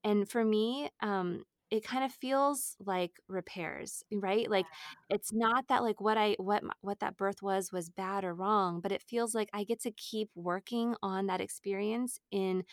and 0.05 0.29
for 0.29 0.45
me, 0.45 0.91
um, 1.01 1.45
it 1.71 1.85
kind 1.85 2.05
of 2.05 2.13
feels 2.13 2.77
like 2.81 3.13
repairs, 3.29 4.03
right? 4.13 4.51
Like 4.51 4.69
it's 5.11 5.33
not 5.33 5.69
that 5.69 5.83
like 5.83 6.01
what 6.01 6.17
I 6.19 6.35
what 6.39 6.63
what 6.81 7.01
that 7.01 7.17
birth 7.17 7.43
was 7.43 7.73
was 7.73 7.91
bad 7.91 8.25
or 8.25 8.35
wrong, 8.35 8.81
but 8.81 8.93
it 8.93 9.03
feels 9.03 9.35
like 9.35 9.51
I 9.53 9.65
get 9.65 9.81
to 9.83 9.91
keep 9.93 10.31
working 10.35 10.95
on 11.03 11.27
that 11.27 11.41
experience 11.41 12.19
in 12.31 12.65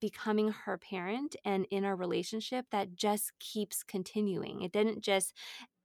becoming 0.00 0.50
her 0.50 0.76
parent 0.76 1.34
and 1.44 1.66
in 1.70 1.84
our 1.84 1.96
relationship 1.96 2.66
that 2.70 2.94
just 2.94 3.32
keeps 3.38 3.82
continuing. 3.82 4.60
It 4.62 4.72
didn't 4.72 5.00
just 5.02 5.34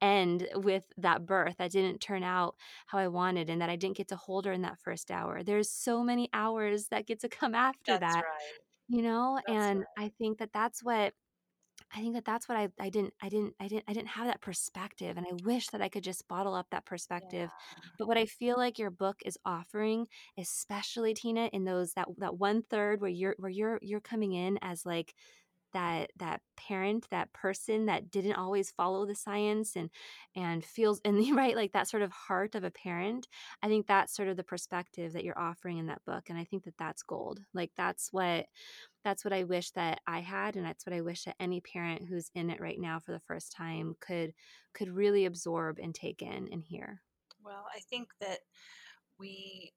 end 0.01 0.47
with 0.55 0.85
that 0.97 1.25
birth 1.25 1.57
that 1.57 1.71
didn't 1.71 1.99
turn 2.01 2.23
out 2.23 2.55
how 2.87 2.97
I 2.99 3.07
wanted 3.09 3.49
and 3.49 3.61
that 3.61 3.69
I 3.69 3.75
didn't 3.75 3.97
get 3.97 4.07
to 4.09 4.15
hold 4.15 4.45
her 4.45 4.51
in 4.53 4.61
that 4.63 4.79
first 4.79 5.11
hour. 5.11 5.43
There's 5.43 5.69
so 5.71 6.03
many 6.03 6.29
hours 6.33 6.87
that 6.89 7.07
get 7.07 7.19
to 7.21 7.29
come 7.29 7.55
after 7.55 7.97
that's 7.97 7.99
that, 7.99 8.23
right 8.23 8.59
you 8.89 9.01
know? 9.01 9.39
that's 9.45 9.47
And 9.47 9.85
right 9.97 9.97
I 9.97 10.09
think 10.09 10.39
that 10.39 10.53
that's 10.53 10.83
what 10.83 11.13
I 11.95 12.01
think 12.01 12.13
that 12.15 12.25
that's 12.25 12.47
what 12.47 12.57
I 12.57 12.69
I 12.79 12.89
didn't 12.89 13.13
I 13.21 13.29
didn't 13.29 13.55
I 13.59 13.67
didn't 13.67 13.85
I 13.87 13.93
didn't 13.93 14.09
have 14.09 14.27
that 14.27 14.41
perspective 14.41 15.17
and 15.17 15.25
I 15.27 15.33
wish 15.33 15.69
that 15.69 15.81
I 15.81 15.89
could 15.89 16.03
just 16.03 16.27
bottle 16.27 16.53
up 16.53 16.67
that 16.71 16.85
perspective. 16.85 17.53
yeah 17.53 17.91
But 17.97 18.07
what 18.07 18.17
I 18.17 18.25
feel 18.25 18.57
like 18.57 18.77
your 18.79 18.91
book 18.91 19.17
is 19.25 19.37
offering, 19.45 20.07
especially 20.37 21.13
Tina 21.13 21.47
in 21.53 21.65
those 21.65 21.93
that 21.93 22.07
that 22.17 22.37
one 22.37 22.63
third 22.63 23.01
where 23.01 23.09
you're 23.09 23.35
where 23.39 23.51
you're 23.51 23.79
you're 23.81 24.01
coming 24.01 24.33
in 24.33 24.59
as 24.61 24.85
like 24.85 25.13
that 25.73 26.11
that 26.17 26.41
parent 26.57 27.07
that 27.11 27.31
person 27.33 27.85
that 27.85 28.11
didn't 28.11 28.35
always 28.35 28.71
follow 28.71 29.05
the 29.05 29.15
science 29.15 29.75
and 29.75 29.89
and 30.35 30.63
feels 30.63 31.01
and 31.05 31.19
right 31.35 31.55
like 31.55 31.71
that 31.73 31.87
sort 31.87 32.03
of 32.03 32.11
heart 32.11 32.55
of 32.55 32.63
a 32.63 32.71
parent 32.71 33.27
i 33.63 33.67
think 33.67 33.87
that's 33.87 34.15
sort 34.15 34.27
of 34.27 34.37
the 34.37 34.43
perspective 34.43 35.13
that 35.13 35.23
you're 35.23 35.39
offering 35.39 35.77
in 35.77 35.87
that 35.87 36.03
book 36.05 36.29
and 36.29 36.37
i 36.37 36.43
think 36.43 36.63
that 36.63 36.77
that's 36.77 37.03
gold. 37.03 37.39
Like 37.53 37.71
that's 37.75 38.11
what 38.11 38.47
that's 39.03 39.23
what 39.23 39.33
i 39.33 39.43
wish 39.43 39.71
that 39.71 40.01
i 40.07 40.19
had 40.19 40.55
and 40.55 40.65
that's 40.65 40.85
what 40.85 40.95
i 40.95 41.01
wish 41.01 41.23
that 41.23 41.35
any 41.39 41.61
parent 41.61 42.03
who's 42.07 42.31
in 42.35 42.49
it 42.49 42.59
right 42.59 42.79
now 42.79 42.99
for 42.99 43.11
the 43.11 43.19
first 43.19 43.51
time 43.51 43.95
could 43.99 44.33
could 44.73 44.89
really 44.89 45.25
absorb 45.25 45.79
and 45.79 45.95
take 45.95 46.21
in 46.21 46.49
and 46.51 46.63
hear. 46.63 47.01
Well 47.43 47.65
i 47.75 47.79
think 47.79 48.09
that 48.19 48.39
we 49.19 49.73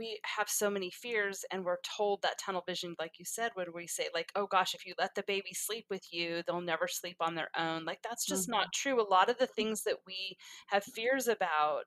we 0.00 0.20
have 0.36 0.48
so 0.50 0.70
many 0.70 0.90
fears 0.90 1.44
and 1.52 1.64
we're 1.64 1.78
told 1.84 2.22
that 2.22 2.38
tunnel 2.40 2.64
vision 2.66 2.96
like 2.98 3.18
you 3.20 3.24
said 3.26 3.52
when 3.54 3.68
we 3.74 3.86
say 3.86 4.08
like 4.14 4.32
oh 4.34 4.46
gosh 4.48 4.74
if 4.74 4.86
you 4.86 4.94
let 4.98 5.14
the 5.14 5.24
baby 5.26 5.52
sleep 5.54 5.86
with 5.90 6.12
you 6.12 6.42
they'll 6.46 6.60
never 6.62 6.88
sleep 6.88 7.18
on 7.20 7.36
their 7.36 7.50
own. 7.56 7.84
Like 7.84 8.00
that's 8.02 8.26
just 8.26 8.48
Mhm. 8.48 8.50
not 8.50 8.72
true. 8.74 9.00
A 9.00 9.04
lot 9.08 9.30
of 9.30 9.38
the 9.38 9.46
things 9.46 9.84
that 9.84 9.98
we 10.06 10.36
have 10.68 10.84
fears 10.84 11.28
about 11.28 11.84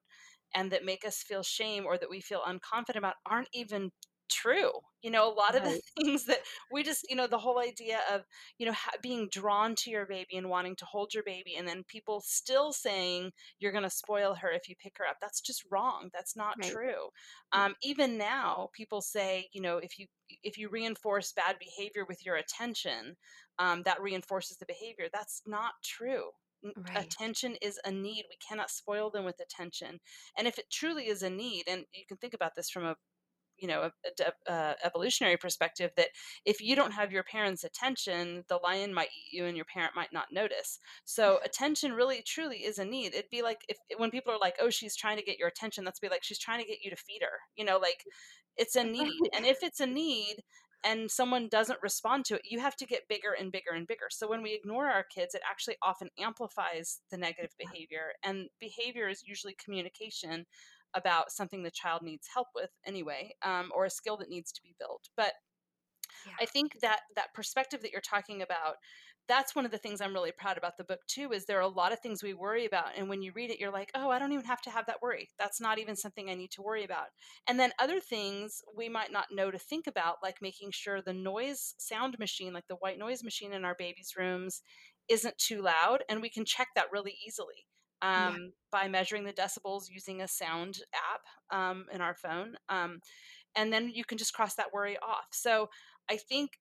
and 0.56 0.72
that 0.72 0.86
make 0.86 1.06
us 1.06 1.24
feel 1.24 1.44
shame 1.44 1.86
or 1.86 1.98
that 1.98 2.10
we 2.10 2.22
feel 2.22 2.42
unconfident 2.48 2.98
about 2.98 3.16
aren't 3.26 3.50
even 3.54 3.92
true. 4.34 4.72
You 5.02 5.12
know, 5.12 5.28
a 5.28 5.34
lot 5.34 5.54
right. 5.54 5.64
of 5.64 5.64
the 5.64 5.82
things 5.98 6.26
that 6.26 6.40
we 6.72 6.84
just, 6.84 7.06
you 7.10 7.16
know, 7.16 7.28
the 7.28 7.38
whole 7.38 7.60
idea 7.60 8.00
of, 8.12 8.22
you 8.58 8.66
know, 8.66 8.74
being 9.02 9.30
drawn 9.32 9.76
to 9.76 9.90
your 9.90 10.06
baby 10.06 10.36
and 10.36 10.50
wanting 10.50 10.76
to 10.78 10.86
hold 10.86 11.14
your 11.14 11.24
baby, 11.24 11.56
and 11.58 11.68
then 11.68 11.84
people 11.88 12.22
still 12.26 12.74
saying 12.74 13.32
you're 13.60 13.72
going 13.72 13.84
to 13.84 13.90
spoil 13.90 14.36
her 14.36 14.52
if 14.52 14.68
you 14.68 14.76
pick 14.82 14.96
her 14.98 15.06
up. 15.06 15.18
That's 15.22 15.42
just 15.42 15.64
wrong. 15.72 16.10
That's 16.14 16.36
not 16.36 16.56
right. 16.62 16.72
true. 16.72 17.10
Um, 17.52 17.76
even 17.84 18.18
now, 18.18 18.70
people 18.74 19.02
say, 19.02 19.48
you 19.54 19.62
know, 19.62 19.78
if 19.78 20.00
you 20.00 20.08
if 20.44 20.58
you 20.58 20.70
reinforce 20.70 21.34
bad 21.34 21.58
behavior 21.60 22.06
with 22.08 22.26
your 22.26 22.36
attention, 22.36 23.16
um, 23.60 23.84
that 23.84 24.02
reinforces 24.02 24.58
the 24.58 24.66
behavior. 24.66 25.06
That's 25.14 25.42
not 25.46 25.74
true. 25.84 26.30
Right. 26.64 27.04
Attention 27.06 27.56
is 27.62 27.80
a 27.84 27.92
need. 27.92 28.26
We 28.30 28.38
cannot 28.48 28.72
spoil 28.72 29.10
them 29.10 29.26
with 29.26 29.40
attention. 29.42 30.00
And 30.38 30.48
if 30.48 30.58
it 30.58 30.72
truly 30.72 31.08
is 31.08 31.22
a 31.22 31.30
need, 31.30 31.66
and 31.68 31.84
you 31.94 32.06
can 32.08 32.18
think 32.18 32.34
about 32.34 32.56
this 32.56 32.70
from 32.70 32.86
a 32.86 32.96
you 33.64 33.70
know 33.70 33.84
a, 33.84 33.92
a, 34.06 34.52
a, 34.52 34.54
uh, 34.54 34.74
evolutionary 34.84 35.38
perspective 35.38 35.90
that 35.96 36.10
if 36.46 36.62
you 36.62 36.76
don't 36.76 36.92
have 36.92 37.14
your 37.14 37.24
parents 37.24 37.64
attention 37.64 38.44
the 38.50 38.58
lion 38.58 38.94
might 38.94 39.08
eat 39.08 39.38
you 39.38 39.46
and 39.46 39.56
your 39.56 39.66
parent 39.66 39.96
might 39.96 40.12
not 40.12 40.26
notice 40.32 40.80
so 41.06 41.40
attention 41.46 41.94
really 41.94 42.22
truly 42.22 42.58
is 42.58 42.78
a 42.78 42.86
need 42.86 43.14
it'd 43.16 43.30
be 43.32 43.42
like 43.42 43.62
if 43.70 43.78
when 43.98 44.12
people 44.12 44.34
are 44.34 44.40
like 44.40 44.58
oh 44.62 44.70
she's 44.70 44.98
trying 44.98 45.18
to 45.18 45.24
get 45.24 45.40
your 45.40 45.48
attention 45.48 45.86
that's 45.86 46.02
be 46.02 46.10
like 46.10 46.24
she's 46.24 46.38
trying 46.38 46.60
to 46.60 46.68
get 46.68 46.84
you 46.84 46.90
to 46.90 46.98
feed 46.98 47.22
her 47.22 47.40
you 47.56 47.64
know 47.64 47.78
like 47.78 48.04
it's 48.58 48.76
a 48.76 48.84
need 48.84 49.30
and 49.36 49.46
if 49.46 49.64
it's 49.64 49.80
a 49.80 49.86
need 49.86 50.44
and 50.84 51.10
someone 51.10 51.48
doesn't 51.48 51.80
respond 51.82 52.26
to 52.26 52.36
it, 52.36 52.42
you 52.44 52.60
have 52.60 52.76
to 52.76 52.86
get 52.86 53.08
bigger 53.08 53.34
and 53.40 53.52
bigger 53.52 53.72
and 53.74 53.88
bigger. 53.88 54.08
So 54.10 54.30
when 54.30 54.44
we 54.44 54.54
ignore 54.54 54.90
our 54.90 55.04
kids, 55.04 55.34
it 55.34 55.42
actually 55.50 55.78
often 55.82 56.10
amplifies 56.20 57.00
the 57.10 57.18
negative 57.18 57.52
behavior. 57.58 58.12
And 58.24 58.50
behavior 58.60 59.08
is 59.08 59.24
usually 59.26 59.56
communication 59.64 60.46
about 60.94 61.32
something 61.32 61.64
the 61.64 61.72
child 61.72 62.02
needs 62.02 62.28
help 62.34 62.48
with 62.56 62.70
anyway, 62.86 63.32
um, 63.44 63.72
or 63.76 63.86
a 63.86 63.90
skill 63.90 64.18
that 64.18 64.30
needs 64.30 64.52
to 64.52 64.62
be 64.62 64.76
built. 64.80 65.10
But 65.16 65.34
yeah. 66.26 66.34
I 66.40 66.46
think 66.46 66.80
that 66.82 67.02
that 67.16 67.34
perspective 67.34 67.82
that 67.82 67.92
you're 67.92 68.02
talking 68.02 68.42
about, 68.42 68.76
that's 69.28 69.56
one 69.56 69.66
of 69.66 69.72
the 69.72 69.78
things 69.78 70.02
I'm 70.02 70.14
really 70.14 70.34
proud 70.38 70.58
about 70.58 70.78
the 70.78 70.84
book 70.84 71.00
too. 71.08 71.32
Is 71.32 71.46
there 71.46 71.58
are 71.58 71.62
a 71.62 71.68
lot 71.68 71.94
of 71.94 72.00
things 72.00 72.22
we 72.22 72.34
worry 72.34 72.66
about, 72.66 72.98
and 72.98 73.10
when 73.10 73.22
you 73.22 73.32
read 73.34 73.50
it, 73.50 73.60
you're 73.60 73.72
like, 73.72 73.90
oh, 73.96 74.10
I 74.10 74.20
don't 74.20 74.34
even 74.34 74.46
have 74.46 74.62
to 74.64 74.70
have 74.70 74.86
that 74.88 75.02
worry. 75.02 75.30
That's 75.40 75.62
not 75.62 75.80
even 75.80 75.96
something 75.96 76.30
I 76.30 76.36
need 76.36 76.52
to 76.52 76.62
worry 76.62 76.84
about. 76.84 77.08
And 77.48 77.60
then 77.60 77.72
other 77.80 78.00
things 78.00 78.62
we 78.76 78.90
might 78.90 79.12
not 79.12 79.28
know 79.32 79.50
to 79.50 79.58
think 79.58 79.88
about, 79.88 80.18
like 80.22 80.42
making 80.42 80.72
sure 80.72 81.02
the 81.02 81.14
noise 81.14 81.74
sound 81.78 82.18
machine, 82.20 82.54
like 82.54 82.68
the 82.68 82.76
white 82.76 83.00
noise 83.00 83.24
machine 83.24 83.54
in 83.54 83.66
our 83.66 83.76
baby's 83.78 84.14
rooms, 84.18 84.62
isn't 85.10 85.38
too 85.38 85.62
loud, 85.62 86.04
and 86.10 86.22
we 86.22 86.30
can 86.30 86.46
check 86.46 86.68
that 86.76 86.92
really 86.92 87.16
easily 87.26 87.66
um, 88.04 88.36
yeah. 88.36 88.48
by 88.72 88.88
measuring 88.88 89.24
the 89.24 89.34
decibels 89.34 89.86
using 89.90 90.22
a 90.22 90.28
sound 90.28 90.78
app 90.94 91.58
um, 91.58 91.86
in 91.92 92.02
our 92.02 92.14
phone. 92.14 92.56
Um, 92.70 93.00
and 93.56 93.72
then 93.72 93.90
you 93.94 94.04
can 94.04 94.18
just 94.18 94.34
cross 94.34 94.56
that 94.56 94.74
worry 94.74 94.98
off. 94.98 95.28
So 95.32 95.70
I 96.10 96.18
think 96.18 96.52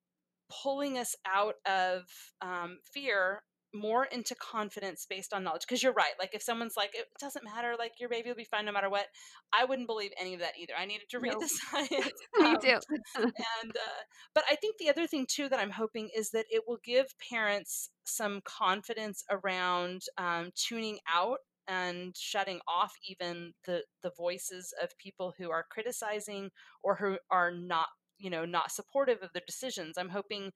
pulling 0.62 0.99
us 0.99 1.14
out 1.26 1.55
of 1.66 2.03
um, 2.40 2.78
fear 2.95 3.43
more 3.74 4.04
into 4.06 4.34
confidence 4.34 5.06
based 5.08 5.32
on 5.32 5.44
knowledge 5.44 5.62
because 5.62 5.82
you're 5.82 5.92
right 5.92 6.12
like 6.18 6.34
if 6.34 6.42
someone's 6.42 6.76
like 6.76 6.90
it 6.94 7.06
doesn't 7.18 7.44
matter 7.44 7.74
like 7.78 7.92
your 7.98 8.08
baby 8.08 8.28
will 8.28 8.36
be 8.36 8.44
fine 8.44 8.64
no 8.64 8.72
matter 8.72 8.90
what 8.90 9.06
i 9.52 9.64
wouldn't 9.64 9.88
believe 9.88 10.10
any 10.20 10.34
of 10.34 10.40
that 10.40 10.52
either 10.60 10.74
i 10.78 10.84
needed 10.84 11.08
to 11.08 11.18
read 11.18 11.32
nope. 11.32 11.40
the 11.40 11.48
science 11.70 12.12
me 12.38 12.46
um, 12.46 12.58
too 12.60 12.78
and 13.16 13.70
uh, 13.70 14.02
but 14.34 14.44
i 14.50 14.56
think 14.56 14.76
the 14.78 14.90
other 14.90 15.06
thing 15.06 15.26
too 15.28 15.48
that 15.48 15.58
i'm 15.58 15.70
hoping 15.70 16.10
is 16.14 16.30
that 16.30 16.46
it 16.50 16.62
will 16.66 16.78
give 16.84 17.06
parents 17.30 17.90
some 18.04 18.40
confidence 18.44 19.24
around 19.30 20.02
um, 20.18 20.50
tuning 20.54 20.98
out 21.12 21.38
and 21.68 22.16
shutting 22.16 22.60
off 22.66 22.92
even 23.08 23.52
the 23.66 23.82
the 24.02 24.10
voices 24.16 24.74
of 24.82 24.96
people 24.98 25.32
who 25.38 25.50
are 25.50 25.64
criticizing 25.70 26.50
or 26.82 26.96
who 26.96 27.16
are 27.30 27.52
not 27.52 27.86
you 28.18 28.30
know 28.30 28.44
not 28.44 28.72
supportive 28.72 29.18
of 29.22 29.32
their 29.32 29.42
decisions 29.46 29.96
i'm 29.96 30.08
hoping 30.08 30.50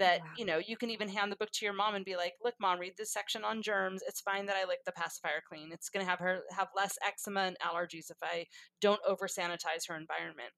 Oh, 0.00 0.04
that 0.04 0.20
wow. 0.20 0.26
you 0.36 0.44
know 0.44 0.60
you 0.64 0.76
can 0.76 0.90
even 0.90 1.08
hand 1.08 1.32
the 1.32 1.36
book 1.36 1.50
to 1.52 1.64
your 1.64 1.74
mom 1.74 1.94
and 1.94 2.04
be 2.04 2.16
like 2.16 2.34
look 2.42 2.54
mom 2.60 2.78
read 2.78 2.94
this 2.96 3.12
section 3.12 3.44
on 3.44 3.62
germs 3.62 4.02
it's 4.06 4.20
fine 4.20 4.46
that 4.46 4.56
i 4.56 4.66
lick 4.66 4.78
the 4.86 4.92
pacifier 4.92 5.42
clean 5.48 5.70
it's 5.72 5.88
going 5.88 6.04
to 6.04 6.08
have 6.08 6.20
her 6.20 6.40
have 6.50 6.68
less 6.76 6.96
eczema 7.06 7.40
and 7.40 7.56
allergies 7.58 8.10
if 8.10 8.16
i 8.22 8.44
don't 8.80 9.00
over 9.06 9.26
sanitize 9.26 9.88
her 9.88 9.96
environment 9.96 10.52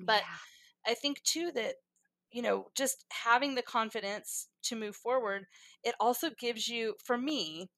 but 0.00 0.22
yeah. 0.22 0.90
i 0.92 0.94
think 0.94 1.22
too 1.22 1.50
that 1.54 1.74
you 2.32 2.42
know 2.42 2.66
just 2.76 3.04
having 3.24 3.54
the 3.54 3.62
confidence 3.62 4.48
to 4.62 4.76
move 4.76 4.96
forward 4.96 5.44
it 5.84 5.94
also 6.00 6.30
gives 6.38 6.68
you 6.68 6.94
for 7.04 7.16
me 7.16 7.68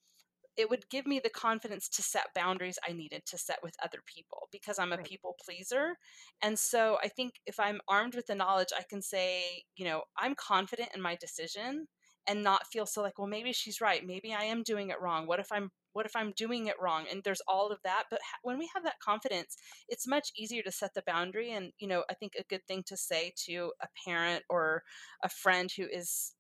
it 0.56 0.70
would 0.70 0.88
give 0.88 1.06
me 1.06 1.20
the 1.22 1.30
confidence 1.30 1.88
to 1.88 2.02
set 2.02 2.34
boundaries 2.34 2.78
I 2.88 2.92
needed 2.92 3.22
to 3.26 3.38
set 3.38 3.58
with 3.62 3.74
other 3.82 3.98
people 4.06 4.48
because 4.52 4.78
I'm 4.78 4.92
a 4.92 4.96
right. 4.96 5.04
people 5.04 5.36
pleaser. 5.44 5.96
And 6.42 6.58
so 6.58 6.98
I 7.02 7.08
think 7.08 7.34
if 7.46 7.58
I'm 7.58 7.80
armed 7.88 8.14
with 8.14 8.26
the 8.26 8.34
knowledge, 8.34 8.72
I 8.76 8.84
can 8.88 9.02
say, 9.02 9.64
you 9.76 9.84
know, 9.84 10.02
I'm 10.16 10.34
confident 10.34 10.90
in 10.94 11.02
my 11.02 11.16
decision 11.16 11.88
and 12.26 12.42
not 12.42 12.66
feel 12.66 12.86
so 12.86 13.02
like, 13.02 13.18
well, 13.18 13.28
maybe 13.28 13.52
she's 13.52 13.80
right. 13.80 14.06
Maybe 14.06 14.32
I 14.32 14.44
am 14.44 14.62
doing 14.62 14.90
it 14.90 15.00
wrong. 15.00 15.26
What 15.26 15.40
if 15.40 15.50
I'm 15.52 15.70
what 15.92 16.06
if 16.06 16.16
I'm 16.16 16.32
doing 16.36 16.66
it 16.66 16.74
wrong? 16.80 17.04
And 17.10 17.22
there's 17.22 17.42
all 17.46 17.70
of 17.70 17.78
that. 17.84 18.04
But 18.10 18.18
ha- 18.20 18.38
when 18.42 18.58
we 18.58 18.68
have 18.74 18.82
that 18.82 18.98
confidence, 19.00 19.56
it's 19.88 20.08
much 20.08 20.30
easier 20.36 20.62
to 20.62 20.72
set 20.72 20.92
the 20.92 21.04
boundary. 21.06 21.52
And, 21.52 21.70
you 21.78 21.86
know, 21.86 22.02
I 22.10 22.14
think 22.14 22.32
a 22.36 22.42
good 22.50 22.66
thing 22.66 22.82
to 22.86 22.96
say 22.96 23.32
to 23.46 23.72
a 23.80 23.86
parent 24.04 24.42
or 24.50 24.82
a 25.22 25.28
friend 25.28 25.70
who 25.76 25.84
is, 25.84 26.34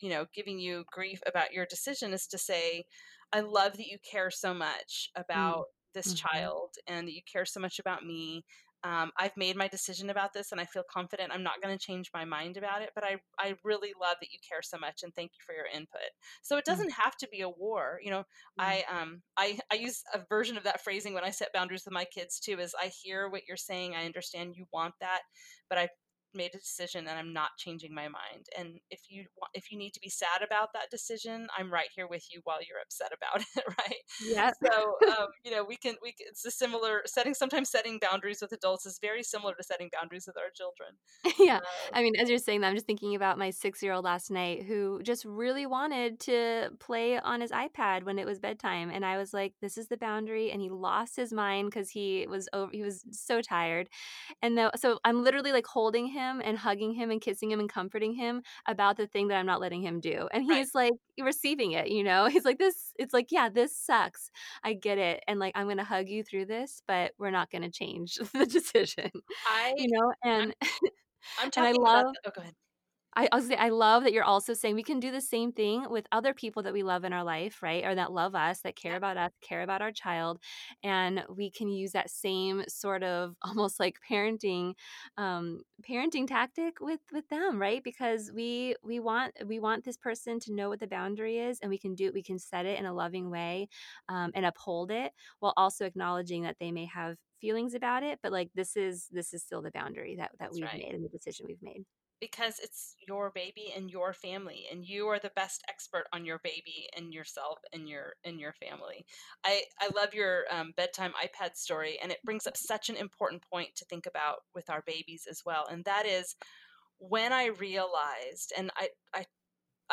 you 0.00 0.10
know, 0.10 0.26
giving 0.34 0.58
you 0.58 0.84
grief 0.92 1.20
about 1.26 1.52
your 1.52 1.64
decision 1.64 2.12
is 2.12 2.26
to 2.26 2.36
say, 2.36 2.84
I 3.32 3.40
love 3.40 3.76
that 3.76 3.86
you 3.86 3.98
care 4.08 4.30
so 4.30 4.54
much 4.54 5.10
mm, 5.16 5.22
about 5.22 5.58
mm. 5.58 5.94
this 5.94 6.14
mm-hmm. 6.14 6.28
child 6.28 6.70
and 6.86 7.06
that 7.06 7.14
you 7.14 7.22
care 7.30 7.44
so 7.44 7.60
much 7.60 7.78
about 7.78 8.04
me. 8.04 8.44
Um, 8.82 9.10
I've 9.18 9.36
made 9.36 9.56
my 9.56 9.68
decision 9.68 10.08
about 10.08 10.32
this 10.32 10.52
and 10.52 10.60
I 10.60 10.64
feel 10.64 10.84
confident 10.90 11.32
I'm 11.34 11.42
not 11.42 11.60
going 11.62 11.76
to 11.76 11.84
change 11.84 12.10
my 12.14 12.24
mind 12.24 12.56
about 12.56 12.80
it, 12.80 12.90
but 12.94 13.04
I, 13.04 13.16
I 13.38 13.54
really 13.62 13.92
love 14.00 14.16
that 14.20 14.32
you 14.32 14.38
care 14.48 14.62
so 14.62 14.78
much 14.78 15.02
and 15.02 15.14
thank 15.14 15.32
you 15.32 15.44
for 15.44 15.54
your 15.54 15.66
input. 15.66 16.08
So 16.42 16.56
it 16.56 16.62
mm. 16.62 16.72
doesn't 16.72 16.92
have 16.92 17.14
to 17.18 17.28
be 17.30 17.42
a 17.42 17.48
war. 17.48 18.00
You 18.02 18.10
know, 18.10 18.20
mm. 18.20 18.24
I, 18.58 18.84
um, 18.90 19.20
I, 19.36 19.58
I 19.70 19.74
use 19.74 20.02
a 20.14 20.20
version 20.30 20.56
of 20.56 20.64
that 20.64 20.82
phrasing 20.82 21.12
when 21.12 21.24
I 21.24 21.30
set 21.30 21.52
boundaries 21.52 21.84
with 21.84 21.92
my 21.92 22.06
kids 22.06 22.40
too, 22.40 22.58
is 22.58 22.74
I 22.80 22.90
hear 23.02 23.28
what 23.28 23.42
you're 23.46 23.58
saying. 23.58 23.94
I 23.94 24.06
understand 24.06 24.54
you 24.56 24.64
want 24.72 24.94
that, 25.00 25.20
but 25.68 25.78
I 25.78 25.88
made 26.34 26.50
a 26.54 26.58
decision 26.58 27.06
and 27.06 27.18
I'm 27.18 27.32
not 27.32 27.50
changing 27.58 27.94
my 27.94 28.08
mind. 28.08 28.46
And 28.58 28.78
if 28.90 29.00
you 29.08 29.24
want, 29.38 29.50
if 29.54 29.70
you 29.70 29.78
need 29.78 29.92
to 29.94 30.00
be 30.00 30.08
sad 30.08 30.42
about 30.44 30.72
that 30.74 30.90
decision, 30.90 31.46
I'm 31.56 31.72
right 31.72 31.88
here 31.94 32.06
with 32.08 32.26
you 32.32 32.40
while 32.44 32.58
you're 32.66 32.80
upset 32.80 33.12
about 33.12 33.44
it, 33.56 33.64
right? 33.78 34.00
Yeah. 34.24 34.50
So 34.64 34.94
um, 35.08 35.28
you 35.44 35.50
know, 35.50 35.64
we 35.64 35.76
can 35.76 35.96
we 36.02 36.12
can, 36.12 36.26
it's 36.28 36.44
a 36.44 36.50
similar 36.50 37.02
setting. 37.06 37.34
Sometimes 37.34 37.70
setting 37.70 37.98
boundaries 38.00 38.38
with 38.40 38.52
adults 38.52 38.86
is 38.86 38.98
very 39.00 39.22
similar 39.22 39.54
to 39.54 39.62
setting 39.62 39.90
boundaries 39.92 40.24
with 40.26 40.36
our 40.36 40.50
children. 40.54 40.96
yeah. 41.38 41.56
Uh, 41.56 41.98
I 41.98 42.02
mean, 42.02 42.16
as 42.16 42.28
you're 42.28 42.38
saying 42.38 42.60
that, 42.60 42.68
I'm 42.68 42.74
just 42.74 42.86
thinking 42.86 43.14
about 43.14 43.38
my 43.38 43.50
six 43.50 43.82
year 43.82 43.92
old 43.92 44.04
last 44.04 44.30
night 44.30 44.64
who 44.64 45.02
just 45.02 45.24
really 45.24 45.66
wanted 45.66 46.20
to 46.20 46.70
play 46.78 47.18
on 47.18 47.40
his 47.40 47.50
iPad 47.50 48.04
when 48.04 48.18
it 48.18 48.26
was 48.26 48.38
bedtime, 48.38 48.90
and 48.90 49.04
I 49.04 49.18
was 49.18 49.32
like, 49.32 49.54
"This 49.60 49.76
is 49.76 49.88
the 49.88 49.96
boundary," 49.96 50.50
and 50.50 50.60
he 50.60 50.70
lost 50.70 51.16
his 51.16 51.32
mind 51.32 51.70
because 51.70 51.90
he 51.90 52.26
was 52.28 52.48
over. 52.52 52.70
He 52.72 52.82
was 52.82 53.04
so 53.10 53.40
tired, 53.40 53.88
and 54.42 54.56
though, 54.56 54.70
so 54.76 54.98
I'm 55.04 55.22
literally 55.22 55.52
like 55.52 55.66
holding 55.66 56.06
him 56.06 56.19
him 56.20 56.40
and 56.44 56.58
hugging 56.58 56.92
him 56.92 57.10
and 57.10 57.20
kissing 57.20 57.50
him 57.50 57.60
and 57.60 57.68
comforting 57.68 58.14
him 58.14 58.42
about 58.66 58.96
the 58.96 59.06
thing 59.06 59.28
that 59.28 59.36
I'm 59.36 59.46
not 59.46 59.60
letting 59.60 59.82
him 59.82 60.00
do. 60.00 60.28
And 60.32 60.44
he's 60.44 60.70
right. 60.74 60.92
like 60.92 61.26
receiving 61.26 61.72
it, 61.72 61.88
you 61.88 62.04
know? 62.04 62.26
He's 62.30 62.44
like, 62.44 62.58
this, 62.58 62.92
it's 62.98 63.12
like, 63.12 63.28
yeah, 63.30 63.48
this 63.48 63.76
sucks. 63.76 64.30
I 64.62 64.74
get 64.74 64.98
it. 64.98 65.22
And 65.26 65.40
like, 65.40 65.52
I'm 65.56 65.66
going 65.66 65.78
to 65.78 65.84
hug 65.84 66.08
you 66.08 66.22
through 66.22 66.46
this, 66.46 66.82
but 66.86 67.12
we're 67.18 67.30
not 67.30 67.50
going 67.50 67.62
to 67.62 67.70
change 67.70 68.16
the 68.32 68.46
decision. 68.46 69.10
I, 69.46 69.74
you 69.76 69.88
know, 69.90 70.12
and, 70.24 70.54
I'm, 70.62 70.70
I'm 71.42 71.50
talking 71.50 71.76
and 71.76 71.78
I 71.78 71.82
love, 71.82 72.00
about, 72.02 72.14
oh, 72.26 72.30
go 72.34 72.42
ahead. 72.42 72.54
I, 73.16 73.28
I, 73.58 73.68
love 73.70 74.04
that 74.04 74.12
you're 74.12 74.24
also 74.24 74.54
saying 74.54 74.76
we 74.76 74.84
can 74.84 75.00
do 75.00 75.10
the 75.10 75.20
same 75.20 75.50
thing 75.52 75.86
with 75.90 76.06
other 76.12 76.32
people 76.32 76.62
that 76.62 76.72
we 76.72 76.84
love 76.84 77.04
in 77.04 77.12
our 77.12 77.24
life, 77.24 77.60
right? 77.62 77.84
Or 77.84 77.94
that 77.94 78.12
love 78.12 78.36
us, 78.36 78.60
that 78.60 78.76
care 78.76 78.96
about 78.96 79.16
us, 79.16 79.32
care 79.40 79.62
about 79.62 79.82
our 79.82 79.90
child, 79.90 80.38
and 80.84 81.24
we 81.28 81.50
can 81.50 81.68
use 81.68 81.92
that 81.92 82.10
same 82.10 82.62
sort 82.68 83.02
of 83.02 83.34
almost 83.42 83.80
like 83.80 83.96
parenting, 84.08 84.74
um, 85.16 85.62
parenting 85.88 86.26
tactic 86.26 86.80
with 86.80 87.00
with 87.12 87.28
them, 87.28 87.60
right? 87.60 87.82
Because 87.82 88.30
we 88.32 88.76
we 88.84 89.00
want 89.00 89.32
we 89.44 89.58
want 89.58 89.84
this 89.84 89.96
person 89.96 90.38
to 90.40 90.54
know 90.54 90.68
what 90.68 90.80
the 90.80 90.86
boundary 90.86 91.38
is, 91.38 91.58
and 91.60 91.70
we 91.70 91.78
can 91.78 91.94
do 91.94 92.06
it. 92.06 92.14
We 92.14 92.22
can 92.22 92.38
set 92.38 92.64
it 92.64 92.78
in 92.78 92.86
a 92.86 92.94
loving 92.94 93.28
way 93.30 93.68
um, 94.08 94.30
and 94.34 94.46
uphold 94.46 94.90
it, 94.92 95.12
while 95.40 95.54
also 95.56 95.84
acknowledging 95.84 96.44
that 96.44 96.56
they 96.60 96.70
may 96.70 96.86
have 96.86 97.16
feelings 97.40 97.74
about 97.74 98.02
it, 98.02 98.20
but 98.22 98.30
like 98.30 98.50
this 98.54 98.76
is 98.76 99.08
this 99.10 99.34
is 99.34 99.42
still 99.42 99.62
the 99.62 99.70
boundary 99.72 100.16
that 100.16 100.30
that 100.38 100.50
That's 100.50 100.54
we've 100.54 100.64
right. 100.64 100.78
made 100.78 100.94
and 100.94 101.04
the 101.04 101.08
decision 101.08 101.46
we've 101.48 101.62
made 101.62 101.84
because 102.20 102.60
it's 102.62 102.94
your 103.06 103.30
baby 103.34 103.72
and 103.74 103.90
your 103.90 104.12
family 104.12 104.66
and 104.70 104.84
you 104.84 105.06
are 105.06 105.18
the 105.18 105.32
best 105.34 105.62
expert 105.68 106.04
on 106.12 106.24
your 106.24 106.38
baby 106.44 106.88
and 106.96 107.12
yourself 107.12 107.58
and 107.72 107.88
your 107.88 108.14
and 108.24 108.38
your 108.38 108.52
family 108.52 109.04
i 109.44 109.62
i 109.80 109.88
love 109.96 110.14
your 110.14 110.44
um, 110.50 110.72
bedtime 110.76 111.12
ipad 111.22 111.56
story 111.56 111.98
and 112.02 112.12
it 112.12 112.22
brings 112.24 112.46
up 112.46 112.56
such 112.56 112.88
an 112.88 112.96
important 112.96 113.42
point 113.50 113.74
to 113.74 113.84
think 113.86 114.06
about 114.06 114.38
with 114.54 114.68
our 114.70 114.82
babies 114.86 115.26
as 115.28 115.42
well 115.44 115.66
and 115.70 115.84
that 115.84 116.06
is 116.06 116.36
when 116.98 117.32
i 117.32 117.46
realized 117.46 118.52
and 118.56 118.70
i 118.76 118.88
i 119.14 119.24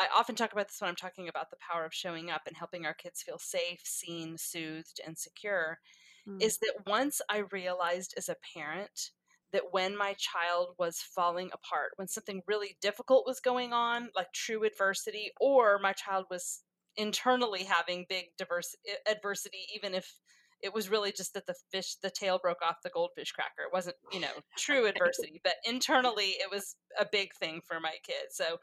I 0.00 0.06
often 0.16 0.36
talk 0.36 0.52
about 0.52 0.68
this 0.68 0.80
when 0.80 0.88
I'm 0.88 0.94
talking 0.94 1.28
about 1.28 1.50
the 1.50 1.56
power 1.56 1.84
of 1.84 1.92
showing 1.92 2.30
up 2.30 2.42
and 2.46 2.56
helping 2.56 2.86
our 2.86 2.94
kids 2.94 3.20
feel 3.20 3.38
safe, 3.40 3.80
seen, 3.84 4.38
soothed, 4.38 5.00
and 5.04 5.18
secure. 5.18 5.80
Mm. 6.28 6.40
Is 6.40 6.58
that 6.58 6.86
once 6.86 7.20
I 7.28 7.38
realized 7.50 8.14
as 8.16 8.28
a 8.28 8.36
parent 8.54 9.10
that 9.52 9.72
when 9.72 9.96
my 9.96 10.14
child 10.18 10.74
was 10.78 10.98
falling 10.98 11.50
apart, 11.52 11.92
when 11.96 12.08
something 12.08 12.42
really 12.46 12.76
difficult 12.80 13.24
was 13.26 13.40
going 13.40 13.72
on, 13.72 14.10
like 14.14 14.32
true 14.32 14.64
adversity, 14.64 15.30
or 15.40 15.78
my 15.78 15.92
child 15.92 16.26
was 16.30 16.62
internally 16.96 17.64
having 17.64 18.06
big 18.08 18.26
diverse 18.36 18.74
adversity, 19.10 19.66
even 19.74 19.94
if 19.94 20.18
it 20.60 20.74
was 20.74 20.90
really 20.90 21.12
just 21.12 21.34
that 21.34 21.46
the 21.46 21.54
fish, 21.70 21.96
the 22.02 22.10
tail 22.10 22.38
broke 22.42 22.62
off 22.62 22.82
the 22.82 22.90
goldfish 22.90 23.32
cracker. 23.32 23.62
It 23.62 23.72
wasn't, 23.72 23.96
you 24.12 24.20
know, 24.20 24.32
true 24.58 24.86
adversity, 24.86 25.40
but 25.44 25.54
internally 25.64 26.34
it 26.40 26.50
was 26.50 26.76
a 26.98 27.06
big 27.10 27.32
thing 27.34 27.60
for 27.66 27.80
my 27.80 27.94
kid. 28.04 28.26
So, 28.30 28.58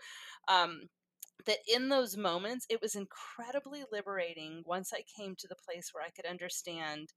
um, 0.48 0.90
that 1.46 1.58
in 1.74 1.90
those 1.90 2.18
moments, 2.18 2.66
it 2.70 2.82
was 2.82 2.96
incredibly 2.96 3.84
liberating 3.92 4.64
once 4.66 4.92
I 4.94 5.04
came 5.18 5.36
to 5.38 5.48
the 5.48 5.56
place 5.56 5.90
where 5.92 6.04
I 6.04 6.10
could 6.10 6.26
understand 6.26 7.10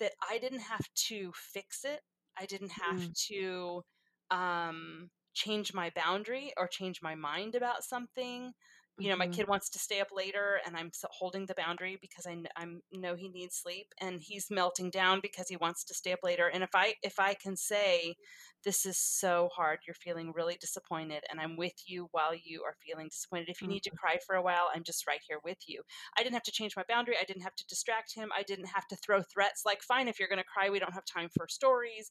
that 0.00 0.12
I 0.28 0.38
didn't 0.38 0.60
have 0.60 0.86
to 1.08 1.32
fix 1.34 1.84
it. 1.84 2.00
I 2.38 2.46
didn't 2.46 2.72
have 2.72 3.00
mm. 3.00 3.26
to 3.28 3.82
um, 4.30 5.10
change 5.34 5.74
my 5.74 5.90
boundary 5.94 6.52
or 6.56 6.68
change 6.68 7.00
my 7.02 7.14
mind 7.14 7.54
about 7.54 7.84
something 7.84 8.52
you 8.98 9.08
know 9.08 9.16
my 9.16 9.26
mm-hmm. 9.26 9.32
kid 9.32 9.48
wants 9.48 9.68
to 9.70 9.78
stay 9.78 10.00
up 10.00 10.08
later 10.14 10.60
and 10.66 10.76
i'm 10.76 10.90
holding 11.10 11.46
the 11.46 11.54
boundary 11.54 11.98
because 12.00 12.26
I, 12.26 12.36
I 12.56 12.66
know 12.92 13.14
he 13.14 13.28
needs 13.28 13.56
sleep 13.56 13.86
and 14.00 14.20
he's 14.20 14.50
melting 14.50 14.90
down 14.90 15.20
because 15.22 15.48
he 15.48 15.56
wants 15.56 15.84
to 15.84 15.94
stay 15.94 16.12
up 16.12 16.20
later 16.22 16.48
and 16.48 16.62
if 16.62 16.70
i 16.74 16.94
if 17.02 17.18
i 17.18 17.34
can 17.34 17.56
say 17.56 18.16
this 18.64 18.84
is 18.84 18.98
so 18.98 19.48
hard 19.54 19.78
you're 19.86 19.94
feeling 19.94 20.32
really 20.34 20.56
disappointed 20.60 21.22
and 21.30 21.40
i'm 21.40 21.56
with 21.56 21.74
you 21.86 22.08
while 22.10 22.34
you 22.34 22.62
are 22.64 22.74
feeling 22.84 23.08
disappointed 23.08 23.48
if 23.48 23.60
you 23.60 23.66
mm-hmm. 23.66 23.74
need 23.74 23.82
to 23.84 23.90
mm-hmm. 23.90 23.98
cry 23.98 24.18
for 24.26 24.36
a 24.36 24.42
while 24.42 24.68
i'm 24.74 24.84
just 24.84 25.06
right 25.06 25.20
here 25.28 25.38
with 25.44 25.58
you 25.66 25.82
i 26.18 26.22
didn't 26.22 26.34
have 26.34 26.42
to 26.42 26.52
change 26.52 26.74
my 26.76 26.84
boundary 26.88 27.14
i 27.20 27.24
didn't 27.24 27.42
have 27.42 27.54
to 27.54 27.66
distract 27.68 28.14
him 28.14 28.30
i 28.36 28.42
didn't 28.42 28.66
have 28.66 28.86
to 28.88 28.96
throw 28.96 29.22
threats 29.22 29.62
like 29.64 29.82
fine 29.82 30.08
if 30.08 30.18
you're 30.18 30.28
going 30.28 30.38
to 30.38 30.44
cry 30.44 30.68
we 30.68 30.78
don't 30.78 30.94
have 30.94 31.04
time 31.04 31.28
for 31.36 31.46
stories 31.48 32.10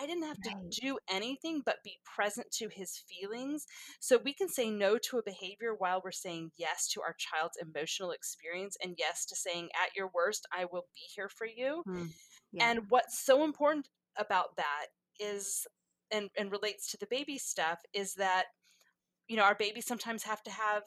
I 0.00 0.06
didn't 0.06 0.24
have 0.24 0.38
right. 0.46 0.70
to 0.70 0.80
do 0.80 0.98
anything 1.10 1.62
but 1.64 1.82
be 1.84 1.98
present 2.04 2.50
to 2.58 2.68
his 2.68 3.02
feelings. 3.08 3.66
So 4.00 4.18
we 4.22 4.32
can 4.32 4.48
say 4.48 4.70
no 4.70 4.98
to 5.10 5.18
a 5.18 5.22
behavior 5.22 5.74
while 5.76 6.00
we're 6.02 6.12
saying 6.12 6.52
yes 6.56 6.88
to 6.92 7.02
our 7.02 7.14
child's 7.18 7.58
emotional 7.60 8.10
experience 8.10 8.76
and 8.82 8.94
yes 8.98 9.26
to 9.26 9.36
saying, 9.36 9.68
at 9.82 9.94
your 9.96 10.10
worst, 10.14 10.46
I 10.52 10.66
will 10.70 10.86
be 10.94 11.02
here 11.14 11.28
for 11.28 11.46
you. 11.46 11.82
Mm. 11.88 12.10
Yeah. 12.52 12.70
And 12.70 12.80
what's 12.88 13.24
so 13.24 13.44
important 13.44 13.88
about 14.16 14.56
that 14.56 14.86
is, 15.18 15.66
and, 16.10 16.28
and 16.36 16.50
relates 16.50 16.90
to 16.90 16.98
the 16.98 17.06
baby 17.08 17.38
stuff, 17.38 17.80
is 17.94 18.14
that, 18.14 18.44
you 19.28 19.36
know, 19.36 19.44
our 19.44 19.54
babies 19.54 19.86
sometimes 19.86 20.24
have 20.24 20.42
to 20.42 20.50
have 20.50 20.82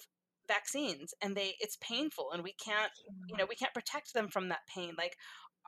vaccines 0.47 1.12
and 1.24 1.36
they 1.36 1.56
it's 1.60 1.76
painful 1.82 2.30
and 2.32 2.43
we 2.43 2.53
can't 2.64 2.91
you 3.28 3.36
know 3.36 3.47
we 3.49 3.56
can't 3.56 3.74
protect 3.74 4.14
them 4.14 4.28
from 4.28 4.49
that 4.49 4.60
pain 4.72 4.93
like 4.95 5.16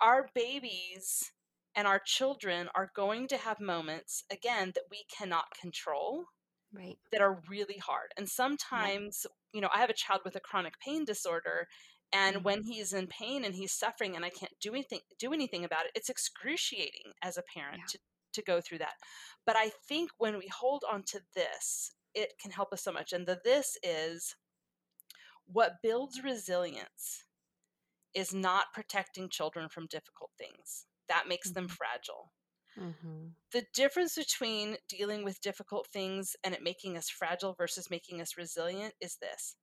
our 0.02 0.28
babies 0.36 1.32
and 1.78 1.88
our 1.88 2.02
children 2.04 2.68
are 2.74 2.92
going 2.96 3.28
to 3.28 3.38
have 3.38 3.60
moments, 3.62 4.24
again, 4.32 4.72
that 4.74 4.86
we 4.90 5.06
cannot 5.16 5.46
control. 5.62 6.26
Right. 6.74 6.98
That 7.12 7.22
are 7.22 7.42
really 7.50 7.78
hard. 7.78 8.12
And 8.18 8.28
sometimes, 8.28 9.26
yeah. 9.26 9.32
you 9.54 9.62
know, 9.62 9.70
I 9.74 9.80
have 9.80 9.90
a 9.90 9.94
child 9.94 10.22
with 10.26 10.36
a 10.36 10.42
chronic 10.42 10.74
pain 10.84 11.06
disorder. 11.06 11.68
And 12.12 12.38
mm-hmm. 12.38 12.44
when 12.44 12.64
he's 12.64 12.92
in 12.92 13.08
pain 13.08 13.46
and 13.46 13.56
he's 13.56 13.72
suffering 13.72 14.16
and 14.16 14.26
I 14.26 14.30
can't 14.30 14.52
do 14.60 14.72
anything 14.72 15.00
do 15.18 15.32
anything 15.34 15.64
about 15.64 15.86
it, 15.86 15.92
it's 15.96 16.10
excruciating 16.10 17.14
as 17.24 17.38
a 17.38 17.44
parent 17.56 17.78
yeah. 17.80 17.86
to, 17.92 18.00
to 18.34 18.42
go 18.42 18.60
through 18.60 18.80
that. 18.80 18.96
But 19.46 19.56
I 19.56 19.72
think 19.88 20.10
when 20.18 20.38
we 20.38 20.50
hold 20.50 20.84
on 20.92 21.04
to 21.08 21.22
this, 21.36 21.92
it 22.14 22.34
can 22.42 22.52
help 22.52 22.74
us 22.74 22.84
so 22.84 22.92
much. 22.92 23.14
And 23.14 23.26
the 23.26 23.40
this 23.46 23.78
is 23.82 24.36
what 25.46 25.82
builds 25.82 26.22
resilience 26.22 27.24
is 28.14 28.34
not 28.34 28.74
protecting 28.74 29.30
children 29.30 29.70
from 29.70 29.86
difficult 29.86 30.32
things 30.38 30.87
that 31.10 31.28
makes 31.28 31.52
them 31.52 31.66
mm-hmm. 31.66 31.74
fragile. 31.74 32.32
Mm-hmm. 32.80 33.28
The 33.52 33.66
difference 33.74 34.16
between 34.16 34.78
dealing 34.88 35.24
with 35.24 35.42
difficult 35.42 35.88
things 35.88 36.36
and 36.44 36.54
it 36.54 36.64
making 36.64 36.98
us 36.98 37.10
fragile 37.10 37.56
versus 37.58 37.90
making 37.90 38.22
us 38.22 38.38
resilient 38.38 38.94
is 39.02 39.18
this. 39.18 39.56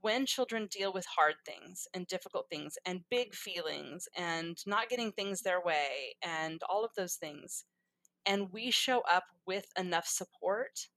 When 0.00 0.24
children 0.24 0.66
deal 0.70 0.92
with 0.92 1.04
hard 1.04 1.34
things 1.44 1.86
and 1.92 2.06
difficult 2.06 2.46
things 2.50 2.78
and 2.86 3.04
big 3.10 3.34
feelings 3.34 4.08
and 4.16 4.56
not 4.66 4.88
getting 4.88 5.12
things 5.12 5.42
their 5.42 5.62
way 5.62 6.16
and 6.22 6.62
all 6.70 6.84
of 6.84 6.92
those 6.96 7.16
things, 7.16 7.64
and 8.24 8.50
we 8.50 8.70
show 8.70 9.02
up 9.10 9.24
with 9.46 9.66
enough 9.78 10.06
support, 10.06 10.88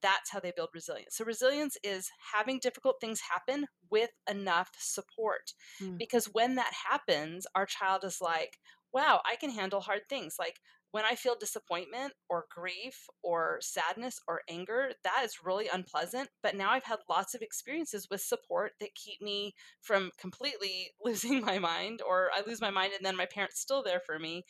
that's 0.00 0.30
how 0.30 0.40
they 0.40 0.52
build 0.54 0.70
resilience. 0.74 1.16
So, 1.16 1.24
resilience 1.24 1.76
is 1.82 2.10
having 2.34 2.58
difficult 2.58 2.96
things 3.00 3.20
happen 3.20 3.66
with 3.90 4.10
enough 4.28 4.70
support. 4.78 5.52
Mm. 5.80 5.98
Because 5.98 6.26
when 6.26 6.56
that 6.56 6.72
happens, 6.88 7.46
our 7.54 7.66
child 7.66 8.04
is 8.04 8.18
like, 8.20 8.58
wow, 8.92 9.20
I 9.30 9.36
can 9.36 9.50
handle 9.50 9.80
hard 9.80 10.02
things. 10.08 10.36
Like 10.38 10.60
when 10.92 11.04
I 11.04 11.14
feel 11.14 11.34
disappointment 11.38 12.12
or 12.28 12.44
grief 12.54 13.06
or 13.22 13.58
sadness 13.60 14.20
or 14.28 14.42
anger, 14.48 14.90
that 15.04 15.22
is 15.24 15.38
really 15.44 15.68
unpleasant. 15.72 16.28
But 16.42 16.54
now 16.54 16.70
I've 16.70 16.84
had 16.84 16.98
lots 17.08 17.34
of 17.34 17.40
experiences 17.42 18.08
with 18.10 18.20
support 18.20 18.72
that 18.80 18.94
keep 18.94 19.20
me 19.20 19.54
from 19.80 20.10
completely 20.20 20.90
losing 21.04 21.40
my 21.40 21.58
mind, 21.58 22.00
or 22.06 22.30
I 22.36 22.42
lose 22.46 22.60
my 22.60 22.70
mind 22.70 22.92
and 22.96 23.04
then 23.04 23.16
my 23.16 23.26
parents 23.26 23.60
still 23.60 23.82
there 23.82 24.00
for 24.04 24.18
me. 24.18 24.44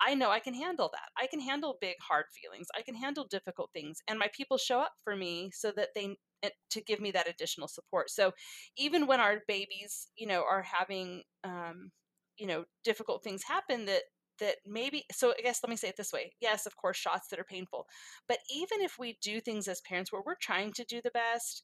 I 0.00 0.14
know 0.14 0.30
I 0.30 0.40
can 0.40 0.54
handle 0.54 0.90
that. 0.92 1.08
I 1.16 1.26
can 1.26 1.40
handle 1.40 1.78
big, 1.80 1.96
hard 2.06 2.26
feelings. 2.30 2.68
I 2.76 2.82
can 2.82 2.94
handle 2.94 3.26
difficult 3.30 3.70
things. 3.72 4.00
And 4.08 4.18
my 4.18 4.28
people 4.36 4.58
show 4.58 4.80
up 4.80 4.92
for 5.04 5.16
me 5.16 5.50
so 5.54 5.72
that 5.76 5.90
they, 5.94 6.16
eh, 6.42 6.50
to 6.70 6.82
give 6.82 7.00
me 7.00 7.12
that 7.12 7.28
additional 7.28 7.68
support. 7.68 8.10
So 8.10 8.32
even 8.76 9.06
when 9.06 9.20
our 9.20 9.38
babies, 9.48 10.08
you 10.16 10.26
know, 10.26 10.42
are 10.42 10.62
having, 10.62 11.22
um, 11.44 11.92
you 12.38 12.46
know 12.46 12.64
difficult 12.84 13.22
things 13.22 13.42
happen 13.42 13.86
that 13.86 14.02
that 14.38 14.56
maybe 14.66 15.04
so 15.12 15.32
i 15.38 15.42
guess 15.42 15.60
let 15.62 15.70
me 15.70 15.76
say 15.76 15.88
it 15.88 15.96
this 15.96 16.12
way 16.12 16.32
yes 16.40 16.66
of 16.66 16.76
course 16.76 16.96
shots 16.96 17.28
that 17.28 17.38
are 17.38 17.44
painful 17.44 17.86
but 18.28 18.38
even 18.54 18.80
if 18.80 18.98
we 18.98 19.18
do 19.22 19.40
things 19.40 19.68
as 19.68 19.80
parents 19.82 20.12
where 20.12 20.22
we're 20.24 20.36
trying 20.40 20.72
to 20.72 20.84
do 20.84 21.00
the 21.02 21.10
best 21.10 21.62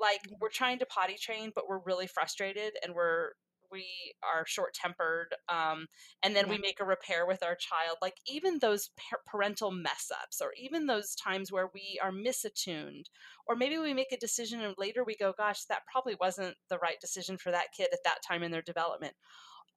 like 0.00 0.20
we're 0.40 0.48
trying 0.48 0.78
to 0.78 0.86
potty 0.86 1.16
train 1.20 1.52
but 1.54 1.68
we're 1.68 1.80
really 1.84 2.06
frustrated 2.06 2.72
and 2.82 2.94
we're 2.94 3.30
we 3.70 3.86
are 4.22 4.44
short 4.46 4.72
tempered 4.72 5.34
um, 5.48 5.86
and 6.22 6.36
then 6.36 6.46
yeah. 6.46 6.52
we 6.52 6.58
make 6.58 6.78
a 6.80 6.84
repair 6.84 7.26
with 7.26 7.42
our 7.42 7.56
child 7.56 7.96
like 8.00 8.14
even 8.26 8.58
those 8.60 8.90
parental 9.26 9.72
mess 9.72 10.10
ups 10.22 10.40
or 10.40 10.52
even 10.56 10.86
those 10.86 11.14
times 11.16 11.50
where 11.50 11.70
we 11.74 11.98
are 12.02 12.12
misattuned 12.12 13.04
or 13.48 13.56
maybe 13.56 13.76
we 13.76 13.92
make 13.92 14.12
a 14.12 14.16
decision 14.16 14.60
and 14.60 14.74
later 14.78 15.02
we 15.04 15.16
go 15.16 15.32
gosh 15.36 15.64
that 15.64 15.82
probably 15.90 16.16
wasn't 16.20 16.54
the 16.70 16.78
right 16.78 17.00
decision 17.00 17.36
for 17.36 17.50
that 17.50 17.72
kid 17.76 17.88
at 17.92 18.04
that 18.04 18.18
time 18.26 18.42
in 18.42 18.52
their 18.52 18.62
development 18.62 19.14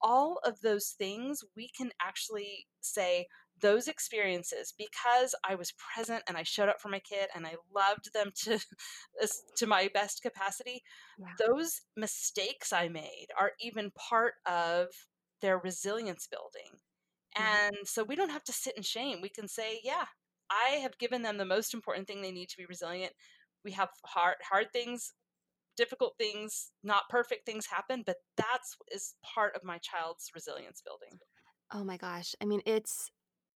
all 0.01 0.39
of 0.45 0.61
those 0.61 0.95
things 0.97 1.43
we 1.55 1.69
can 1.75 1.91
actually 2.01 2.67
say 2.81 3.25
those 3.61 3.87
experiences 3.87 4.73
because 4.77 5.33
I 5.43 5.55
was 5.55 5.73
present 5.93 6.23
and 6.27 6.37
I 6.37 6.43
showed 6.43 6.69
up 6.69 6.79
for 6.79 6.89
my 6.89 6.99
kid 6.99 7.29
and 7.35 7.47
I 7.47 7.55
loved 7.73 8.13
them 8.13 8.31
to 8.43 8.59
to 9.57 9.67
my 9.67 9.89
best 9.93 10.21
capacity 10.21 10.83
yeah. 11.19 11.27
those 11.39 11.81
mistakes 11.95 12.71
I 12.71 12.87
made 12.87 13.27
are 13.39 13.53
even 13.59 13.91
part 13.91 14.35
of 14.45 14.87
their 15.41 15.57
resilience 15.57 16.27
building. 16.27 16.79
And 17.35 17.75
so 17.85 18.03
we 18.03 18.15
don't 18.15 18.31
have 18.31 18.43
to 18.45 18.53
sit 18.53 18.75
in 18.75 18.83
shame. 18.83 19.19
We 19.21 19.29
can 19.29 19.47
say 19.47 19.79
yeah 19.83 20.05
I 20.49 20.75
have 20.77 20.97
given 20.97 21.23
them 21.23 21.37
the 21.37 21.45
most 21.45 21.73
important 21.73 22.07
thing 22.07 22.21
they 22.21 22.31
need 22.31 22.49
to 22.49 22.57
be 22.57 22.65
resilient. 22.65 23.13
We 23.65 23.71
have 23.71 23.89
hard 24.05 24.35
hard 24.47 24.67
things 24.71 25.13
difficult 25.77 26.15
things, 26.17 26.71
not 26.83 27.03
perfect 27.09 27.45
things 27.45 27.65
happen, 27.67 28.03
but 28.05 28.17
that's 28.35 28.75
is 28.91 29.15
part 29.23 29.55
of 29.55 29.63
my 29.63 29.77
child's 29.77 30.29
resilience 30.33 30.81
building. 30.85 31.19
Oh 31.73 31.83
my 31.83 31.97
gosh. 31.97 32.35
I 32.41 32.45
mean, 32.45 32.61
it's 32.65 33.09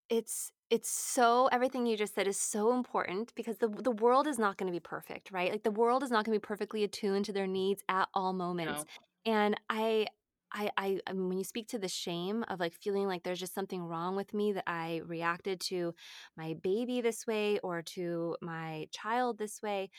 it's 0.10 0.52
it's 0.70 0.90
so 0.90 1.48
everything 1.52 1.86
you 1.86 1.98
just 1.98 2.16
said 2.16 2.28
is 2.28 2.40
so 2.40 2.74
important 2.74 3.34
because 3.36 3.58
the 3.58 3.68
the 3.68 3.92
world 3.92 4.28
is 4.28 4.40
not 4.40 4.58
going 4.58 4.72
to 4.72 4.76
be 4.76 4.80
perfect, 4.80 5.32
right? 5.32 5.52
Like 5.52 5.64
the 5.64 5.72
world 5.72 6.04
is 6.04 6.12
not 6.12 6.26
going 6.26 6.38
to 6.38 6.40
be 6.40 6.48
perfectly 6.48 6.84
attuned 6.84 7.26
to 7.26 7.34
their 7.34 7.48
needs 7.48 7.82
at 7.90 8.08
all 8.14 8.34
moments. 8.34 8.86
No. 9.26 9.34
And 9.34 9.60
I 9.70 10.08
I, 10.54 10.70
I, 10.78 11.00
I 11.08 11.14
mean, 11.14 11.30
when 11.30 11.38
you 11.38 11.44
speak 11.46 11.70
to 11.70 11.80
the 11.80 11.88
shame 11.88 12.44
of 12.50 12.60
like 12.60 12.74
feeling 12.74 13.08
like 13.08 13.24
there's 13.24 13.40
just 13.40 13.54
something 13.56 13.84
wrong 13.84 14.16
with 14.18 14.34
me 14.34 14.52
that 14.54 14.66
I 14.68 15.02
reacted 15.06 15.62
to 15.62 15.96
my 16.36 16.56
baby 16.62 17.00
this 17.02 17.26
way 17.26 17.60
or 17.60 17.82
to 17.84 18.36
my 18.42 18.88
child 18.92 19.38
this 19.38 19.62
way, 19.62 19.90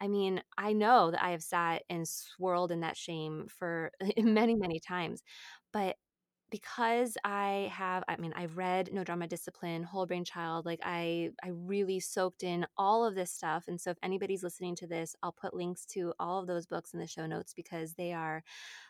I 0.00 0.08
mean, 0.08 0.42
I 0.58 0.74
know 0.74 1.10
that 1.10 1.22
I 1.24 1.30
have 1.30 1.42
sat 1.42 1.82
and 1.88 2.06
swirled 2.06 2.72
in 2.72 2.80
that 2.80 2.96
shame 2.96 3.46
for 3.48 3.90
many, 4.18 4.54
many 4.54 4.80
times. 4.80 5.22
But 5.72 5.96
because 6.52 7.16
I 7.24 7.70
have, 7.72 8.04
I 8.06 8.16
mean, 8.18 8.34
I've 8.36 8.58
read 8.58 8.90
No 8.92 9.02
Drama 9.02 9.26
Discipline, 9.26 9.82
Whole 9.82 10.04
Brain 10.06 10.22
Child, 10.22 10.66
like 10.66 10.80
I, 10.84 11.30
I 11.42 11.48
really 11.48 11.98
soaked 11.98 12.42
in 12.42 12.66
all 12.76 13.06
of 13.06 13.14
this 13.14 13.32
stuff. 13.32 13.64
And 13.68 13.80
so 13.80 13.90
if 13.90 13.96
anybody's 14.02 14.42
listening 14.42 14.76
to 14.76 14.86
this, 14.86 15.16
I'll 15.22 15.32
put 15.32 15.54
links 15.54 15.86
to 15.86 16.12
all 16.20 16.38
of 16.38 16.46
those 16.46 16.66
books 16.66 16.92
in 16.92 17.00
the 17.00 17.06
show 17.06 17.26
notes 17.26 17.54
because 17.54 17.94
they 17.94 18.12
are 18.12 18.44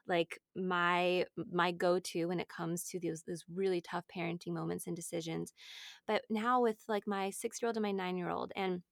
like 0.09 0.41
my, 0.57 1.25
my 1.53 1.71
go-to 1.71 2.27
when 2.27 2.41
it 2.41 2.49
comes 2.49 2.83
to 2.89 2.99
those, 2.99 3.23
those 3.23 3.45
really 3.55 3.81
tough 3.81 4.05
parenting 4.15 4.53
moments 4.53 4.89
and 4.89 4.97
decisions. 4.97 5.55
But 6.07 6.23
now 6.29 6.61
with 6.61 6.83
like 6.89 7.07
my 7.07 7.31
six-year-old 7.31 7.77
and 7.77 7.85
my 7.85 7.93
nine-year-old 7.93 8.53
and 8.57 8.83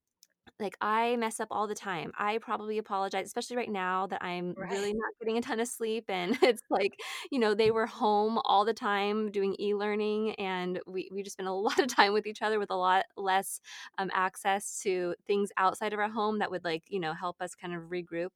like 0.60 0.76
I 0.80 1.16
mess 1.16 1.40
up 1.40 1.48
all 1.50 1.66
the 1.66 1.74
time. 1.74 2.12
I 2.18 2.38
probably 2.38 2.78
apologize, 2.78 3.26
especially 3.26 3.56
right 3.56 3.70
now 3.70 4.06
that 4.08 4.22
I'm 4.22 4.54
Right. 4.56 4.70
really 4.70 4.92
not 4.94 5.12
getting 5.20 5.38
a 5.38 5.40
ton 5.40 5.60
of 5.60 5.68
sleep 5.68 6.04
and 6.08 6.38
it's 6.42 6.62
like, 6.70 7.00
you 7.30 7.38
know, 7.38 7.54
they 7.54 7.70
were 7.70 7.86
home 7.86 8.38
all 8.44 8.64
the 8.64 8.74
time 8.74 9.30
doing 9.32 9.56
e-learning 9.58 10.34
and 10.36 10.80
we 10.86 11.08
we 11.12 11.22
just 11.22 11.34
spent 11.34 11.48
a 11.48 11.52
lot 11.54 11.78
of 11.78 11.88
time 11.88 12.12
with 12.12 12.26
each 12.26 12.42
other 12.42 12.58
with 12.58 12.70
a 12.70 12.76
lot 12.76 13.04
less 13.16 13.60
um, 13.98 14.10
access 14.14 14.80
to 14.82 15.14
things 15.26 15.50
outside 15.56 15.92
of 15.92 15.98
our 15.98 16.08
home 16.10 16.38
that 16.38 16.50
would 16.50 16.64
like, 16.64 16.84
you 16.88 17.00
know, 17.00 17.14
help 17.14 17.36
us 17.40 17.54
kind 17.54 17.74
of 17.74 17.82
regroup 17.84 18.30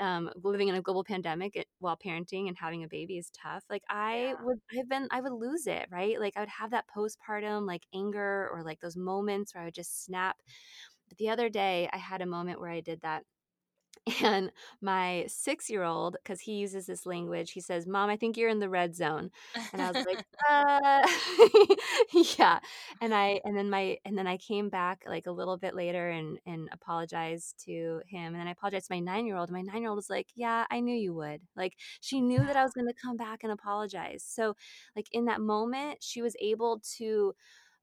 um, 0.00 0.30
living 0.42 0.68
in 0.68 0.74
a 0.74 0.82
global 0.82 1.04
pandemic 1.04 1.56
it, 1.56 1.66
while 1.78 1.96
parenting 1.96 2.48
and 2.48 2.56
having 2.58 2.84
a 2.84 2.88
baby 2.88 3.18
is 3.18 3.30
tough. 3.30 3.64
Like 3.70 3.82
I 3.88 4.34
Yeah. 4.34 4.38
would, 4.38 4.58
I've 4.78 4.88
been, 4.88 5.08
I 5.10 5.20
would 5.20 5.32
lose 5.32 5.66
it, 5.66 5.86
right? 5.90 6.18
Like 6.20 6.36
I 6.36 6.40
would 6.40 6.48
have 6.48 6.70
that 6.70 6.86
postpartum 6.94 7.66
like 7.66 7.82
anger 7.94 8.48
or 8.52 8.62
like 8.64 8.80
those 8.80 8.96
moments 8.96 9.54
where 9.54 9.62
I 9.62 9.66
would 9.66 9.74
just 9.74 10.04
snap. 10.04 10.36
But 11.08 11.18
the 11.18 11.30
other 11.30 11.48
day, 11.48 11.88
I 11.92 11.98
had 11.98 12.22
a 12.22 12.26
moment 12.26 12.60
where 12.60 12.70
I 12.70 12.80
did 12.80 13.00
that 13.02 13.24
and 14.22 14.50
my 14.80 15.24
six 15.28 15.68
year 15.68 15.82
old, 15.84 16.16
because 16.22 16.40
he 16.40 16.54
uses 16.54 16.86
this 16.86 17.06
language, 17.06 17.52
he 17.52 17.60
says, 17.60 17.86
Mom, 17.86 18.08
I 18.10 18.16
think 18.16 18.36
you're 18.36 18.48
in 18.48 18.58
the 18.58 18.68
red 18.68 18.94
zone. 18.94 19.30
And 19.72 19.82
I 19.82 19.88
was 19.88 19.98
like, 20.06 20.20
uh 20.50 21.06
yeah. 22.38 22.58
And 23.00 23.14
I 23.14 23.40
and 23.44 23.56
then 23.56 23.70
my 23.70 23.98
and 24.04 24.16
then 24.16 24.26
I 24.26 24.36
came 24.38 24.68
back 24.68 25.02
like 25.06 25.26
a 25.26 25.32
little 25.32 25.56
bit 25.58 25.74
later 25.74 26.08
and 26.10 26.38
and 26.46 26.68
apologized 26.72 27.62
to 27.66 28.00
him. 28.06 28.34
And 28.34 28.36
then 28.36 28.48
I 28.48 28.52
apologized 28.52 28.88
to 28.88 28.94
my 28.94 29.00
nine 29.00 29.26
year 29.26 29.36
old. 29.36 29.48
And 29.50 29.56
my 29.56 29.62
nine 29.62 29.82
year 29.82 29.90
old 29.90 29.96
was 29.96 30.10
like, 30.10 30.28
Yeah, 30.34 30.64
I 30.70 30.80
knew 30.80 30.96
you 30.96 31.14
would. 31.14 31.40
Like 31.56 31.74
she 32.00 32.20
knew 32.20 32.38
that 32.38 32.56
I 32.56 32.62
was 32.62 32.72
gonna 32.72 32.92
come 33.00 33.16
back 33.16 33.40
and 33.42 33.52
apologize. 33.52 34.24
So 34.26 34.54
like 34.96 35.06
in 35.12 35.26
that 35.26 35.40
moment, 35.40 35.98
she 36.02 36.22
was 36.22 36.34
able 36.40 36.80
to 36.98 37.34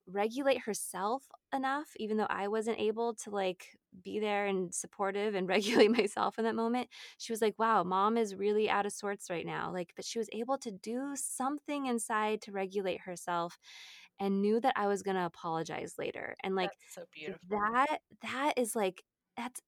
regulate 0.07 0.59
herself 0.61 1.27
enough 1.53 1.89
even 1.97 2.17
though 2.17 2.27
I 2.29 2.47
wasn't 2.47 2.79
able 2.79 3.15
to 3.15 3.31
like 3.31 3.77
be 4.03 4.19
there 4.19 4.45
and 4.45 4.73
supportive 4.73 5.35
and 5.35 5.47
regulate 5.49 5.89
myself 5.91 6.37
in 6.37 6.43
that 6.45 6.55
moment. 6.55 6.89
She 7.17 7.31
was 7.33 7.41
like, 7.41 7.55
"Wow, 7.57 7.83
mom 7.83 8.17
is 8.17 8.35
really 8.35 8.69
out 8.69 8.85
of 8.85 8.93
sorts 8.93 9.29
right 9.29 9.45
now." 9.45 9.71
Like 9.71 9.93
but 9.95 10.05
she 10.05 10.19
was 10.19 10.29
able 10.33 10.57
to 10.59 10.71
do 10.71 11.13
something 11.15 11.87
inside 11.87 12.41
to 12.43 12.51
regulate 12.51 13.01
herself 13.01 13.57
and 14.19 14.41
knew 14.41 14.59
that 14.61 14.73
I 14.77 14.87
was 14.87 15.03
going 15.03 15.15
to 15.17 15.25
apologize 15.25 15.95
later. 15.97 16.35
And 16.43 16.55
like 16.55 16.71
That's 16.71 16.93
so 16.93 17.05
beautiful. 17.13 17.41
that 17.49 17.99
that 18.21 18.53
is 18.57 18.75
like 18.75 19.03
that's 19.37 19.61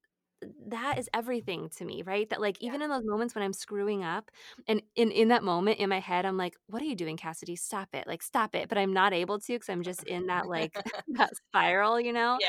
that 0.68 0.98
is 0.98 1.08
everything 1.14 1.68
to 1.76 1.84
me, 1.84 2.02
right? 2.02 2.28
That 2.30 2.40
like 2.40 2.58
Yeah. 2.60 2.66
even 2.68 2.82
in 2.82 2.90
those 2.90 3.04
moments 3.04 3.34
when 3.34 3.42
I'm 3.44 3.52
screwing 3.52 4.04
up 4.04 4.30
and 4.68 4.82
in 4.94 5.10
in 5.10 5.28
that 5.28 5.42
moment 5.44 5.78
in 5.78 5.88
my 5.88 6.00
head 6.00 6.24
I'm 6.26 6.36
like, 6.36 6.56
"What 6.66 6.82
are 6.82 6.84
you 6.86 6.94
doing, 6.96 7.16
Cassidy? 7.16 7.56
Stop 7.56 7.88
it. 7.94 8.06
Like 8.06 8.22
stop 8.22 8.54
it." 8.54 8.68
But 8.68 8.78
I'm 8.78 8.92
not 8.92 9.12
able 9.12 9.38
to 9.40 9.58
cuz 9.58 9.68
I'm 9.68 9.82
just 9.82 10.04
in 10.04 10.26
that 10.26 10.46
like 10.48 10.80
that 11.08 11.34
spiral, 11.36 12.00
you 12.00 12.12
know? 12.12 12.40
Yeah. 12.40 12.48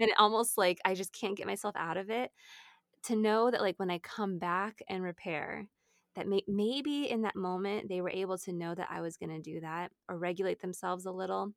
And 0.00 0.12
almost 0.18 0.58
like 0.58 0.78
I 0.84 0.94
just 0.94 1.12
can't 1.12 1.36
get 1.36 1.46
myself 1.46 1.76
out 1.76 1.96
of 1.98 2.10
it. 2.10 2.32
To 3.04 3.16
know 3.16 3.50
that 3.50 3.60
like 3.62 3.78
when 3.78 3.90
I 3.90 3.98
come 4.00 4.38
back 4.38 4.82
and 4.88 5.02
repair 5.02 5.68
that 6.16 6.26
may- 6.28 6.44
maybe 6.48 7.08
in 7.10 7.22
that 7.22 7.36
moment 7.36 7.88
they 7.88 8.00
were 8.00 8.10
able 8.10 8.38
to 8.38 8.52
know 8.52 8.74
that 8.74 8.90
I 8.90 9.00
was 9.00 9.16
going 9.16 9.30
to 9.30 9.40
do 9.40 9.60
that 9.60 9.92
or 10.08 10.18
regulate 10.18 10.60
themselves 10.60 11.06
a 11.06 11.12
little 11.12 11.52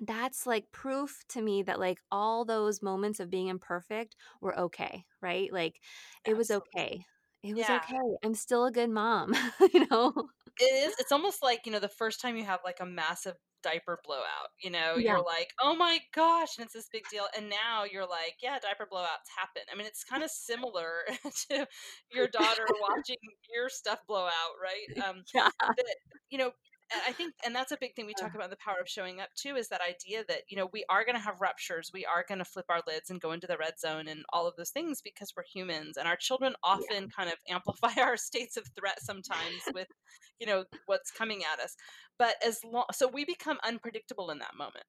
that's 0.00 0.46
like 0.46 0.70
proof 0.72 1.22
to 1.28 1.42
me 1.42 1.62
that 1.64 1.78
like 1.80 1.98
all 2.10 2.44
those 2.44 2.82
moments 2.82 3.20
of 3.20 3.30
being 3.30 3.48
imperfect 3.48 4.16
were 4.40 4.58
okay, 4.58 5.04
right? 5.20 5.52
Like 5.52 5.80
it 6.24 6.34
was 6.34 6.50
okay. 6.50 7.04
It 7.42 7.54
was 7.54 7.68
Yeah. 7.68 7.70
okay. 7.70 7.94
I'm 8.24 8.34
still 8.34 8.64
a 8.66 8.72
good 8.72 8.90
mom, 8.90 9.34
you 9.74 9.86
know? 9.90 10.12
It 10.58 10.64
is 10.86 10.94
it's 10.98 11.12
almost 11.12 11.42
like, 11.42 11.66
you 11.66 11.72
know, 11.72 11.78
the 11.80 11.88
first 11.88 12.20
time 12.20 12.36
you 12.36 12.44
have, 12.44 12.60
like, 12.64 12.80
a 12.80 12.86
massive 12.86 13.36
diaper 13.62 14.00
blowout, 14.04 14.48
you 14.60 14.70
know, 14.70 14.96
Yeah. 14.96 15.16
you're 15.16 15.22
like, 15.24 15.52
"Oh 15.60 15.74
my 15.76 16.00
gosh," 16.12 16.56
and 16.58 16.64
it's 16.64 16.74
this 16.74 16.88
big 16.88 17.06
deal, 17.08 17.28
and 17.36 17.48
now 17.48 17.84
you're 17.84 18.06
like, 18.06 18.36
"Yeah, 18.42 18.58
diaper 18.58 18.86
blowouts 18.90 19.28
happen." 19.36 19.62
I 19.70 19.76
mean, 19.76 19.86
it's 19.86 20.02
kinda 20.04 20.28
similar 20.28 21.04
to 21.50 21.68
your 22.10 22.26
daughter 22.28 22.74
watching 22.80 23.16
your 23.54 23.68
stuff 23.68 24.00
blow 24.06 24.26
out, 24.26 24.54
right? 24.60 24.86
Um, 25.04 25.24
Yeah. 25.34 25.50
that 25.76 25.96
you 26.30 26.38
know, 26.38 26.52
I 27.06 27.12
think 27.12 27.34
and 27.44 27.54
that's 27.54 27.72
a 27.72 27.76
big 27.76 27.94
thing 27.94 28.06
we 28.06 28.14
talk 28.14 28.34
about 28.34 28.44
in 28.44 28.50
the 28.50 28.56
power 28.56 28.78
of 28.80 28.88
showing 28.88 29.20
up 29.20 29.30
too, 29.34 29.56
is 29.56 29.68
that 29.68 29.80
idea 29.80 30.24
that, 30.28 30.42
you 30.48 30.56
know, 30.56 30.68
we 30.72 30.84
are 30.88 31.04
gonna 31.04 31.18
have 31.18 31.40
ruptures, 31.40 31.90
we 31.92 32.04
are 32.04 32.24
gonna 32.28 32.44
flip 32.44 32.66
our 32.68 32.82
lids 32.86 33.08
and 33.10 33.20
go 33.20 33.32
into 33.32 33.46
the 33.46 33.56
red 33.58 33.78
zone 33.78 34.08
and 34.08 34.24
all 34.32 34.46
of 34.46 34.56
those 34.56 34.70
things 34.70 35.00
because 35.00 35.32
we're 35.36 35.44
humans, 35.44 35.96
and 35.96 36.08
our 36.08 36.16
children 36.16 36.54
Yeah. 36.72 36.86
often 36.86 37.08
kind 37.08 37.28
of 37.30 37.36
amplify 37.48 37.92
our 38.00 38.16
states 38.16 38.56
of 38.56 38.66
threat 38.76 39.00
sometimes 39.02 39.70
with 39.72 39.88
you 40.38 40.46
know 40.46 40.64
what's 40.86 41.10
coming 41.10 41.42
at 41.44 41.60
us. 41.60 41.76
But 42.18 42.36
as 42.44 42.64
long 42.64 42.86
so 42.92 43.06
we 43.08 43.24
become 43.24 43.58
unpredictable 43.64 44.30
in 44.30 44.38
that 44.38 44.54
moment 44.56 44.86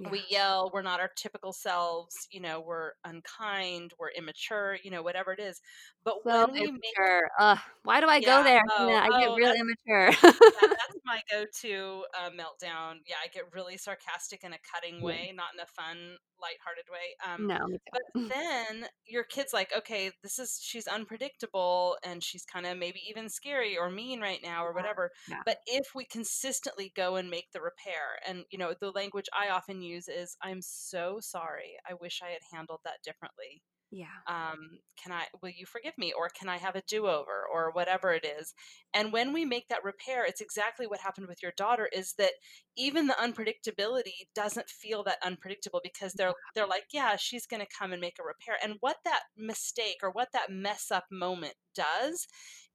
Yeah. 0.00 0.10
we 0.10 0.24
yell 0.30 0.70
we're 0.72 0.82
not 0.82 1.00
our 1.00 1.10
typical 1.16 1.52
selves 1.52 2.26
you 2.30 2.40
know 2.40 2.60
we're 2.60 2.92
unkind 3.04 3.92
we're 3.98 4.10
immature 4.16 4.78
you 4.82 4.90
know 4.90 5.02
whatever 5.02 5.32
it 5.32 5.40
is 5.40 5.60
but 6.04 6.16
So 6.26 6.46
when 6.46 6.58
we 6.58 6.70
make. 6.70 6.98
Ugh, 7.38 7.58
why 7.84 8.00
do 8.00 8.06
I 8.08 8.20
go 8.20 8.42
there? 8.42 8.62
oh 8.70 8.88
Yeah, 8.88 9.02
I 9.02 9.10
get 9.12 9.32
oh 9.32 9.34
real 9.34 9.52
that's 9.52 9.60
immature. 9.60 10.32
yeah, 10.52 10.68
that's 10.76 10.96
my 11.04 11.22
go-to, 11.30 12.04
uh, 12.18 12.30
meltdown. 12.30 12.96
Yeah, 13.06 13.16
I 13.22 13.28
get 13.32 13.52
really 13.54 13.76
sarcastic 13.76 14.44
in 14.44 14.52
a 14.52 14.58
cutting 14.72 15.00
Yeah. 15.00 15.02
way, 15.02 15.32
not 15.34 15.54
in 15.54 15.60
a 15.60 15.66
fun, 15.66 16.16
lighthearted 16.40 16.86
way. 16.90 17.14
Um, 17.26 17.48
No, 17.48 17.58
but 17.92 18.02
then 18.30 18.86
your 19.06 19.24
kid's 19.24 19.52
like, 19.52 19.70
okay, 19.76 20.10
this 20.22 20.38
is 20.38 20.58
she's 20.62 20.86
unpredictable 20.86 21.96
and 22.04 22.22
she's 22.22 22.44
kind 22.44 22.66
of 22.66 22.78
maybe 22.78 23.00
even 23.08 23.28
scary 23.28 23.76
or 23.76 23.90
mean 23.90 24.20
right 24.20 24.40
now 24.42 24.64
or 24.64 24.72
whatever. 24.72 25.10
Yeah. 25.26 25.42
But 25.44 25.58
if 25.66 25.94
we 25.94 26.04
consistently 26.04 26.92
go 26.96 27.16
and 27.16 27.30
make 27.30 27.50
the 27.52 27.60
repair, 27.60 28.18
and 28.26 28.44
you 28.50 28.58
know, 28.58 28.74
the 28.80 28.90
language 28.90 29.26
I 29.38 29.50
often 29.50 29.82
use 29.82 29.89
is, 29.94 30.36
"I'm 30.42 30.62
so 30.62 31.18
sorry. 31.20 31.76
I 31.88 31.94
wish 31.94 32.20
I 32.22 32.30
had 32.30 32.42
handled 32.52 32.80
that 32.84 33.02
differently." 33.04 33.62
Yeah. 33.92 34.06
um, 34.28 34.78
can 35.02 35.12
I, 35.12 35.24
will 35.42 35.50
you 35.50 35.66
forgive 35.66 35.98
me? 35.98 36.12
Or 36.16 36.28
can 36.28 36.48
I 36.48 36.58
have 36.58 36.76
a 36.76 36.82
do 36.86 37.06
over? 37.06 37.44
Or 37.52 37.72
whatever 37.72 38.12
it 38.12 38.24
is. 38.24 38.54
And 38.94 39.12
when 39.12 39.32
we 39.32 39.44
make 39.44 39.66
that 39.68 39.82
repair, 39.82 40.24
it's 40.24 40.40
exactly 40.40 40.86
what 40.86 41.00
happened 41.00 41.26
with 41.26 41.42
your 41.42 41.52
daughter 41.56 41.88
is 41.92 42.14
that 42.18 42.32
even 42.76 43.08
the 43.08 43.14
unpredictability 43.14 44.28
doesn't 44.34 44.68
feel 44.68 45.02
that 45.04 45.18
unpredictable 45.24 45.80
because 45.82 46.12
they're, 46.12 46.34
they're 46.54 46.68
like, 46.68 46.84
yeah, 46.92 47.16
she's 47.16 47.46
going 47.46 47.60
to 47.60 47.76
come 47.76 47.92
and 47.92 48.00
make 48.00 48.18
a 48.20 48.24
repair. 48.24 48.56
And 48.62 48.76
what 48.78 48.98
that 49.04 49.22
mistake 49.36 49.98
or 50.02 50.10
what 50.12 50.28
that 50.32 50.50
mess 50.50 50.92
up 50.92 51.06
moment 51.10 51.54
does 51.74 52.28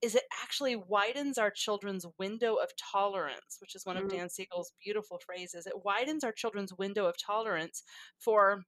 is 0.06 0.14
it 0.14 0.24
actually 0.44 0.76
widens 0.76 1.40
our 1.40 1.50
children's 1.50 2.06
window 2.20 2.56
of 2.56 2.70
tolerance, 2.78 3.58
which 3.60 3.74
is 3.74 3.88
one 3.88 3.98
of 3.98 4.04
Mm, 4.04 4.10
Dan 4.12 4.30
Siegel's 4.30 4.72
beautiful 4.84 5.20
phrases. 5.26 5.66
It 5.66 5.84
widens 5.84 6.24
our 6.24 6.32
children's 6.32 6.72
window 6.76 7.08
of 7.08 7.16
tolerance 7.18 7.82
for 8.20 8.66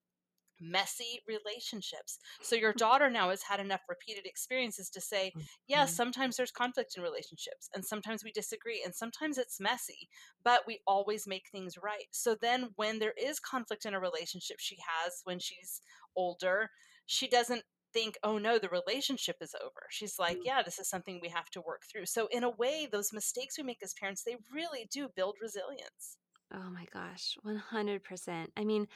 messy 0.60 1.22
relationships. 1.28 2.18
So 2.42 2.56
your 2.56 2.74
daughter 2.86 3.08
now 3.12 3.30
has 3.30 3.44
had 3.44 3.60
enough 3.60 3.82
repeated 3.88 4.26
experiences 4.26 4.90
to 4.90 5.00
say, 5.00 5.32
yeah, 5.68 5.86
mhm. 5.86 5.90
sometimes 5.90 6.38
there's 6.38 6.50
conflict 6.50 6.96
in 6.98 7.04
relationships 7.04 7.70
and 7.76 7.86
sometimes 7.86 8.24
we 8.24 8.32
disagree 8.32 8.82
and 8.84 8.96
sometimes 8.96 9.38
it's 9.38 9.60
messy, 9.60 10.10
but 10.44 10.64
we 10.66 10.80
always 10.88 11.28
make 11.28 11.50
things 11.52 11.76
right. 11.78 12.08
So 12.10 12.36
then 12.42 12.70
when 12.78 12.98
there 12.98 13.14
is 13.16 13.40
conflict 13.40 13.86
in 13.86 13.94
a 13.94 14.00
relationship 14.00 14.58
she 14.60 14.78
has 14.82 15.22
when 15.24 15.38
she's 15.38 15.84
older, 16.16 16.72
she 17.06 17.28
doesn't 17.28 17.62
think, 17.98 18.18
oh 18.24 18.38
no, 18.38 18.60
the 18.60 18.70
relationship 18.70 19.38
is 19.42 19.56
over. 19.62 19.88
She's 19.90 20.20
like, 20.20 20.40
Mm. 20.40 20.46
yeah, 20.46 20.62
this 20.64 20.80
is 20.80 20.90
something 20.90 21.20
we 21.22 21.30
have 21.30 21.50
to 21.52 21.62
work 21.62 21.84
through. 21.92 22.06
So 22.06 22.28
in 22.28 22.44
a 22.44 22.50
way, 22.50 22.88
those 22.92 23.14
mistakes 23.14 23.58
we 23.58 23.64
make 23.64 23.84
as 23.84 23.94
parents, 23.94 24.24
they 24.24 24.38
really 24.54 24.88
do 24.92 25.10
build 25.16 25.38
resilience. 25.42 26.18
Oh 26.54 26.70
my 26.70 26.86
gosh, 26.94 27.38
100%. 27.44 28.52
I 28.56 28.64
mean, 28.64 28.88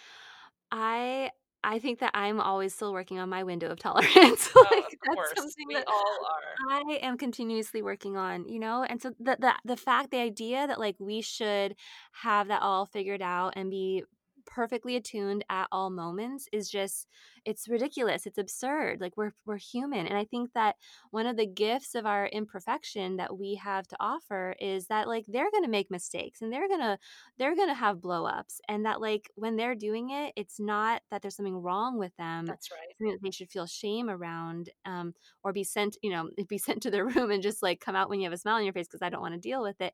I 0.72 1.32
I 1.64 1.80
think 1.80 2.00
that 2.00 2.12
I'm 2.16 2.40
always 2.42 2.74
still 2.76 2.94
working 2.94 3.20
on 3.20 3.30
my 3.30 3.44
window 3.44 3.70
of 3.70 3.80
tolerance. 3.82 4.50
Oh, 4.56 4.86
of 4.88 4.94
Like, 4.94 5.00
that's 5.06 5.32
course. 5.32 5.34
something 5.36 5.68
We 5.68 5.76
that 5.76 5.88
all 5.88 6.26
are. 6.26 6.60
I 6.72 7.00
am 7.02 7.18
continuously 7.18 7.82
working 7.82 8.18
on, 8.18 8.48
you 8.48 8.60
know? 8.60 8.84
And 8.84 9.02
so 9.02 9.12
the 9.20 9.38
the 9.40 9.56
the 9.66 9.78
fact, 9.78 10.12
the 10.12 10.20
idea 10.20 10.68
that 10.68 10.80
like 10.80 10.96
we 11.00 11.22
should 11.22 11.76
have 12.14 12.48
that 12.50 12.62
all 12.62 12.86
figured 12.86 13.22
out 13.22 13.54
and 13.56 13.70
be 13.72 14.04
perfectly 14.52 14.96
attuned 14.96 15.46
at 15.50 15.68
all 15.72 15.90
moments 15.90 16.48
is 16.52 16.70
just 16.70 17.08
it's 17.46 17.68
ridiculous. 17.68 18.26
It's 18.26 18.38
absurd. 18.38 19.02
Like 19.02 19.18
we're 19.18 19.32
we're 19.46 19.58
human. 19.58 20.06
And 20.06 20.18
I 20.18 20.26
think 20.26 20.52
that 20.54 20.76
one 21.12 21.26
of 21.26 21.38
the 21.38 21.48
gifts 21.48 21.96
of 21.96 22.06
our 22.06 22.28
imperfection 22.28 23.18
that 23.18 23.38
we 23.38 23.56
have 23.56 23.88
to 23.88 23.98
offer 24.00 24.56
is 24.60 24.88
that 24.88 25.08
like 25.08 25.26
they're 25.28 25.50
going 25.50 25.64
to 25.64 25.70
make 25.70 25.90
mistakes 25.90 26.42
and 26.42 26.52
they're 26.52 26.68
going 26.68 26.82
to 26.82 26.98
they're 27.40 27.56
going 27.56 27.70
to 27.70 27.74
have 27.74 28.02
blow 28.02 28.26
ups 28.26 28.60
and 28.68 28.86
that 28.86 29.02
like 29.02 29.32
when 29.36 29.56
they're 29.56 29.76
doing 29.76 30.12
it, 30.12 30.34
it's 30.36 30.60
not 30.60 31.02
that 31.10 31.22
there's 31.22 31.36
something 31.36 31.62
wrong 31.62 31.98
with 31.98 32.16
them. 32.18 32.46
That's 32.46 32.70
right. 32.72 32.96
Something 33.00 33.14
that 33.14 33.24
they 33.24 33.32
should 33.32 33.50
feel 33.50 33.66
shame 33.66 34.10
around. 34.10 34.70
Um, 34.86 35.14
or 35.44 35.54
be 35.54 35.64
sent, 35.64 35.98
you 36.02 36.12
know, 36.12 36.30
be 36.50 36.58
sent 36.58 36.84
to 36.84 36.92
their 36.92 37.06
room 37.06 37.32
and 37.32 37.42
just 37.42 37.64
like 37.64 37.80
come 37.80 37.96
out 37.96 38.10
when 38.10 38.20
you 38.20 38.26
have 38.26 38.34
a 38.34 38.38
smile 38.38 38.56
on 38.56 38.64
your 38.64 38.74
face 38.74 38.88
because 38.88 39.02
I 39.02 39.10
don't 39.10 39.22
want 39.22 39.34
to 39.34 39.40
deal 39.40 39.64
with 39.64 39.80
it. 39.82 39.94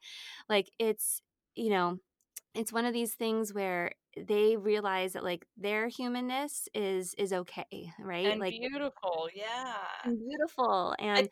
Like 0.50 0.72
it's, 0.80 1.22
you 1.56 1.70
know, 1.70 2.00
it's 2.58 2.74
one 2.74 2.86
of 2.86 2.94
these 2.94 3.14
things 3.14 3.54
where 3.54 3.92
they 4.18 4.58
realize 4.58 5.14
that 5.14 5.24
like 5.24 5.46
their 5.58 5.88
humanness 5.88 6.68
is 6.74 7.14
is 7.18 7.32
okay, 7.32 7.92
right? 8.00 8.28
And 8.28 8.40
Like 8.40 8.54
beautiful, 8.54 9.30
yeah. 9.34 9.76
and 10.04 10.18
beautiful 10.20 10.96
I 11.00 11.04
and 11.04 11.30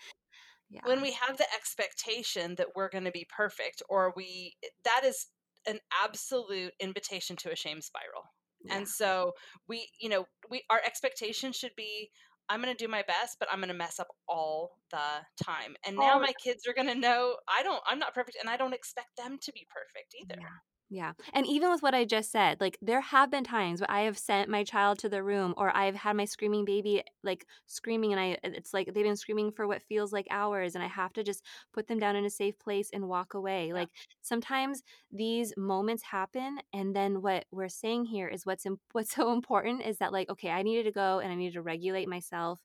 yeah. 0.70 0.82
when 0.86 1.02
we 1.02 1.12
have 1.12 1.38
the 1.38 1.48
expectation 1.56 2.56
that 2.56 2.68
we're 2.76 2.90
gonna 2.90 3.12
be 3.12 3.28
perfect 3.36 3.82
or 3.90 4.14
we 4.16 4.56
eh, 4.64 4.68
that 4.84 5.02
is 5.04 5.28
an 5.68 5.80
absolute 6.04 6.74
invitation 6.80 7.36
to 7.38 7.52
a 7.52 7.56
shame 7.56 7.82
spiral. 7.82 8.24
Yeah. 8.64 8.78
And 8.78 8.88
so 8.88 9.34
we, 9.68 9.90
you 10.00 10.10
know, 10.10 10.26
we 10.50 10.64
our 10.70 10.82
expectation 10.86 11.52
should 11.52 11.76
be 11.76 12.12
I'm 12.48 12.62
going 12.62 12.76
to 12.76 12.84
do 12.84 12.90
my 12.90 13.04
best, 13.08 13.38
but 13.40 13.48
I'm 13.52 13.58
going 13.58 13.70
to 13.70 13.74
mess 13.74 14.00
up 14.00 14.08
all 14.28 14.78
the 14.92 15.44
time. 15.44 15.76
And 15.86 15.98
now 15.98 16.20
my 16.20 16.32
kids 16.44 16.68
are 16.68 16.74
going 16.74 16.88
to 16.88 16.94
know 16.94 17.38
I 17.48 17.64
don't 17.64 17.82
I'm 17.88 18.00
not 18.00 18.14
perfect 18.14 18.38
and 18.40 18.50
I 18.50 18.58
don't 18.58 18.74
expect 18.74 19.18
them 19.18 19.38
to 19.42 19.52
be 19.52 19.66
perfect 19.74 20.16
either. 20.22 20.40
Yeah. 20.40 20.58
Yeah. 20.88 21.14
And 21.34 21.48
even 21.48 21.72
with 21.72 21.82
what 21.82 21.96
I 21.96 22.06
just 22.06 22.32
said, 22.32 22.62
like 22.62 22.78
there 22.80 23.02
have 23.02 23.32
been 23.32 23.44
times 23.44 23.82
where 23.82 23.90
I 23.90 24.02
have 24.02 24.20
sent 24.20 24.50
my 24.52 24.64
child 24.64 25.00
to 25.00 25.10
the 25.10 25.24
room 25.24 25.56
or 25.58 25.76
I've 25.76 25.96
had 25.96 26.16
my 26.16 26.26
screaming 26.26 26.64
baby 26.64 27.04
like 27.24 27.48
screaming 27.66 28.12
and 28.14 28.20
I 28.20 28.38
it's 28.44 28.72
like 28.72 28.94
they've 28.94 29.04
been 29.04 29.16
screaming 29.16 29.52
for 29.52 29.66
what 29.68 29.82
feels 29.82 30.14
like 30.14 30.28
hours 30.30 30.76
and 30.76 30.84
I 30.84 30.88
have 30.88 31.12
to 31.14 31.24
just 31.24 31.44
put 31.74 31.88
them 31.88 31.98
down 31.98 32.16
in 32.16 32.24
a 32.24 32.30
safe 32.30 32.60
place 32.60 32.92
and 32.94 33.08
walk 33.08 33.34
away. 33.34 33.74
Yeah. 33.74 33.86
Like 33.86 33.90
sometimes 34.22 34.84
these 35.12 35.56
moments 35.58 36.04
happen 36.04 36.60
and 36.72 36.96
then 36.96 37.24
what 37.24 37.46
we're 37.52 37.68
saying 37.68 38.06
here 38.06 38.28
is 38.28 38.46
what's 38.46 38.66
in, 38.68 38.78
what's 38.92 39.12
so 39.16 39.34
important 39.34 39.82
is 39.82 39.98
that 39.98 40.14
like 40.14 40.30
okay, 40.30 40.52
I 40.52 40.62
needed 40.62 40.84
to 40.84 40.92
go 40.92 41.20
and 41.20 41.32
I 41.32 41.36
needed 41.36 41.54
to 41.56 41.64
regulate 41.64 42.08
myself 42.08 42.60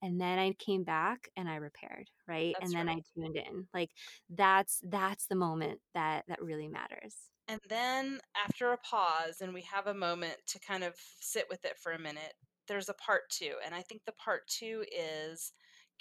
and 0.00 0.18
then 0.18 0.38
I 0.38 0.52
came 0.52 0.82
back 0.82 1.28
and 1.36 1.46
I 1.46 1.56
repaired, 1.56 2.08
right? 2.26 2.56
That's 2.58 2.62
and 2.62 2.74
then 2.74 2.88
right. 2.88 2.88
I 2.88 3.02
tuned 3.14 3.36
in. 3.36 3.68
Like 3.74 3.90
that's 4.30 4.80
that's 4.82 5.26
the 5.26 5.34
moment 5.36 5.80
that 5.92 6.24
that 6.28 6.40
really 6.42 6.68
matters. 6.68 7.28
And 7.48 7.60
then 7.68 8.18
after 8.44 8.72
a 8.72 8.78
pause 8.78 9.40
and 9.40 9.54
we 9.54 9.62
have 9.62 9.86
a 9.86 9.94
moment 9.94 10.36
to 10.48 10.58
kind 10.58 10.82
of 10.82 10.94
sit 11.20 11.46
with 11.48 11.64
it 11.64 11.78
for 11.78 11.92
a 11.92 11.98
minute, 11.98 12.34
there's 12.66 12.88
a 12.88 12.94
part 12.94 13.22
two. 13.30 13.52
And 13.64 13.74
I 13.74 13.82
think 13.82 14.02
the 14.04 14.12
part 14.12 14.42
two 14.48 14.84
is 14.96 15.52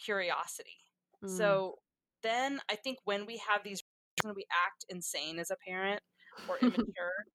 curiosity. 0.04 0.78
Mm. 1.24 1.38
So 1.38 1.76
then 2.24 2.60
I 2.70 2.76
think 2.76 2.98
when 3.06 3.26
we 3.26 3.42
have 3.48 3.64
these, 3.64 3.84
when 4.24 4.34
we 4.36 4.46
act 4.66 4.86
insane 4.90 5.38
as 5.38 5.52
a 5.52 5.58
parent 5.68 6.02
or 6.50 6.58
immature, 6.62 7.26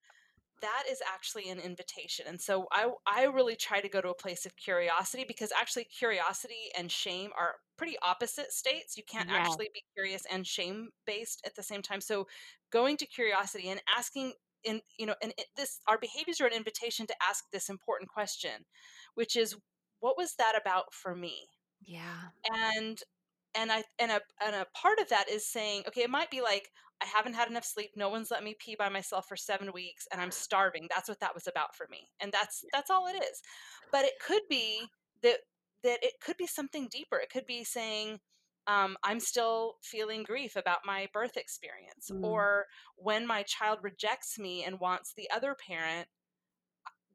that 0.60 0.84
is 0.90 1.00
actually 1.06 1.48
an 1.48 1.58
invitation. 1.58 2.26
And 2.28 2.40
so 2.40 2.66
I 2.72 2.90
I 3.06 3.24
really 3.24 3.56
try 3.56 3.80
to 3.80 3.88
go 3.88 4.00
to 4.00 4.10
a 4.10 4.14
place 4.14 4.46
of 4.46 4.56
curiosity 4.56 5.24
because 5.26 5.52
actually 5.58 5.84
curiosity 5.84 6.70
and 6.76 6.90
shame 6.90 7.30
are 7.38 7.56
pretty 7.76 7.96
opposite 8.02 8.52
states. 8.52 8.96
You 8.96 9.02
can't 9.10 9.28
yeah. 9.28 9.36
actually 9.36 9.68
be 9.72 9.82
curious 9.94 10.22
and 10.30 10.46
shame 10.46 10.90
based 11.06 11.42
at 11.46 11.56
the 11.56 11.62
same 11.62 11.82
time. 11.82 12.00
So 12.00 12.26
going 12.72 12.96
to 12.98 13.06
curiosity 13.06 13.68
and 13.68 13.80
asking 13.96 14.34
in 14.62 14.80
you 14.98 15.06
know 15.06 15.14
and 15.22 15.32
this 15.56 15.80
our 15.88 15.98
behaviors 15.98 16.40
are 16.40 16.46
an 16.46 16.52
invitation 16.52 17.06
to 17.06 17.14
ask 17.28 17.44
this 17.52 17.68
important 17.68 18.10
question, 18.10 18.66
which 19.14 19.36
is 19.36 19.56
what 20.00 20.16
was 20.16 20.34
that 20.38 20.54
about 20.60 20.92
for 20.92 21.14
me? 21.14 21.48
Yeah. 21.80 22.30
And 22.52 23.00
and 23.54 23.72
I 23.72 23.84
and 23.98 24.12
a 24.12 24.20
and 24.44 24.54
a 24.54 24.66
part 24.74 24.98
of 24.98 25.08
that 25.08 25.28
is 25.28 25.46
saying, 25.46 25.84
okay, 25.88 26.02
it 26.02 26.10
might 26.10 26.30
be 26.30 26.40
like 26.42 26.70
I 27.02 27.06
haven't 27.06 27.34
had 27.34 27.48
enough 27.48 27.64
sleep. 27.64 27.92
No 27.96 28.08
one's 28.08 28.30
let 28.30 28.44
me 28.44 28.56
pee 28.58 28.76
by 28.78 28.88
myself 28.88 29.26
for 29.26 29.36
seven 29.36 29.72
weeks, 29.72 30.06
and 30.12 30.20
I'm 30.20 30.30
starving. 30.30 30.86
That's 30.90 31.08
what 31.08 31.20
that 31.20 31.34
was 31.34 31.46
about 31.46 31.74
for 31.74 31.86
me, 31.90 32.08
and 32.20 32.32
that's 32.32 32.64
that's 32.72 32.90
all 32.90 33.06
it 33.08 33.16
is. 33.16 33.40
But 33.90 34.04
it 34.04 34.14
could 34.24 34.42
be 34.48 34.82
that 35.22 35.38
that 35.82 35.98
it 36.02 36.14
could 36.22 36.36
be 36.36 36.46
something 36.46 36.88
deeper. 36.90 37.16
It 37.16 37.30
could 37.30 37.46
be 37.46 37.64
saying, 37.64 38.18
um, 38.66 38.96
I'm 39.02 39.20
still 39.20 39.76
feeling 39.82 40.22
grief 40.22 40.56
about 40.56 40.80
my 40.84 41.08
birth 41.12 41.36
experience, 41.36 42.10
mm. 42.12 42.22
or 42.22 42.66
when 42.96 43.26
my 43.26 43.42
child 43.44 43.78
rejects 43.82 44.38
me 44.38 44.64
and 44.64 44.78
wants 44.78 45.14
the 45.16 45.28
other 45.34 45.56
parent, 45.66 46.06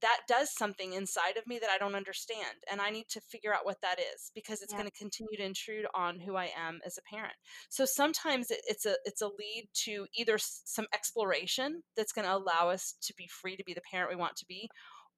that 0.06 0.20
does 0.28 0.54
something 0.54 0.94
inside 0.94 1.36
of 1.36 1.48
me 1.48 1.58
that 1.58 1.72
I 1.72 1.80
don't 1.80 1.96
understand. 1.96 2.62
And 2.72 2.80
I 2.80 2.92
need 2.92 3.08
to 3.10 3.22
figure 3.22 3.52
out 3.52 3.66
what 3.66 3.82
that 3.82 3.98
is 4.00 4.32
because 4.36 4.62
it's 4.62 4.72
yeah. 4.72 4.78
going 4.78 4.92
to 4.92 4.96
continue 4.96 5.36
to 5.36 5.44
intrude 5.44 5.88
on 5.96 6.20
who 6.20 6.36
I 6.36 6.52
am 6.56 6.80
as 6.86 7.00
a 7.00 7.16
parent. 7.16 7.34
So 7.70 7.86
sometimes 7.86 8.52
it, 8.52 8.60
it's 8.68 8.86
a 8.86 8.98
it's 9.04 9.24
a 9.24 9.28
lead 9.28 9.68
to 9.86 10.06
either 10.16 10.38
some 10.38 10.86
exploration 10.94 11.82
that's 11.98 12.12
going 12.12 12.26
to 12.26 12.36
allow 12.36 12.70
us 12.70 12.94
to 13.02 13.16
be 13.18 13.28
free 13.28 13.56
to 13.56 13.64
be 13.64 13.74
the 13.74 13.82
parent 13.90 14.12
we 14.12 14.16
want 14.16 14.36
to 14.36 14.46
be, 14.46 14.70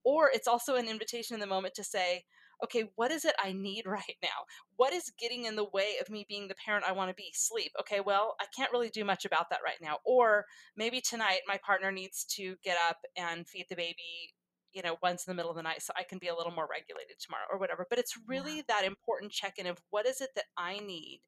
or 0.05 0.29
it's 0.33 0.47
also 0.47 0.75
an 0.75 0.87
invitation 0.87 1.33
in 1.33 1.41
the 1.41 1.47
moment 1.47 1.73
to 1.75 1.83
say, 1.83 2.23
okay, 2.63 2.85
what 2.95 3.11
is 3.11 3.25
it 3.25 3.35
I 3.43 3.51
need 3.51 3.83
right 3.85 4.17
now? 4.23 4.45
What 4.77 4.93
is 4.93 5.11
getting 5.19 5.43
in 5.43 5.57
the 5.57 5.67
way 5.73 5.95
of 5.99 6.09
me 6.09 6.25
being 6.29 6.47
the 6.47 6.55
parent 6.65 6.85
I 6.87 6.93
want 6.93 7.09
to 7.09 7.15
be? 7.15 7.29
Sleep. 7.33 7.73
Okay, 7.81 7.99
well, 7.99 8.35
I 8.39 8.45
can't 8.55 8.71
really 8.71 8.89
do 8.89 9.03
much 9.03 9.25
about 9.25 9.49
that 9.49 9.59
right 9.65 9.81
now. 9.81 9.97
Or 10.05 10.45
maybe 10.77 11.01
tonight 11.01 11.41
my 11.45 11.59
partner 11.65 11.91
needs 11.91 12.23
to 12.37 12.55
get 12.63 12.77
up 12.87 12.99
and 13.17 13.45
feed 13.45 13.65
the 13.69 13.75
baby 13.75 14.33
you 14.73 14.81
know, 14.81 14.97
once 15.01 15.25
in 15.25 15.31
the 15.31 15.35
middle 15.35 15.51
of 15.51 15.57
the 15.57 15.63
night 15.63 15.81
so 15.81 15.93
I 15.95 16.03
can 16.03 16.19
be 16.19 16.27
a 16.27 16.35
little 16.35 16.51
more 16.51 16.67
regulated 16.69 17.17
tomorrow 17.19 17.45
or 17.51 17.59
whatever. 17.59 17.85
But 17.89 17.99
it's 17.99 18.13
really 18.27 18.57
yeah. 18.57 18.63
that 18.69 18.85
important 18.85 19.31
check 19.31 19.57
in 19.57 19.67
of 19.67 19.77
what 19.89 20.05
is 20.05 20.21
it 20.21 20.29
that 20.35 20.45
I 20.57 20.79
need 20.79 21.21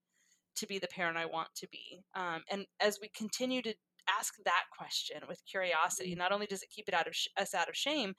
to 0.57 0.67
be 0.67 0.79
the 0.79 0.87
parent 0.87 1.17
I 1.17 1.25
want 1.25 1.49
to 1.55 1.67
be. 1.71 2.01
Um, 2.15 2.43
and 2.51 2.65
as 2.79 2.99
we 3.01 3.09
continue 3.15 3.61
to 3.61 3.73
ask 4.19 4.33
that 4.45 4.63
question 4.77 5.21
with 5.27 5.41
curiosity, 5.49 6.11
mm-hmm. 6.11 6.19
not 6.19 6.31
only 6.31 6.45
does 6.45 6.63
it 6.63 6.69
keep 6.69 6.87
it 6.87 6.93
out 6.93 7.07
of 7.07 7.15
sh- 7.15 7.27
us 7.37 7.53
out 7.53 7.69
of 7.69 7.75
shame, 7.75 8.13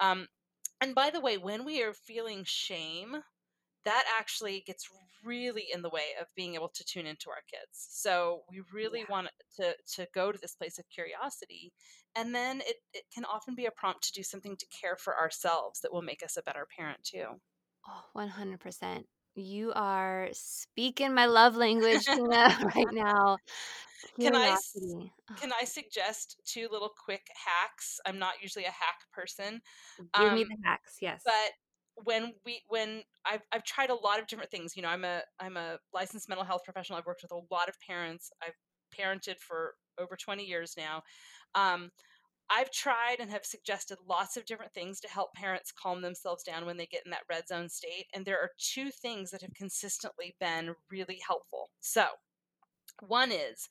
um, 0.00 0.26
and 0.80 0.94
by 0.94 1.10
the 1.10 1.20
way, 1.20 1.38
when 1.38 1.64
we 1.64 1.82
are 1.82 1.94
feeling 1.94 2.42
shame, 2.44 3.16
that 3.86 4.04
actually 4.18 4.64
gets 4.66 4.88
really 5.24 5.66
in 5.72 5.80
the 5.80 5.88
way 5.88 6.14
of 6.20 6.26
being 6.34 6.54
able 6.54 6.68
to 6.68 6.84
tune 6.84 7.06
into 7.06 7.30
our 7.30 7.42
kids. 7.50 7.86
So 7.90 8.42
we 8.50 8.60
really 8.72 9.00
yeah. 9.00 9.10
want 9.10 9.28
to 9.58 9.74
to 9.94 10.06
go 10.12 10.32
to 10.32 10.38
this 10.38 10.56
place 10.56 10.78
of 10.78 10.84
curiosity, 10.92 11.72
and 12.14 12.34
then 12.34 12.60
it 12.60 12.76
it 12.92 13.04
can 13.14 13.24
often 13.24 13.54
be 13.54 13.66
a 13.66 13.70
prompt 13.70 14.04
to 14.04 14.12
do 14.12 14.22
something 14.22 14.56
to 14.56 14.66
care 14.66 14.96
for 14.96 15.16
ourselves 15.16 15.80
that 15.80 15.92
will 15.92 16.02
make 16.02 16.22
us 16.22 16.36
a 16.36 16.42
better 16.42 16.66
parent 16.76 16.98
too. 17.02 17.26
Oh, 17.88 18.02
one 18.12 18.28
hundred 18.28 18.60
percent. 18.60 19.06
You 19.36 19.72
are 19.74 20.28
speaking 20.32 21.14
my 21.14 21.26
love 21.26 21.56
language 21.56 22.06
right 22.08 22.92
now. 22.92 23.38
Can 24.20 24.34
I 24.34 24.56
can 25.38 25.52
I 25.60 25.64
suggest 25.64 26.40
two 26.44 26.68
little 26.72 26.90
quick 27.04 27.26
hacks? 27.44 28.00
I'm 28.04 28.18
not 28.18 28.34
usually 28.42 28.64
a 28.64 28.68
hack 28.68 28.98
person. 29.12 29.60
Give 29.98 30.28
um, 30.28 30.34
me 30.34 30.44
the 30.44 30.56
hacks, 30.64 30.96
yes. 31.00 31.22
But 31.24 31.52
when 32.04 32.34
we 32.44 32.62
when 32.68 33.02
I've 33.24 33.42
I've 33.52 33.64
tried 33.64 33.90
a 33.90 33.94
lot 33.94 34.18
of 34.20 34.26
different 34.26 34.50
things. 34.50 34.76
You 34.76 34.82
know, 34.82 34.88
I'm 34.88 35.04
a 35.04 35.22
I'm 35.40 35.56
a 35.56 35.78
licensed 35.92 36.28
mental 36.28 36.44
health 36.44 36.62
professional. 36.64 36.98
I've 36.98 37.06
worked 37.06 37.22
with 37.22 37.32
a 37.32 37.54
lot 37.54 37.68
of 37.68 37.76
parents. 37.80 38.30
I've 38.42 38.54
parented 38.96 39.38
for 39.40 39.74
over 39.98 40.16
20 40.16 40.44
years 40.44 40.74
now. 40.76 41.02
Um, 41.54 41.90
I've 42.48 42.70
tried 42.70 43.16
and 43.18 43.30
have 43.30 43.44
suggested 43.44 43.98
lots 44.08 44.36
of 44.36 44.44
different 44.44 44.72
things 44.72 45.00
to 45.00 45.08
help 45.08 45.34
parents 45.34 45.72
calm 45.72 46.00
themselves 46.00 46.44
down 46.44 46.64
when 46.64 46.76
they 46.76 46.86
get 46.86 47.02
in 47.04 47.10
that 47.10 47.24
red 47.28 47.48
zone 47.48 47.68
state. 47.68 48.06
And 48.14 48.24
there 48.24 48.38
are 48.38 48.50
two 48.58 48.90
things 48.90 49.30
that 49.32 49.42
have 49.42 49.54
consistently 49.54 50.36
been 50.38 50.74
really 50.90 51.18
helpful. 51.26 51.70
So, 51.80 52.06
one 53.00 53.32
is 53.32 53.68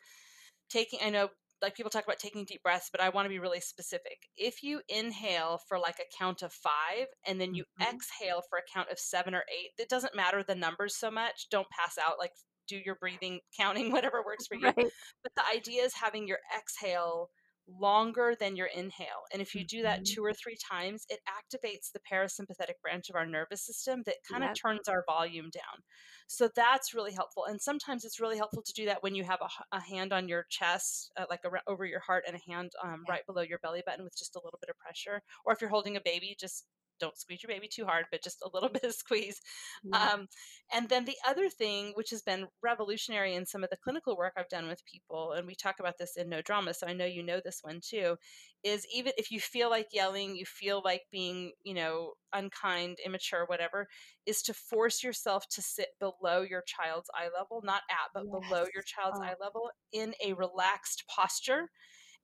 taking, 0.70 1.00
I 1.02 1.10
know 1.10 1.30
like 1.62 1.76
people 1.76 1.90
talk 1.90 2.04
about 2.04 2.20
taking 2.20 2.46
deep 2.46 2.62
breaths, 2.64 2.90
but 2.92 3.02
I 3.02 3.10
want 3.10 3.26
to 3.26 3.30
be 3.30 3.40
really 3.40 3.60
specific. 3.60 4.18
If 4.38 4.64
you 4.64 4.82
inhale 4.90 5.60
for 5.68 5.80
like 5.80 6.00
a 6.00 6.18
count 6.18 6.42
of 6.42 6.52
five 6.54 7.08
and 7.26 7.40
then 7.40 7.54
you 7.54 7.64
mm-hmm. 7.64 7.96
exhale 7.96 8.42
for 8.50 8.58
a 8.58 8.74
count 8.74 8.90
of 8.92 9.00
seven 9.00 9.34
or 9.34 9.44
eight, 9.50 9.72
it 9.78 9.90
doesn't 9.90 10.16
matter 10.16 10.44
the 10.44 10.56
numbers 10.56 10.96
so 10.96 11.10
much. 11.10 11.48
Don't 11.50 11.68
pass 11.70 11.98
out, 11.98 12.20
like 12.20 12.32
do 12.68 12.80
your 12.84 12.96
breathing, 12.96 13.40
counting, 13.58 13.92
whatever 13.92 14.24
works 14.26 14.48
for 14.48 14.56
you. 14.56 14.66
Right. 14.66 14.88
But 15.24 15.32
the 15.36 15.44
idea 15.54 15.84
is 15.84 15.94
having 15.94 16.28
your 16.28 16.40
exhale 16.58 17.30
longer 17.68 18.36
than 18.40 18.56
your 18.56 18.68
inhale. 18.68 19.26
And 19.34 19.42
if 19.42 19.56
you 19.56 19.66
do 19.66 19.82
that 19.82 20.02
mm-hmm. 20.02 20.16
two 20.16 20.24
or 20.24 20.34
three 20.34 20.58
times, 20.72 21.06
it 21.10 21.20
activates 21.28 21.92
the 21.92 22.00
parasympathetic 22.12 22.82
branch 22.82 23.10
of 23.10 23.16
our 23.16 23.26
nervous 23.26 23.66
system 23.66 24.04
that 24.06 24.16
kind 24.30 24.44
of 24.44 24.50
yep. 24.50 24.56
turns 24.56 24.88
our 24.88 25.04
volume 25.08 25.50
down. 25.52 25.82
So 26.28 26.50
that's 26.56 26.94
really 26.94 27.14
helpful. 27.14 27.46
And 27.46 27.62
sometimes 27.62 28.04
it's 28.04 28.20
really 28.20 28.38
helpful 28.38 28.64
to 28.64 28.74
do 28.74 28.86
that 28.86 29.04
when 29.04 29.16
you 29.16 29.24
have 29.24 29.40
a, 29.42 29.76
a 29.76 29.82
hand 29.82 30.14
on 30.14 30.28
your 30.28 30.46
chest, 30.50 31.12
uh, 31.18 31.26
like 31.30 31.42
a, 31.46 31.50
over 31.70 31.86
your 31.86 32.00
heart, 32.00 32.24
and 32.28 32.36
a 32.36 32.52
hand 32.52 32.72
um, 32.84 33.04
right 33.10 33.26
below 33.26 33.42
your 33.42 33.60
belly 33.60 33.84
button 33.86 34.04
with 34.04 34.18
just 34.18 34.36
a 34.36 34.42
little 34.44 34.60
bit 34.62 34.70
of 34.70 34.78
pressure. 34.78 35.22
Or 35.46 35.54
if 35.54 35.62
you're 35.62 35.70
holding 35.70 35.98
a 35.98 36.02
baby, 36.04 36.36
just 36.40 36.66
don't 37.00 37.18
squeeze 37.18 37.44
your 37.44 37.50
baby 37.50 37.68
too 37.68 37.86
hard, 37.86 38.06
but 38.12 38.24
just 38.24 38.42
a 38.42 38.50
little 38.54 38.70
bit 38.74 38.84
of 38.84 38.94
squeeze. 38.94 39.42
Yeah. 39.84 40.14
Um, 40.14 40.28
and 40.74 40.90
then 40.90 41.06
the 41.06 41.18
other 41.28 41.50
thing, 41.50 41.92
which 41.96 42.10
has 42.10 42.22
been 42.22 42.48
revolutionary 42.62 43.36
in 43.36 43.46
some 43.46 43.64
of 43.64 43.70
the 43.70 43.78
clinical 43.78 44.18
work 44.18 44.34
I've 44.38 44.50
done 44.50 44.68
with 44.68 44.86
people, 44.86 45.34
and 45.34 45.46
we 45.48 45.56
talk 45.56 45.76
about 45.80 45.98
this 45.98 46.18
in 46.18 46.30
No 46.30 46.42
Drama, 46.42 46.74
so 46.74 46.88
I 46.88 46.94
know 46.94 47.06
you 47.06 47.24
know 47.24 47.40
this 47.44 47.60
one 47.62 47.80
too, 47.82 48.16
is 48.64 48.86
even 48.94 49.14
if 49.18 49.32
you 49.32 49.40
feel 49.40 49.70
like 49.70 49.88
yelling, 49.92 50.36
you 50.36 50.46
feel 50.46 50.82
like 50.84 51.04
being, 51.12 51.52
you 51.64 51.74
know, 51.74 52.14
unkind, 52.34 52.98
immature, 53.06 53.46
whatever, 53.46 53.88
is 54.26 54.42
to 54.44 54.54
force 54.54 55.04
yourself 55.04 55.48
to 55.50 55.62
sit 55.62 55.90
below 56.00 56.42
your 56.42 56.64
child's 56.66 57.10
eye 57.14 57.30
level, 57.38 57.62
not 57.64 57.82
at, 57.90 58.10
but 58.14 58.24
yes. 58.26 58.50
below 58.50 58.66
your 58.74 58.84
child's 58.84 59.20
oh. 59.22 59.24
eye 59.24 59.36
level 59.40 59.70
in 59.94 60.14
a 60.24 60.34
relaxed 60.34 61.04
posture 61.08 61.70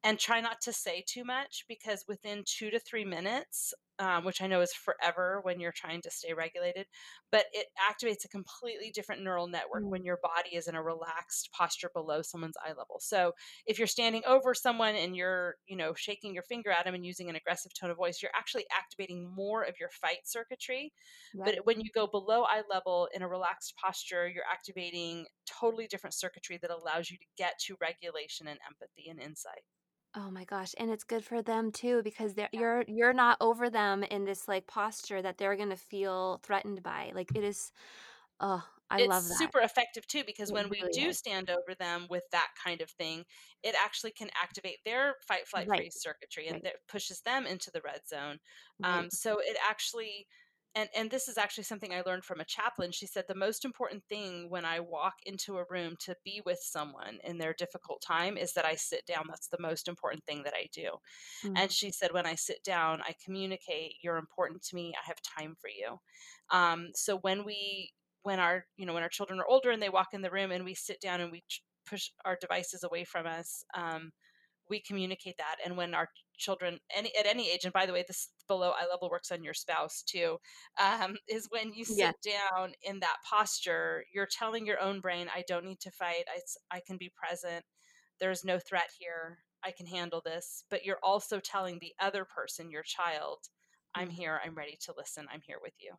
and 0.04 0.20
try 0.20 0.42
not 0.42 0.62
to 0.62 0.74
say 0.74 1.04
too 1.08 1.24
much 1.24 1.66
because 1.68 2.06
within 2.08 2.44
two 2.46 2.70
to 2.72 2.80
three 2.80 3.06
minutes 3.06 3.74
um, 4.02 4.26
which 4.26 4.42
I 4.42 4.48
know 4.48 4.62
is 4.62 4.74
forever 4.74 5.42
when 5.44 5.60
you're 5.60 5.72
trying 5.72 6.02
to 6.02 6.10
stay 6.10 6.34
regulated, 6.34 6.88
but 7.32 7.46
it 7.54 7.68
activates 7.80 8.26
a 8.26 8.30
completely 8.30 8.90
different 8.92 9.22
neural 9.22 9.48
network 9.48 9.84
when 9.86 10.02
mm. 10.02 10.06
your 10.06 10.18
body 10.24 10.56
is 10.56 10.68
in 10.68 10.74
a 10.74 10.82
relaxed 10.82 11.50
posture 11.56 11.92
below 11.94 12.24
someone's 12.24 12.56
eye 12.66 12.70
level. 12.70 12.98
So 13.00 13.34
if 13.68 13.78
you're 13.78 13.88
standing 13.88 14.24
over 14.26 14.56
someone 14.56 14.96
and 14.96 15.16
you're, 15.16 15.58
you 15.68 15.78
know, 15.78 15.94
shaking 15.94 16.34
your 16.34 16.42
finger 16.42 16.72
at 16.72 16.86
them 16.86 16.96
and 16.96 17.06
using 17.06 17.30
an 17.30 17.36
aggressive 17.36 17.74
tone 17.80 17.92
of 17.92 17.98
voice, 17.98 18.24
you're 18.24 18.32
actually 18.36 18.66
activating 18.76 19.30
more 19.36 19.62
of 19.62 19.76
your 19.80 19.90
fight 19.90 20.26
circuitry. 20.26 20.92
Right. 21.36 21.54
But 21.56 21.68
when 21.68 21.80
you 21.80 21.92
go 21.94 22.08
below 22.08 22.44
eye 22.44 22.64
level 22.72 23.08
in 23.14 23.22
a 23.22 23.28
relaxed 23.28 23.76
posture, 23.80 24.28
you're 24.28 24.46
activating 24.52 25.28
totally 25.46 25.86
different 25.86 26.16
circuitry 26.16 26.58
that 26.64 26.72
allows 26.72 27.12
you 27.12 27.18
to 27.18 27.26
get 27.38 27.60
to 27.68 27.76
regulation 27.80 28.48
and 28.48 28.58
empathy 28.68 29.10
and 29.12 29.20
insight. 29.20 29.62
Oh 30.14 30.30
my 30.30 30.44
gosh, 30.44 30.74
and 30.78 30.92
it's 30.92 31.06
good 31.06 31.24
for 31.24 31.42
them 31.42 31.72
too 31.72 32.04
because 32.04 32.34
they're 32.36 32.50
Yeah. 32.52 32.62
you're 32.62 32.84
you're 32.88 33.14
not 33.14 33.38
over 33.40 33.70
them 33.70 34.04
in 34.04 34.26
this, 34.26 34.46
like, 34.48 34.68
posture 34.68 35.22
that 35.22 35.38
they're 35.38 35.56
gonna 35.56 35.78
feel 35.78 36.40
threatened 36.44 36.84
by, 36.84 37.12
like, 37.16 37.32
it 37.34 37.44
is 37.46 37.72
oh, 38.42 38.68
I 38.90 38.98
It's 38.98 39.18
love 39.18 39.28
that. 39.30 39.30
It's 39.30 39.38
super 39.38 39.60
effective 39.60 40.06
too 40.08 40.24
because 40.26 40.52
It 40.52 40.54
when 40.54 40.70
we 40.70 40.84
really 40.84 40.94
do 40.94 41.12
is. 41.12 41.14
stand 41.14 41.50
over 41.50 41.74
them 41.76 42.08
with 42.10 42.24
that 42.32 42.50
kind 42.62 42.82
of 42.82 42.90
thing, 42.92 43.26
it 43.64 43.74
actually 43.76 44.12
can 44.12 44.30
activate 44.36 44.80
their 44.84 45.16
fight, 45.28 45.48
flight, 45.48 45.68
Right, 45.68 45.74
freeze 45.74 45.96
circuitry 45.98 46.48
and 46.48 46.60
right, 46.60 46.64
that 46.64 46.76
pushes 46.88 47.22
them 47.22 47.48
into 47.48 47.72
the 47.72 47.82
red 47.82 48.06
zone. 48.08 48.40
right. 48.80 48.84
Um, 48.84 49.10
so 49.10 49.40
it 49.40 49.58
actually 49.68 50.28
and 50.76 50.90
and 50.96 51.12
this 51.12 51.28
is 51.28 51.38
actually 51.38 51.66
something 51.66 51.94
I 51.94 52.02
learned 52.06 52.24
from 52.24 52.40
a 52.40 52.46
chaplain. 52.46 52.92
She 52.92 53.06
said 53.08 53.26
the 53.28 53.36
most 53.36 53.66
important 53.66 54.04
thing 54.06 54.50
when 54.50 54.66
I 54.66 54.80
walk 54.80 55.16
into 55.26 55.58
a 55.58 55.66
room 55.70 55.96
to 56.02 56.16
be 56.24 56.42
with 56.46 56.60
someone 56.62 57.20
in 57.24 57.38
their 57.38 57.54
difficult 57.54 58.02
time 58.02 58.38
is 58.38 58.54
that 58.54 58.66
I 58.66 58.76
sit 58.76 59.06
down. 59.06 59.26
That's 59.28 59.48
the 59.50 59.62
most 59.62 59.88
important 59.88 60.24
thing 60.26 60.44
that 60.44 60.54
I 60.56 60.68
do. 60.74 60.92
Mm, 61.46 61.54
And 61.56 61.72
she 61.72 61.92
said, 61.92 62.14
when 62.14 62.26
I 62.26 62.36
sit 62.36 62.64
down, 62.64 63.02
I 63.02 63.16
communicate, 63.24 63.96
you're 64.02 64.18
important 64.18 64.64
to 64.64 64.76
me. 64.76 64.94
I 64.96 65.06
have 65.08 65.18
time 65.22 65.56
for 65.60 65.70
you. 65.70 65.98
Um, 66.52 66.90
so 66.94 67.18
when 67.18 67.46
we, 67.46 67.92
when 68.24 68.40
our, 68.40 68.66
you 68.78 68.86
know, 68.86 68.94
when 68.94 69.04
our 69.04 69.10
children 69.10 69.40
are 69.40 69.48
older 69.48 69.72
and 69.72 69.82
they 69.82 69.90
walk 69.90 70.10
in 70.14 70.22
the 70.22 70.32
room 70.32 70.52
and 70.52 70.64
we 70.64 70.76
sit 70.76 71.02
down 71.02 71.22
and 71.22 71.32
we 71.32 71.44
push 71.86 72.10
our 72.26 72.38
devices 72.40 72.84
away 72.84 73.04
from 73.04 73.26
us, 73.26 73.64
um, 73.76 74.12
we 74.72 74.80
communicate 74.80 75.38
that. 75.38 75.58
And 75.64 75.78
when 75.78 75.94
our 75.94 76.08
children, 76.38 76.80
any 76.96 77.12
at 77.20 77.28
any 77.28 77.52
age, 77.52 77.66
and 77.66 77.74
by 77.74 77.86
the 77.86 77.94
way, 77.94 78.04
this 78.08 78.30
below 78.48 78.72
eye 78.72 78.88
level 78.90 79.10
works 79.12 79.32
on 79.32 79.44
your 79.44 79.54
spouse 79.54 80.02
too, 80.02 80.38
um, 80.82 81.16
is 81.28 81.48
when 81.52 81.74
you 81.74 81.86
yeah, 81.90 82.12
sit 82.24 82.32
down 82.32 82.72
in 82.82 83.02
that 83.02 83.18
posture, 83.30 84.06
you're 84.12 84.26
telling 84.26 84.66
your 84.66 84.82
own 84.82 85.02
brain, 85.02 85.28
I 85.36 85.44
don't 85.48 85.66
need 85.66 85.82
to 85.82 85.92
fight. 85.92 86.24
i, 86.34 86.76
I 86.76 86.82
can 86.88 86.98
be 86.98 87.12
present. 87.14 87.64
There's 88.20 88.46
no 88.46 88.58
threat 88.58 88.90
here. 88.98 89.40
I 89.64 89.72
can 89.72 89.86
handle 89.86 90.22
this. 90.26 90.64
But 90.72 90.86
you're 90.86 91.00
also 91.04 91.40
telling 91.40 91.78
the 91.80 91.94
other 92.00 92.26
person, 92.26 92.72
your 92.72 92.84
child, 92.84 93.40
I'm 93.94 94.08
mm. 94.08 94.14
here. 94.14 94.40
I'm 94.44 94.56
ready 94.56 94.78
to 94.86 94.94
listen. 94.98 95.28
I'm 95.32 95.42
here 95.46 95.60
with 95.62 95.74
you. 95.80 95.92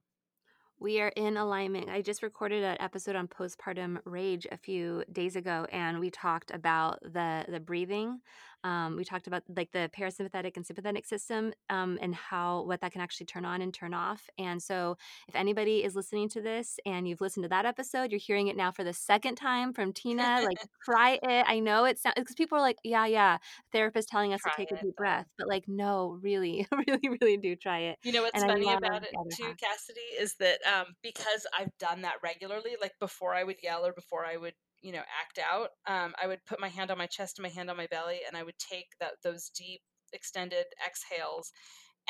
We 0.83 1.01
are 1.01 1.13
in 1.15 1.37
alignment. 1.37 1.89
I 1.91 2.03
just 2.03 2.25
recorded 2.25 2.65
an 2.65 2.77
episode 2.81 3.15
on 3.15 3.29
postpartum 3.29 3.99
rage 4.05 4.49
a 4.51 4.57
few 4.57 5.05
days 5.13 5.37
ago, 5.37 5.65
and 5.71 6.01
we 6.01 6.11
talked 6.11 6.51
about 6.51 6.99
the 7.03 7.45
the 7.49 7.61
breathing. 7.61 8.21
Um, 8.65 8.97
we 8.97 9.05
talked 9.05 9.27
about 9.27 9.43
like 9.57 9.73
the 9.73 9.91
parasympathetic 9.97 10.57
and 10.57 10.67
sympathetic 10.67 11.05
system, 11.07 11.53
um, 11.71 11.99
and 12.01 12.15
how 12.15 12.63
what 12.63 12.81
that 12.81 12.93
can 12.93 13.01
actually 13.01 13.27
turn 13.27 13.45
on 13.45 13.63
and 13.63 13.73
turn 13.73 13.95
off. 13.95 14.29
And 14.39 14.63
so, 14.63 14.97
if 15.29 15.35
anybody 15.37 15.85
is 15.85 15.95
listening 15.97 16.29
to 16.31 16.41
this 16.43 16.79
and 16.87 17.09
you've 17.09 17.21
listened 17.21 17.45
to 17.45 17.49
that 17.49 17.67
episode, 17.67 18.11
you're 18.11 18.21
hearing 18.21 18.49
it 18.49 18.57
now 18.57 18.71
for 18.71 18.85
the 18.85 18.93
second 18.93 19.37
time 19.37 19.73
from 19.73 19.93
Tina. 19.93 20.41
Like, 20.45 20.59
try 20.85 21.19
it. 21.23 21.45
I 21.49 21.59
know 21.61 21.85
it 21.85 21.99
sounds 21.99 22.15
because 22.17 22.35
people 22.35 22.59
are 22.59 22.63
like, 22.63 22.79
"Yeah, 22.85 23.07
yeah." 23.07 23.39
Therapist 23.73 24.09
telling 24.09 24.33
us 24.33 24.43
to 24.43 24.51
Try 24.51 24.55
take 24.57 24.71
a 24.71 24.77
deep 24.77 24.97
though. 24.97 24.97
breath, 24.97 25.27
but 25.39 25.49
like, 25.49 25.65
no, 25.69 26.19
really, 26.23 26.67
really, 26.87 27.09
really 27.21 27.37
do 27.37 27.57
try 27.57 27.81
it. 27.81 27.99
You 28.03 28.13
know 28.13 28.23
what's 28.23 28.43
And 28.43 28.45
funny 28.45 28.73
about 28.73 29.05
it 29.05 29.21
too, 29.31 29.45
half. 29.45 29.57
Cassidy, 29.59 30.01
is 30.19 30.35
that 30.37 30.59
um, 30.67 30.95
because 31.03 31.47
I've 31.59 31.77
done 31.79 32.03
that 32.03 32.17
regularly, 32.23 32.77
like 32.81 32.95
before 33.01 33.35
I 33.35 33.45
would 33.45 33.63
yell 33.63 33.87
or 33.87 33.93
before 33.93 34.25
I 34.25 34.37
would, 34.37 34.55
you 34.83 34.93
know, 34.93 35.03
act 35.21 35.39
out, 35.39 35.71
um, 35.87 36.15
I 36.23 36.27
would 36.27 36.45
put 36.45 36.61
my 36.61 36.69
hand 36.69 36.91
on 36.91 36.99
my 36.99 37.07
chest 37.07 37.39
and 37.39 37.45
my 37.45 37.49
hand 37.49 37.71
on 37.71 37.77
my 37.77 37.87
belly, 37.87 38.21
and 38.27 38.37
I 38.37 38.43
would 38.43 38.59
take 38.59 38.89
that 39.01 39.13
those 39.23 39.49
deep, 39.49 39.81
extended 40.13 40.67
exhales, 40.87 41.53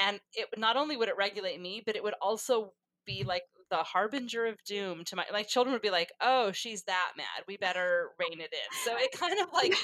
and 0.00 0.20
it 0.34 0.48
not 0.56 0.76
only 0.76 0.96
would 0.96 1.08
it 1.08 1.16
regulate 1.16 1.60
me, 1.60 1.82
but 1.84 1.96
it 1.96 2.02
would 2.02 2.14
also 2.20 2.72
be 3.06 3.24
like 3.24 3.42
the 3.70 3.78
harbinger 3.78 4.46
of 4.46 4.56
doom 4.64 5.04
to 5.04 5.16
my 5.16 5.24
like 5.32 5.48
children 5.48 5.72
would 5.72 5.82
be 5.82 5.90
like, 5.90 6.12
"Oh, 6.20 6.52
she's 6.52 6.84
that 6.84 7.12
mad. 7.16 7.44
We 7.46 7.56
better 7.56 8.10
rein 8.18 8.40
it 8.40 8.52
in." 8.52 8.76
So 8.84 8.96
it 8.96 9.12
kind 9.18 9.40
of 9.40 9.48
like 9.52 9.74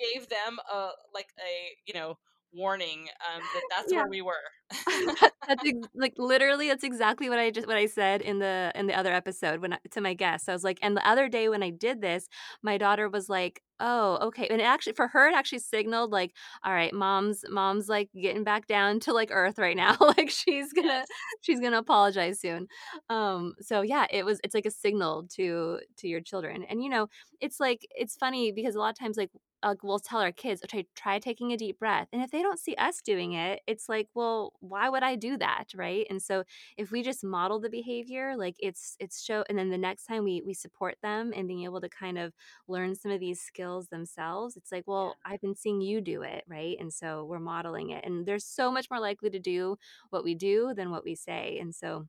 gave 0.00 0.28
them 0.28 0.58
a 0.72 0.90
like 1.14 1.28
a 1.38 1.76
you 1.86 1.94
know 1.94 2.18
warning 2.52 3.08
um, 3.34 3.48
that 3.52 3.64
that's 3.70 3.92
Yeah. 3.92 3.94
where 3.94 4.08
we 4.08 4.22
were. 4.22 4.34
That 5.22 5.32
that's 5.48 5.64
ex 5.66 5.78
like, 5.94 6.14
literally, 6.18 6.68
that's 6.68 6.84
exactly 6.84 7.28
what 7.30 7.38
I 7.38 7.50
just 7.50 7.66
what 7.68 7.76
I 7.76 7.86
said 7.86 8.22
in 8.22 8.38
the 8.40 8.72
in 8.74 8.86
the 8.86 8.94
other 8.96 9.12
episode 9.12 9.60
when 9.60 9.74
I 9.74 9.78
to 9.92 10.00
my 10.00 10.14
guests. 10.14 10.48
I 10.48 10.52
was 10.52 10.64
like 10.64 10.78
and 10.82 10.96
the 10.96 11.06
other 11.08 11.28
day 11.28 11.48
when 11.48 11.62
I 11.62 11.70
did 11.70 12.00
this, 12.00 12.28
my 12.62 12.78
daughter 12.78 13.08
was 13.08 13.28
like, 13.28 13.62
"Oh, 13.80 14.18
okay." 14.28 14.48
And 14.48 14.60
it 14.60 14.64
actually 14.64 14.94
for 14.94 15.08
her, 15.08 15.28
it 15.28 15.34
actually 15.34 15.60
signaled, 15.60 16.12
like, 16.12 16.34
"Alright, 16.66 16.94
mom's 16.94 17.44
mom's, 17.50 17.88
like, 17.88 18.10
getting 18.20 18.44
back 18.44 18.66
down 18.66 19.00
to, 19.00 19.12
like, 19.12 19.30
earth 19.32 19.58
right 19.58 19.76
now." 19.76 19.96
Like, 20.00 20.30
she's 20.30 20.72
gonna 20.72 21.06
Yes. 21.06 21.42
she's 21.42 21.60
gonna 21.60 21.78
apologize 21.78 22.40
soon. 22.40 22.68
Um, 23.10 23.54
so, 23.60 23.82
yeah, 23.82 24.06
it 24.10 24.24
was 24.24 24.40
it's 24.44 24.54
like 24.54 24.66
a 24.66 24.70
signal 24.70 25.26
to 25.36 25.80
to 25.98 26.08
your 26.08 26.20
children. 26.20 26.64
And, 26.64 26.82
you 26.82 26.90
know, 26.90 27.08
it's 27.40 27.60
like 27.60 27.86
it's 27.96 28.16
funny 28.16 28.52
because 28.52 28.74
a 28.74 28.78
lot 28.80 28.90
of 28.90 28.98
times, 28.98 29.16
like, 29.16 29.30
uh, 29.62 29.74
we'll 29.82 29.98
tell 30.00 30.20
our 30.20 30.32
kids, 30.32 30.62
"Okay, 30.64 30.86
try 30.94 31.18
taking 31.18 31.52
a 31.52 31.56
deep 31.56 31.78
breath." 31.78 32.08
And 32.12 32.22
if 32.22 32.30
they 32.30 32.42
don't 32.42 32.58
see 32.58 32.74
us 32.76 33.00
doing 33.02 33.32
it, 33.32 33.60
it's 33.66 33.88
like, 33.88 34.08
"Well, 34.14 34.52
why 34.60 34.88
would 34.88 35.02
I 35.02 35.16
do 35.16 35.36
that?" 35.38 35.66
Right? 35.74 36.06
And 36.10 36.22
so 36.22 36.44
if 36.76 36.90
we 36.90 37.02
just 37.02 37.24
model 37.24 37.60
the 37.60 37.70
behavior, 37.70 38.36
like 38.36 38.56
it's 38.60 38.96
it's 39.00 39.22
show 39.22 39.44
and 39.48 39.58
then 39.58 39.70
the 39.70 39.78
next 39.78 40.04
time 40.06 40.24
we 40.24 40.42
we 40.44 40.54
support 40.54 40.96
them 41.02 41.32
and 41.34 41.48
being 41.48 41.64
able 41.64 41.80
to 41.80 41.88
kind 41.88 42.18
of 42.18 42.34
learn 42.68 42.94
some 42.94 43.10
of 43.12 43.20
these 43.20 43.40
skills 43.40 43.88
themselves, 43.88 44.56
it's 44.56 44.72
like, 44.72 44.84
Yeah, 45.02 45.12
"Well, 45.12 45.18
I've 45.24 45.40
been 45.40 45.54
seeing 45.56 45.80
you 45.80 46.00
do 46.00 46.22
it." 46.22 46.44
Right? 46.48 46.76
And 46.80 46.92
so 46.92 47.24
we're 47.24 47.38
modeling 47.40 47.90
it. 47.90 48.04
And 48.04 48.26
they're 48.26 48.38
so 48.38 48.70
much 48.70 48.90
more 48.90 49.00
likely 49.00 49.30
to 49.30 49.38
do 49.40 49.76
what 50.10 50.24
we 50.24 50.34
do 50.34 50.74
than 50.74 50.90
what 50.90 51.04
we 51.04 51.14
say. 51.14 51.58
And 51.60 51.74
so 51.74 52.08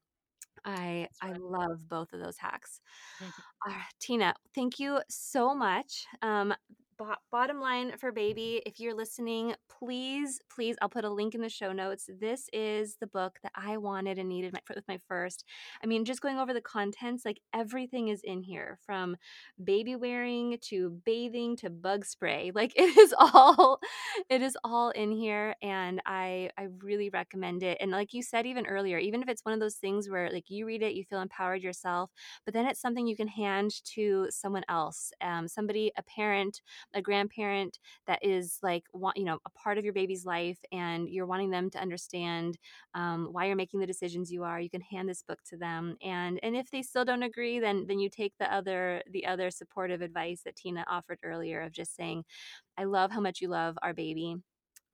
I 0.65 1.09
I 1.21 1.33
love 1.33 1.87
both 1.89 2.13
of 2.13 2.19
those 2.21 2.37
hacks. 2.39 2.81
Ah, 3.65 3.87
Tina, 3.99 4.35
thank 4.55 4.79
you 4.79 5.01
so 5.09 5.55
much. 5.55 6.05
Um, 6.21 6.53
bo- 6.97 7.15
bottom 7.31 7.59
line 7.59 7.97
for 7.97 8.11
baby, 8.11 8.61
if 8.65 8.79
you're 8.79 8.93
listening, 8.95 9.55
please, 9.69 10.39
please, 10.53 10.75
I'll 10.81 10.89
put 10.89 11.05
a 11.05 11.09
link 11.09 11.35
in 11.35 11.41
the 11.41 11.49
show 11.49 11.71
notes. 11.71 12.09
This 12.19 12.49
is 12.53 12.97
the 12.99 13.07
book 13.07 13.39
that 13.43 13.51
I 13.55 13.77
wanted 13.77 14.17
and 14.17 14.29
needed 14.29 14.53
my, 14.53 14.59
with 14.75 14.87
my 14.87 14.99
first. 15.07 15.43
I 15.83 15.87
mean, 15.87 16.05
just 16.05 16.21
going 16.21 16.37
over 16.37 16.53
the 16.53 16.61
contents, 16.61 17.25
like 17.25 17.39
everything 17.53 18.07
is 18.09 18.21
in 18.23 18.41
here 18.41 18.79
from 18.85 19.15
baby 19.63 19.95
wearing 19.95 20.57
to 20.61 21.01
bathing 21.05 21.55
to 21.57 21.69
bug 21.69 22.05
spray. 22.05 22.51
Like 22.53 22.73
it 22.77 22.97
is 22.97 23.13
all, 23.17 23.79
it 24.29 24.41
is 24.41 24.57
all 24.63 24.89
in 24.91 25.11
here, 25.11 25.55
and 25.61 26.01
I 26.05 26.49
I 26.57 26.67
really 26.81 27.09
recommend 27.09 27.63
it. 27.63 27.77
And 27.81 27.91
like 27.91 28.13
you 28.13 28.21
said 28.23 28.45
even 28.45 28.65
earlier, 28.65 28.97
even 28.97 29.21
if 29.21 29.29
it's 29.29 29.45
one 29.45 29.53
of 29.53 29.59
those 29.59 29.75
things 29.75 30.09
where 30.09 30.29
like 30.31 30.49
you 30.49 30.65
read 30.65 30.81
it, 30.83 30.93
you 30.93 31.03
feel 31.03 31.21
empowered 31.21 31.61
yourself 31.61 32.11
but 32.45 32.53
then 32.53 32.65
it's 32.65 32.81
something 32.81 33.07
you 33.07 33.15
can 33.15 33.27
hand 33.27 33.71
to 33.83 34.27
someone 34.29 34.63
else 34.69 35.11
um, 35.21 35.47
somebody 35.47 35.91
a 35.97 36.03
parent 36.03 36.61
a 36.93 37.01
grandparent 37.01 37.79
that 38.07 38.19
is 38.21 38.59
like 38.61 38.83
you 39.15 39.23
know 39.25 39.39
a 39.45 39.49
part 39.51 39.77
of 39.77 39.83
your 39.83 39.93
baby's 39.93 40.25
life 40.25 40.57
and 40.71 41.09
you're 41.09 41.25
wanting 41.25 41.49
them 41.51 41.69
to 41.69 41.79
understand 41.79 42.57
um, 42.95 43.29
why 43.31 43.45
you're 43.45 43.55
making 43.55 43.79
the 43.79 43.87
decisions 43.87 44.31
you 44.31 44.43
are 44.43 44.59
you 44.59 44.69
can 44.69 44.81
hand 44.81 45.07
this 45.09 45.23
book 45.23 45.39
to 45.49 45.57
them 45.57 45.95
and 46.03 46.39
and 46.43 46.55
if 46.55 46.69
they 46.71 46.81
still 46.81 47.05
don't 47.05 47.23
agree 47.23 47.59
then 47.59 47.85
then 47.87 47.99
you 47.99 48.09
take 48.09 48.33
the 48.39 48.53
other 48.53 49.01
the 49.11 49.25
other 49.25 49.49
supportive 49.51 50.01
advice 50.01 50.41
that 50.45 50.55
tina 50.55 50.83
offered 50.89 51.19
earlier 51.23 51.61
of 51.61 51.71
just 51.71 51.95
saying 51.95 52.23
i 52.77 52.83
love 52.83 53.11
how 53.11 53.21
much 53.21 53.41
you 53.41 53.47
love 53.47 53.77
our 53.81 53.93
baby 53.93 54.35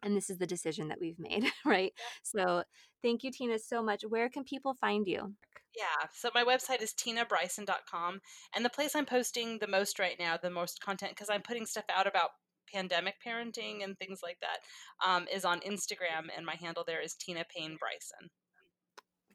and 0.03 0.15
this 0.15 0.29
is 0.29 0.37
the 0.37 0.47
decision 0.47 0.87
that 0.89 0.99
we've 0.99 1.19
made 1.19 1.45
right? 1.65 1.93
So 2.23 2.63
thank 3.03 3.23
you 3.23 3.31
tina 3.31 3.59
so 3.59 3.83
much. 3.83 4.03
Where 4.07 4.29
can 4.29 4.43
people 4.43 4.73
find 4.75 5.07
you 5.07 5.33
Yeah. 5.79 6.07
So 6.13 6.29
my 6.35 6.43
website 6.43 6.81
is 6.81 6.93
tinabryson.com. 6.93 8.19
And 8.53 8.65
the 8.65 8.69
place 8.69 8.95
I'm 8.95 9.05
posting 9.05 9.59
the 9.59 9.67
most 9.67 9.97
right 9.97 10.17
now, 10.19 10.37
the 10.37 10.49
most 10.49 10.81
content, 10.81 11.13
because 11.13 11.29
I'm 11.29 11.41
putting 11.41 11.65
stuff 11.65 11.85
out 11.95 12.05
about 12.05 12.31
pandemic 12.71 13.15
parenting 13.25 13.83
and 13.83 13.97
things 13.97 14.19
like 14.21 14.37
that, 14.41 14.59
um, 15.07 15.25
is 15.33 15.45
on 15.45 15.61
Instagram. 15.61 16.27
And 16.35 16.45
my 16.45 16.55
handle 16.55 16.83
there 16.85 17.01
is 17.01 17.15
Tina 17.15 17.45
Payne 17.55 17.77
Bryson. 17.79 18.29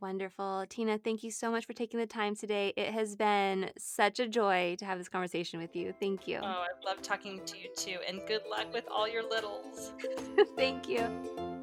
Wonderful. 0.01 0.67
Tina, 0.69 0.99
thank 0.99 1.23
you 1.23 1.31
so 1.31 1.51
much 1.51 1.67
for 1.67 1.73
taking 1.73 1.99
the 1.99 2.07
time 2.07 2.37
today. 2.37 2.75
It 2.77 2.93
has 2.93 3.17
been 3.17 3.71
such 3.79 4.21
a 4.21 4.29
joy 4.29 4.77
to 4.79 4.85
have 4.85 4.99
this 4.99 5.09
conversation 5.09 5.61
with 5.61 5.75
you. 5.75 5.95
Thank 5.99 6.29
you. 6.29 6.41
Oh, 6.43 6.47
I 6.47 6.67
love 6.85 7.01
talking 7.01 7.41
to 7.47 7.59
you 7.59 7.71
too. 7.75 7.97
And 8.07 8.21
good 8.27 8.43
luck 8.51 8.71
with 8.75 8.85
all 8.91 9.09
your 9.09 9.27
littles. 9.27 9.93
thank 10.57 10.89
you. 10.89 11.54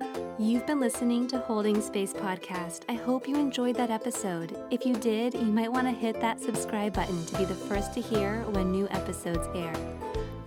You've 0.42 0.66
been 0.66 0.80
listening 0.80 1.28
to 1.28 1.38
Holding 1.38 1.80
Space 1.84 2.14
Podcast. 2.14 2.86
I 2.89 2.94
hope 2.94 3.28
you 3.28 3.36
enjoyed 3.36 3.76
that 3.76 3.92
episode. 3.92 4.58
If 4.72 4.88
you 4.88 4.96
did, 4.96 5.36
you 5.36 5.46
might 5.46 5.72
want 5.72 5.86
to 5.86 5.94
hit 5.94 6.20
that 6.20 6.42
subscribe 6.42 6.96
button 6.96 7.24
to 7.28 7.38
be 7.38 7.46
the 7.46 7.54
first 7.54 7.94
to 7.94 8.02
hear 8.02 8.42
when 8.50 8.72
new 8.72 8.88
episodes 8.89 9.48
air. 9.54 9.72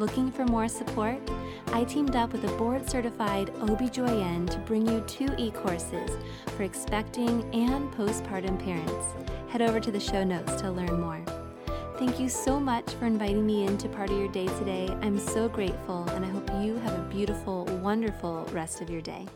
Looking 0.00 0.32
for 0.32 0.46
more 0.46 0.66
support? 0.66 1.20
I 1.68 1.84
teamed 1.84 2.16
up 2.16 2.32
with 2.32 2.42
a 2.42 2.56
board 2.56 2.90
certified 2.90 3.54
OBGYN 3.60 4.50
to 4.50 4.58
bring 4.66 4.84
you 4.84 5.00
two 5.02 5.32
e 5.38 5.52
courses 5.52 6.10
for 6.56 6.64
expecting 6.64 7.44
and 7.54 7.88
postpartum 7.92 8.58
parents. 8.64 9.06
Head 9.48 9.62
over 9.62 9.78
to 9.78 9.92
the 9.92 10.00
show 10.00 10.24
notes 10.24 10.60
to 10.60 10.72
learn 10.72 11.00
more. 11.00 11.24
Thank 11.98 12.18
you 12.18 12.28
so 12.28 12.58
much 12.58 12.94
for 12.94 13.06
inviting 13.06 13.46
me 13.46 13.64
into 13.64 13.88
part 13.88 14.10
of 14.10 14.18
your 14.18 14.32
day 14.32 14.48
today. 14.58 14.88
I'm 15.02 15.20
so 15.20 15.48
grateful, 15.48 16.02
and 16.08 16.24
I 16.24 16.30
hope 16.30 16.50
you 16.64 16.78
have 16.78 16.98
a 16.98 17.08
beautiful, 17.08 17.64
wonderful 17.80 18.44
rest 18.52 18.80
of 18.80 18.90
your 18.90 19.00
day. 19.00 19.28